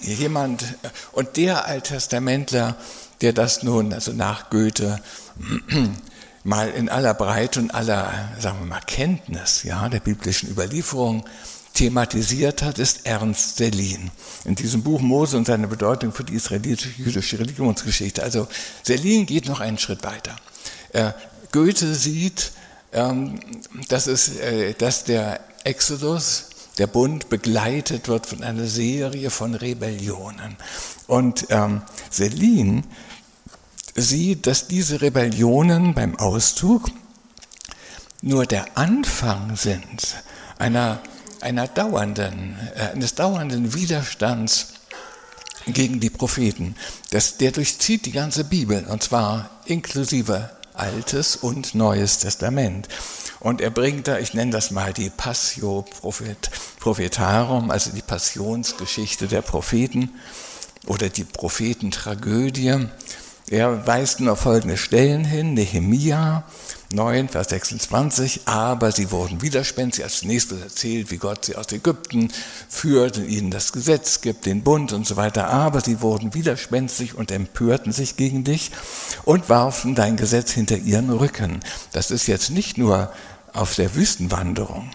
jemand, 0.00 0.64
und 1.12 1.36
der 1.36 1.66
Alttestamentler, 1.66 2.76
der 3.20 3.32
das 3.32 3.62
nun, 3.62 3.92
also 3.92 4.12
nach 4.12 4.50
Goethe, 4.50 5.00
mal 6.44 6.70
in 6.70 6.88
aller 6.88 7.14
Breite 7.14 7.60
und 7.60 7.72
aller, 7.72 8.12
sagen 8.38 8.60
wir 8.60 8.66
mal, 8.66 8.80
Kenntnis 8.86 9.62
ja, 9.64 9.88
der 9.88 10.00
biblischen 10.00 10.50
Überlieferung 10.50 11.24
thematisiert 11.74 12.62
hat, 12.62 12.78
ist 12.78 13.06
Ernst 13.06 13.56
Selin. 13.58 14.10
In 14.44 14.54
diesem 14.54 14.82
Buch 14.82 15.00
Mose 15.00 15.36
und 15.36 15.46
seine 15.46 15.68
Bedeutung 15.68 16.12
für 16.12 16.24
die 16.24 16.34
israelitische 16.34 17.38
Religionsgeschichte. 17.38 18.22
Also 18.22 18.48
Selin 18.82 19.26
geht 19.26 19.46
noch 19.46 19.60
einen 19.60 19.78
Schritt 19.78 20.02
weiter. 20.04 20.34
Äh, 20.92 21.12
Goethe 21.52 21.94
sieht, 21.94 22.52
ähm, 22.92 23.40
dass, 23.88 24.06
es, 24.06 24.38
äh, 24.38 24.74
dass 24.74 25.04
der 25.04 25.40
Exodus 25.68 26.46
der 26.78 26.86
Bund 26.86 27.28
begleitet 27.28 28.08
wird 28.08 28.26
von 28.26 28.42
einer 28.42 28.66
Serie 28.66 29.28
von 29.28 29.54
Rebellionen. 29.54 30.56
Und 31.06 31.46
ähm, 31.50 31.82
Selin 32.08 32.84
sieht, 33.94 34.46
dass 34.46 34.66
diese 34.66 35.02
Rebellionen 35.02 35.92
beim 35.92 36.16
Auszug 36.16 36.88
nur 38.22 38.46
der 38.46 38.78
Anfang 38.78 39.56
sind 39.56 40.16
einer, 40.58 41.00
einer 41.42 41.68
dauernden, 41.68 42.56
äh, 42.74 42.92
eines 42.92 43.14
dauernden 43.14 43.74
Widerstands 43.74 44.68
gegen 45.66 46.00
die 46.00 46.10
Propheten. 46.10 46.76
Das, 47.10 47.36
der 47.36 47.52
durchzieht 47.52 48.06
die 48.06 48.12
ganze 48.12 48.44
Bibel 48.44 48.86
und 48.86 49.02
zwar 49.02 49.50
inklusive 49.66 50.48
Altes 50.78 51.36
und 51.36 51.74
Neues 51.74 52.18
Testament. 52.18 52.88
Und 53.40 53.60
er 53.60 53.70
bringt 53.70 54.08
da, 54.08 54.18
ich 54.18 54.34
nenne 54.34 54.50
das 54.50 54.70
mal 54.70 54.92
die 54.92 55.10
Passio 55.10 55.84
Prophetarum, 56.80 57.70
also 57.70 57.90
die 57.90 58.02
Passionsgeschichte 58.02 59.28
der 59.28 59.42
Propheten 59.42 60.10
oder 60.86 61.08
die 61.08 61.24
Prophetentragödie. 61.24 62.88
Er 63.50 63.86
weist 63.86 64.20
nur 64.20 64.36
folgende 64.36 64.76
Stellen 64.76 65.24
hin, 65.24 65.54
Nehemia 65.54 66.44
9, 66.90 67.28
Vers 67.28 67.50
26, 67.50 68.42
aber 68.46 68.92
sie 68.92 69.10
wurden 69.10 69.42
widerspenstig, 69.42 70.04
als 70.04 70.22
nächstes 70.22 70.62
erzählt, 70.62 71.10
wie 71.10 71.18
Gott 71.18 71.44
sie 71.44 71.56
aus 71.56 71.70
Ägypten 71.70 72.32
führt 72.68 73.18
und 73.18 73.28
ihnen 73.28 73.50
das 73.50 73.72
Gesetz 73.72 74.22
gibt, 74.22 74.46
den 74.46 74.62
Bund 74.62 74.94
und 74.94 75.06
so 75.06 75.16
weiter, 75.16 75.48
aber 75.48 75.82
sie 75.82 76.00
wurden 76.00 76.32
widerspenstig 76.32 77.14
und 77.14 77.30
empörten 77.30 77.92
sich 77.92 78.16
gegen 78.16 78.42
dich 78.42 78.70
und 79.26 79.50
warfen 79.50 79.94
dein 79.94 80.16
Gesetz 80.16 80.52
hinter 80.52 80.78
ihren 80.78 81.10
Rücken. 81.10 81.60
Das 81.92 82.10
ist 82.10 82.26
jetzt 82.26 82.50
nicht 82.50 82.78
nur 82.78 83.12
auf 83.52 83.74
der 83.74 83.94
Wüstenwanderung, 83.94 84.90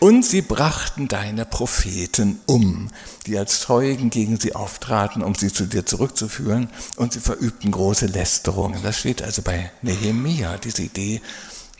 und 0.00 0.24
sie 0.24 0.42
brachten 0.42 1.08
deine 1.08 1.44
Propheten 1.44 2.40
um, 2.46 2.90
die 3.26 3.38
als 3.38 3.60
Zeugen 3.60 4.10
gegen 4.10 4.38
sie 4.38 4.54
auftraten, 4.54 5.22
um 5.22 5.34
sie 5.34 5.52
zu 5.52 5.66
dir 5.66 5.86
zurückzuführen, 5.86 6.68
und 6.96 7.12
sie 7.12 7.20
verübten 7.20 7.70
große 7.70 8.06
Lästerungen. 8.06 8.82
Das 8.82 8.98
steht 8.98 9.22
also 9.22 9.42
bei 9.42 9.70
Nehemia, 9.82 10.58
diese 10.58 10.82
Idee, 10.82 11.20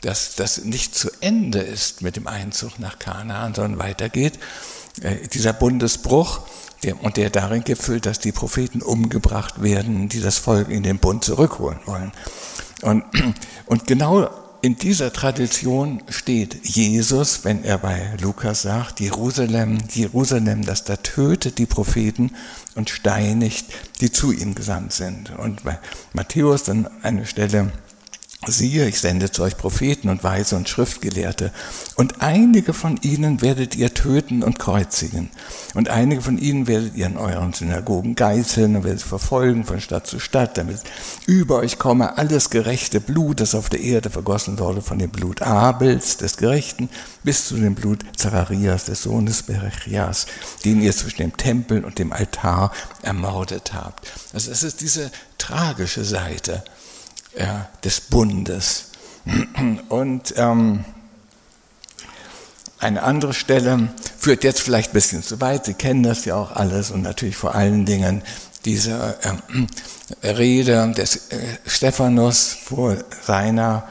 dass 0.01 0.35
das 0.35 0.63
nicht 0.63 0.95
zu 0.95 1.09
Ende 1.21 1.59
ist 1.59 2.01
mit 2.01 2.15
dem 2.15 2.27
Einzug 2.27 2.79
nach 2.79 2.99
Kanaan, 2.99 3.53
sondern 3.55 3.79
weitergeht. 3.79 4.39
Äh, 5.01 5.27
dieser 5.27 5.53
Bundesbruch, 5.53 6.41
der, 6.83 7.01
und 7.03 7.17
der 7.17 7.29
darin 7.29 7.63
gipfelt, 7.63 8.05
dass 8.05 8.19
die 8.19 8.31
Propheten 8.31 8.81
umgebracht 8.81 9.61
werden, 9.63 10.09
die 10.09 10.21
das 10.21 10.37
Volk 10.37 10.69
in 10.69 10.83
den 10.83 10.99
Bund 10.99 11.23
zurückholen 11.23 11.79
wollen. 11.85 12.11
Und, 12.81 13.03
und 13.65 13.87
genau 13.87 14.29
in 14.65 14.77
dieser 14.77 15.13
Tradition 15.13 16.01
steht 16.09 16.65
Jesus, 16.65 17.45
wenn 17.45 17.63
er 17.63 17.77
bei 17.77 18.15
Lukas 18.19 18.63
sagt, 18.63 18.99
Jerusalem, 18.99 19.77
Jerusalem, 19.93 20.65
das 20.65 20.83
da 20.83 20.95
tötet 20.95 21.59
die 21.59 21.67
Propheten 21.67 22.31
und 22.73 22.89
steinigt, 22.89 23.67
die 24.01 24.11
zu 24.11 24.31
ihm 24.31 24.55
gesandt 24.55 24.93
sind. 24.93 25.29
Und 25.37 25.65
bei 25.65 25.77
Matthäus 26.13 26.63
dann 26.63 26.89
eine 27.03 27.27
Stelle, 27.27 27.73
Siehe, 28.47 28.87
ich 28.87 28.99
sende 28.99 29.31
zu 29.31 29.41
euch 29.41 29.57
Propheten 29.57 30.09
und 30.09 30.23
Weise 30.23 30.55
und 30.55 30.69
Schriftgelehrte, 30.69 31.51
und 31.95 32.21
einige 32.21 32.73
von 32.73 32.97
ihnen 33.01 33.41
werdet 33.41 33.75
ihr 33.75 33.93
töten 33.93 34.43
und 34.43 34.59
kreuzigen, 34.59 35.29
und 35.73 35.89
einige 35.89 36.21
von 36.21 36.37
ihnen 36.37 36.67
werdet 36.67 36.95
ihr 36.95 37.07
in 37.07 37.17
euren 37.17 37.53
Synagogen 37.53 38.15
geißeln 38.15 38.75
und 38.75 38.83
werdet 38.83 39.01
verfolgen 39.01 39.65
von 39.65 39.81
Stadt 39.81 40.05
zu 40.05 40.19
Stadt, 40.19 40.57
damit 40.57 40.79
über 41.25 41.57
euch 41.57 41.79
komme 41.79 42.17
alles 42.17 42.49
gerechte 42.49 43.01
Blut, 43.01 43.39
das 43.39 43.55
auf 43.55 43.69
der 43.69 43.81
Erde 43.81 44.09
vergossen 44.09 44.59
wurde, 44.59 44.81
von 44.81 44.99
dem 44.99 45.09
Blut 45.09 45.41
Abels, 45.41 46.17
des 46.17 46.37
Gerechten, 46.37 46.89
bis 47.23 47.47
zu 47.47 47.55
dem 47.55 47.73
Blut 47.73 48.05
Zacharias, 48.15 48.85
des 48.85 49.01
Sohnes 49.01 49.43
Berechias, 49.43 50.27
den 50.63 50.81
ihr 50.81 50.95
zwischen 50.95 51.23
dem 51.23 51.37
Tempel 51.37 51.83
und 51.83 51.97
dem 51.97 52.13
Altar 52.13 52.71
ermordet 53.01 53.73
habt. 53.73 54.11
Also 54.33 54.51
es 54.51 54.63
ist 54.63 54.81
diese 54.81 55.11
tragische 55.37 56.03
Seite 56.03 56.63
ja, 57.37 57.69
des 57.83 58.01
Bundes. 58.01 58.91
Und 59.89 60.33
ähm, 60.37 60.85
eine 62.79 63.03
andere 63.03 63.33
Stelle 63.33 63.89
führt 64.17 64.43
jetzt 64.43 64.61
vielleicht 64.61 64.91
ein 64.91 64.93
bisschen 64.93 65.23
zu 65.23 65.41
weit, 65.41 65.65
Sie 65.65 65.73
kennen 65.73 66.03
das 66.03 66.25
ja 66.25 66.35
auch 66.35 66.51
alles 66.51 66.91
und 66.91 67.01
natürlich 67.01 67.37
vor 67.37 67.55
allen 67.55 67.85
Dingen 67.85 68.21
diese 68.65 69.17
äh, 69.21 70.27
Rede 70.27 70.91
des 70.91 71.31
äh, 71.31 71.57
Stephanus 71.65 72.53
vor 72.53 72.97
seiner 73.23 73.87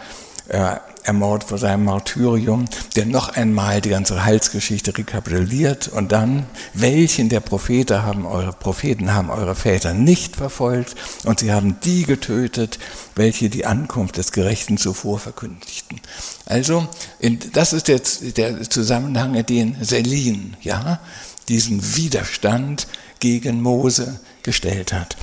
äh, 0.48 0.76
ermordet 1.04 1.48
vor 1.48 1.58
seinem 1.58 1.84
Martyrium, 1.84 2.64
der 2.96 3.06
noch 3.06 3.28
einmal 3.28 3.80
die 3.80 3.90
ganze 3.90 4.24
Heilsgeschichte 4.24 4.96
rekapituliert 4.96 5.88
und 5.88 6.12
dann, 6.12 6.46
welchen 6.72 7.28
der 7.28 7.40
Propheten 7.40 8.02
haben 8.02 8.26
eure 8.26 8.52
Propheten 8.52 9.14
haben 9.14 9.30
eure 9.30 9.54
Väter 9.54 9.94
nicht 9.94 10.36
verfolgt 10.36 10.94
und 11.24 11.40
sie 11.40 11.52
haben 11.52 11.76
die 11.84 12.04
getötet, 12.04 12.78
welche 13.14 13.50
die 13.50 13.66
Ankunft 13.66 14.16
des 14.16 14.32
Gerechten 14.32 14.78
zuvor 14.78 15.18
verkündigten. 15.18 16.00
Also, 16.46 16.88
in, 17.18 17.38
das 17.52 17.72
ist 17.72 17.88
jetzt 17.88 18.36
der 18.38 18.68
Zusammenhang, 18.68 19.44
den 19.46 19.76
Selin, 19.82 20.56
ja, 20.62 21.00
diesen 21.48 21.96
Widerstand 21.96 22.86
gegen 23.20 23.60
Mose 23.60 24.20
gestellt 24.42 24.92
hat. 24.92 25.16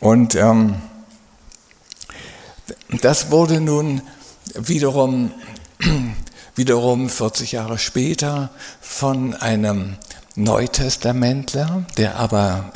Und 0.00 0.34
ähm, 0.34 0.76
das 3.00 3.30
wurde 3.30 3.60
nun 3.60 4.02
wiederum, 4.54 5.32
wiederum 6.54 7.08
40 7.08 7.52
Jahre 7.52 7.78
später 7.78 8.50
von 8.80 9.34
einem 9.34 9.96
Neutestamentler, 10.34 11.84
der 11.96 12.16
aber 12.16 12.72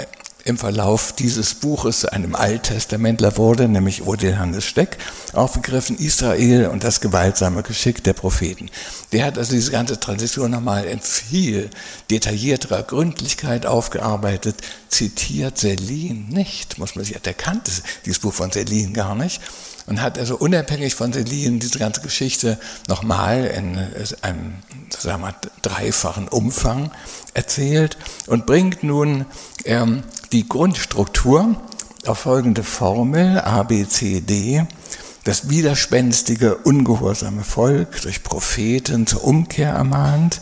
im 0.46 0.58
Verlauf 0.58 1.12
dieses 1.12 1.54
Buches 1.54 2.04
einem 2.04 2.36
Alttestamentler 2.36 3.36
wurde, 3.36 3.68
nämlich 3.68 4.06
Odil 4.06 4.38
Hannes 4.38 4.64
Steck, 4.64 4.96
aufgegriffen, 5.32 5.98
Israel 5.98 6.68
und 6.68 6.84
das 6.84 7.00
gewaltsame 7.00 7.64
Geschick 7.64 8.04
der 8.04 8.12
Propheten. 8.12 8.70
Der 9.10 9.24
hat 9.24 9.38
also 9.38 9.52
diese 9.52 9.72
ganze 9.72 9.98
Tradition 9.98 10.52
nochmal 10.52 10.84
in 10.84 11.00
viel 11.00 11.68
detaillierterer 12.10 12.84
Gründlichkeit 12.84 13.66
aufgearbeitet, 13.66 14.56
zitiert 14.88 15.58
Selin 15.58 16.28
nicht, 16.28 16.78
muss 16.78 16.94
man 16.94 17.04
sich, 17.04 17.18
der 17.18 17.34
kannte 17.34 17.72
dieses 18.04 18.20
Buch 18.20 18.32
von 18.32 18.52
Selin 18.52 18.94
gar 18.94 19.16
nicht, 19.16 19.40
und 19.86 20.02
hat 20.02 20.18
also 20.18 20.36
unabhängig 20.36 20.94
von 20.94 21.12
Selin 21.12 21.60
diese 21.60 21.78
ganze 21.78 22.00
Geschichte 22.00 22.58
nochmal 22.88 23.44
in 23.44 23.78
einem 24.22 24.54
sagen 24.98 25.22
wir, 25.22 25.34
dreifachen 25.62 26.28
Umfang 26.28 26.90
erzählt 27.34 27.96
und 28.26 28.46
bringt 28.46 28.82
nun 28.82 29.26
ähm, 29.64 30.02
die 30.32 30.48
Grundstruktur 30.48 31.56
auf 32.06 32.18
folgende 32.18 32.62
Formel 32.62 33.40
A, 33.40 33.62
B, 33.62 33.86
C, 33.86 34.20
D. 34.20 34.64
Das 35.24 35.48
widerspenstige, 35.48 36.56
ungehorsame 36.56 37.42
Volk 37.42 38.00
durch 38.02 38.22
Propheten 38.22 39.08
zur 39.08 39.24
Umkehr 39.24 39.72
ermahnt, 39.72 40.40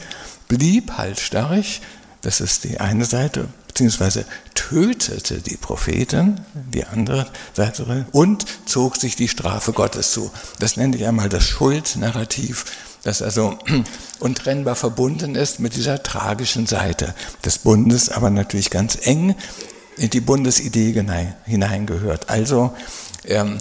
blieb 0.49 0.93
halsstarrig, 0.99 1.81
das 2.21 2.41
ist 2.41 2.65
die 2.65 2.81
eine 2.81 3.07
Seite, 3.07 3.49
beziehungsweise 3.75 4.25
tötete 4.55 5.41
die 5.41 5.57
Propheten, 5.57 6.41
die 6.73 6.85
andere 6.85 7.27
Seite, 7.55 8.07
und 8.13 8.47
zog 8.67 8.97
sich 8.97 9.17
die 9.17 9.27
Strafe 9.27 9.73
Gottes 9.73 10.13
zu. 10.13 10.31
Das 10.61 10.77
nenne 10.77 10.97
ich 10.97 11.05
einmal 11.05 11.29
das 11.29 11.43
Schuldnarrativ, 11.43 12.67
das 13.03 13.21
also 13.21 13.59
untrennbar 14.21 14.77
verbunden 14.77 15.35
ist 15.35 15.59
mit 15.59 15.75
dieser 15.75 16.05
tragischen 16.05 16.67
Seite 16.67 17.17
des 17.45 17.59
Bundes, 17.59 18.11
aber 18.11 18.31
natürlich 18.31 18.71
ganz 18.71 18.97
eng 19.03 19.35
in 19.97 20.09
die 20.09 20.21
Bundesidee 20.21 21.05
hineingehört. 21.45 22.31
Also 22.31 22.75
ähm, 23.25 23.59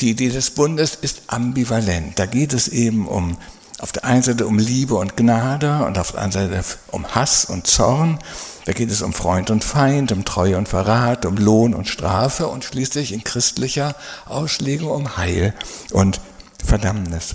die 0.00 0.10
Idee 0.10 0.30
des 0.30 0.50
Bundes 0.50 0.98
ist 1.00 1.22
ambivalent. 1.28 2.18
Da 2.18 2.26
geht 2.26 2.52
es 2.54 2.66
eben 2.66 3.06
um 3.06 3.38
auf 3.78 3.92
der 3.92 4.04
einen 4.04 4.22
Seite 4.22 4.46
um 4.46 4.58
Liebe 4.58 4.94
und 4.94 5.16
Gnade 5.16 5.84
und 5.84 5.98
auf 5.98 6.12
der 6.12 6.22
anderen 6.22 6.50
Seite 6.50 6.64
um 6.90 7.14
Hass 7.14 7.44
und 7.44 7.66
Zorn. 7.66 8.18
Da 8.64 8.72
geht 8.72 8.90
es 8.90 9.02
um 9.02 9.12
Freund 9.12 9.50
und 9.50 9.64
Feind, 9.64 10.12
um 10.12 10.24
Treue 10.24 10.56
und 10.56 10.68
Verrat, 10.68 11.26
um 11.26 11.36
Lohn 11.36 11.74
und 11.74 11.88
Strafe 11.88 12.46
und 12.46 12.64
schließlich 12.64 13.12
in 13.12 13.24
christlicher 13.24 13.94
Auslegung 14.26 14.90
um 14.90 15.16
Heil 15.16 15.54
und 15.92 16.20
Verdammnis. 16.64 17.34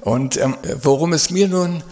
Und 0.00 0.36
ähm, 0.36 0.56
worum 0.82 1.12
es 1.12 1.30
mir 1.30 1.48
nun 1.48 1.82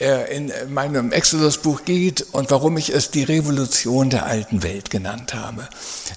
äh, 0.00 0.36
in 0.36 0.52
meinem 0.68 1.10
Exodus-Buch 1.10 1.84
geht 1.84 2.24
und 2.32 2.50
warum 2.50 2.76
ich 2.76 2.94
es 2.94 3.10
die 3.10 3.24
Revolution 3.24 4.10
der 4.10 4.26
alten 4.26 4.62
Welt 4.62 4.90
genannt 4.90 5.34
habe. 5.34 5.68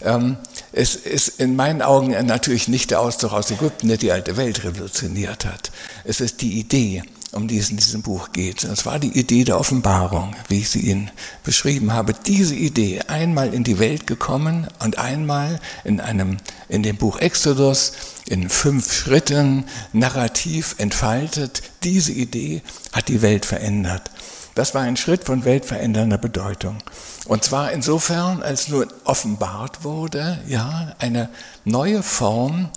Ähm, 0.04 0.38
es 0.72 0.96
ist 0.96 1.40
in 1.40 1.56
meinen 1.56 1.82
Augen 1.82 2.12
natürlich 2.28 2.68
nicht 2.68 2.92
der 2.92 3.00
Auszug 3.00 3.34
aus 3.34 3.50
Ägypten, 3.50 3.88
der 3.88 3.98
die 3.98 4.12
alte 4.12 4.38
Welt 4.38 4.64
revolutioniert 4.64 5.46
hat. 5.46 5.72
Es 6.04 6.22
ist 6.22 6.42
die 6.42 6.60
Idee, 6.60 7.04
um 7.32 7.48
die 7.48 7.58
es 7.58 7.70
in 7.70 7.78
diesem 7.78 8.02
Buch 8.02 8.32
geht. 8.34 8.64
Und 8.66 8.76
zwar 8.76 9.00
die 9.00 9.18
Idee 9.18 9.44
der 9.44 9.60
Offenbarung, 9.60 10.36
wie 10.50 10.60
ich 10.60 10.70
sie 10.70 10.82
Ihnen 10.82 11.12
beschrieben 11.44 11.94
habe. 11.94 12.14
Diese 12.14 12.56
Idee 12.56 13.02
einmal 13.08 13.54
in 13.54 13.64
die 13.64 13.80
Welt 13.80 14.06
gekommen 14.06 14.68
und 14.80 14.98
einmal 14.98 15.60
in 15.84 16.02
einem, 16.02 16.38
in 16.68 16.84
dem 16.84 16.98
Buch 16.98 17.20
Exodus 17.20 17.94
in 18.28 18.50
fünf 18.50 18.92
Schritten 18.94 19.66
narrativ 19.94 20.76
entfaltet. 20.78 21.62
Diese 21.84 22.12
Idee 22.12 22.62
hat 22.92 23.08
die 23.08 23.22
Welt 23.22 23.46
verändert. 23.46 24.12
Das 24.56 24.76
war 24.76 24.82
ein 24.82 24.98
Schritt 24.98 25.24
von 25.24 25.46
weltverändernder 25.46 26.18
Bedeutung. 26.18 26.78
Und 27.26 27.44
zwar 27.46 27.72
insofern, 27.72 28.44
als 28.44 28.68
nun 28.68 28.88
offenbart 29.06 29.86
wurde, 29.86 30.40
ja, 30.48 30.94
eine 31.00 31.30
neue 31.64 32.04
Form, 32.04 32.70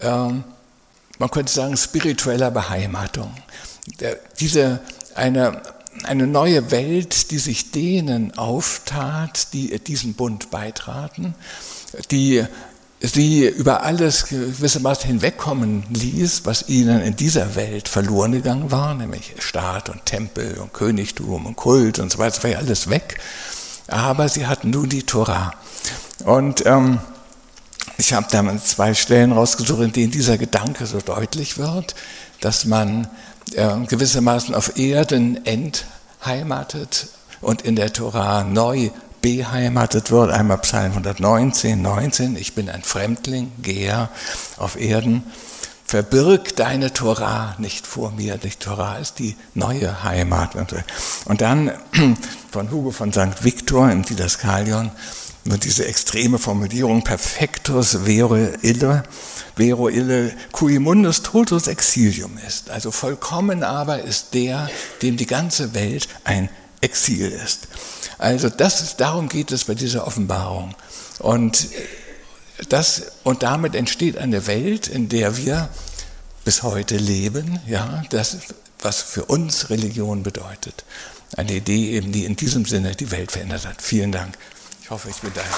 ähm, 0.00 0.44
man 1.18 1.30
könnte 1.30 1.52
sagen, 1.52 1.76
spiritueller 1.76 2.50
Beheimatung. 2.50 3.32
Diese, 4.40 4.80
eine, 5.14 5.62
eine 6.04 6.26
neue 6.26 6.70
Welt, 6.70 7.30
die 7.30 7.38
sich 7.38 7.70
denen 7.70 8.36
auftat, 8.36 9.52
die 9.52 9.78
diesem 9.78 10.14
Bund 10.14 10.50
beitraten, 10.50 11.34
die 12.10 12.44
sie 13.00 13.46
über 13.46 13.82
alles 13.82 14.26
gewissermaßen 14.26 15.06
hinwegkommen 15.06 15.84
ließ, 15.90 16.42
was 16.44 16.68
ihnen 16.68 17.02
in 17.02 17.16
dieser 17.16 17.54
Welt 17.54 17.88
verloren 17.88 18.32
gegangen 18.32 18.70
war, 18.70 18.94
nämlich 18.94 19.34
Staat 19.38 19.90
und 19.90 20.06
Tempel 20.06 20.58
und 20.58 20.72
Königtum 20.72 21.46
und 21.46 21.56
Kult 21.56 21.98
und 21.98 22.10
so 22.10 22.18
weiter, 22.18 22.36
das 22.36 22.44
war 22.44 22.50
ja 22.50 22.58
alles 22.58 22.88
weg. 22.88 23.20
Aber 23.88 24.28
sie 24.30 24.46
hatten 24.46 24.70
nun 24.70 24.88
die 24.88 25.02
Tora. 25.02 25.52
Und 26.24 26.64
ähm, 26.64 27.00
ich 27.98 28.14
habe 28.14 28.26
da 28.30 28.56
zwei 28.58 28.94
Stellen 28.94 29.32
rausgesucht, 29.32 29.82
in 29.82 29.92
denen 29.92 30.10
dieser 30.10 30.38
Gedanke 30.38 30.86
so 30.86 31.00
deutlich 31.00 31.58
wird, 31.58 31.94
dass 32.40 32.64
man 32.64 33.08
äh, 33.56 33.86
gewissermaßen 33.86 34.54
auf 34.54 34.76
Erden 34.78 35.44
entheimatet 35.46 37.08
und 37.40 37.62
in 37.62 37.76
der 37.76 37.92
Tora 37.92 38.44
neu 38.44 38.90
beheimatet 39.20 40.10
wird. 40.10 40.30
Einmal 40.30 40.58
Psalm 40.58 40.92
119, 40.92 41.80
19, 41.80 42.36
ich 42.36 42.54
bin 42.54 42.68
ein 42.68 42.82
Fremdling, 42.82 43.52
Geher 43.62 44.10
auf 44.58 44.78
Erden. 44.78 45.24
Verbirg 45.86 46.56
deine 46.56 46.92
Tora 46.92 47.54
nicht 47.58 47.86
vor 47.86 48.10
mir. 48.10 48.36
Die 48.38 48.50
Tora 48.50 48.96
ist 48.96 49.18
die 49.18 49.36
neue 49.54 50.02
Heimat. 50.02 50.56
Und 51.24 51.40
dann 51.40 51.72
von 52.50 52.70
Hugo 52.70 52.90
von 52.90 53.12
St. 53.12 53.44
Victor 53.44 53.90
im 53.90 54.02
Didaskalion 54.02 54.90
diese 55.44 55.86
extreme 55.86 56.38
Formulierung 56.38 57.04
perfectus 57.04 57.98
vero 58.04 58.36
ille, 58.62 59.02
vero 59.56 59.88
ille, 59.88 60.32
cui 60.52 60.78
mundus 60.78 61.22
totus 61.22 61.66
exilium 61.66 62.38
ist. 62.46 62.70
Also 62.70 62.90
vollkommen 62.90 63.62
aber 63.62 64.02
ist 64.02 64.32
der, 64.32 64.70
dem 65.02 65.16
die 65.16 65.26
ganze 65.26 65.74
Welt 65.74 66.08
ein 66.24 66.48
Exil 66.80 67.30
ist. 67.30 67.68
Also 68.18 68.48
das 68.48 68.80
ist, 68.80 69.00
darum 69.00 69.28
geht 69.28 69.52
es 69.52 69.64
bei 69.64 69.74
dieser 69.74 70.06
Offenbarung. 70.06 70.74
Und, 71.18 71.68
das, 72.68 73.12
und 73.22 73.42
damit 73.42 73.74
entsteht 73.74 74.16
eine 74.16 74.46
Welt, 74.46 74.88
in 74.88 75.08
der 75.08 75.36
wir 75.36 75.68
bis 76.44 76.62
heute 76.62 76.96
leben, 76.96 77.58
ja, 77.66 78.02
das, 78.10 78.38
was 78.80 79.00
für 79.00 79.24
uns 79.24 79.70
Religion 79.70 80.22
bedeutet. 80.22 80.84
Eine 81.36 81.54
Idee 81.54 81.92
eben, 81.92 82.12
die 82.12 82.24
in 82.24 82.36
diesem 82.36 82.64
Sinne 82.64 82.94
die 82.94 83.10
Welt 83.10 83.32
verändert 83.32 83.66
hat. 83.66 83.82
Vielen 83.82 84.12
Dank. 84.12 84.38
Hoffe, 84.94 85.08
ich 85.10 85.20
bin 85.20 85.32
daher 85.34 85.50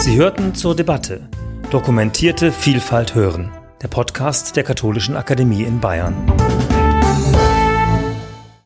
Sie 0.00 0.16
hörten 0.16 0.52
zur 0.56 0.74
Debatte. 0.74 1.28
Dokumentierte 1.70 2.50
Vielfalt 2.50 3.14
hören, 3.14 3.52
der 3.82 3.86
Podcast 3.86 4.56
der 4.56 4.64
Katholischen 4.64 5.16
Akademie 5.16 5.62
in 5.62 5.78
Bayern. 5.78 6.26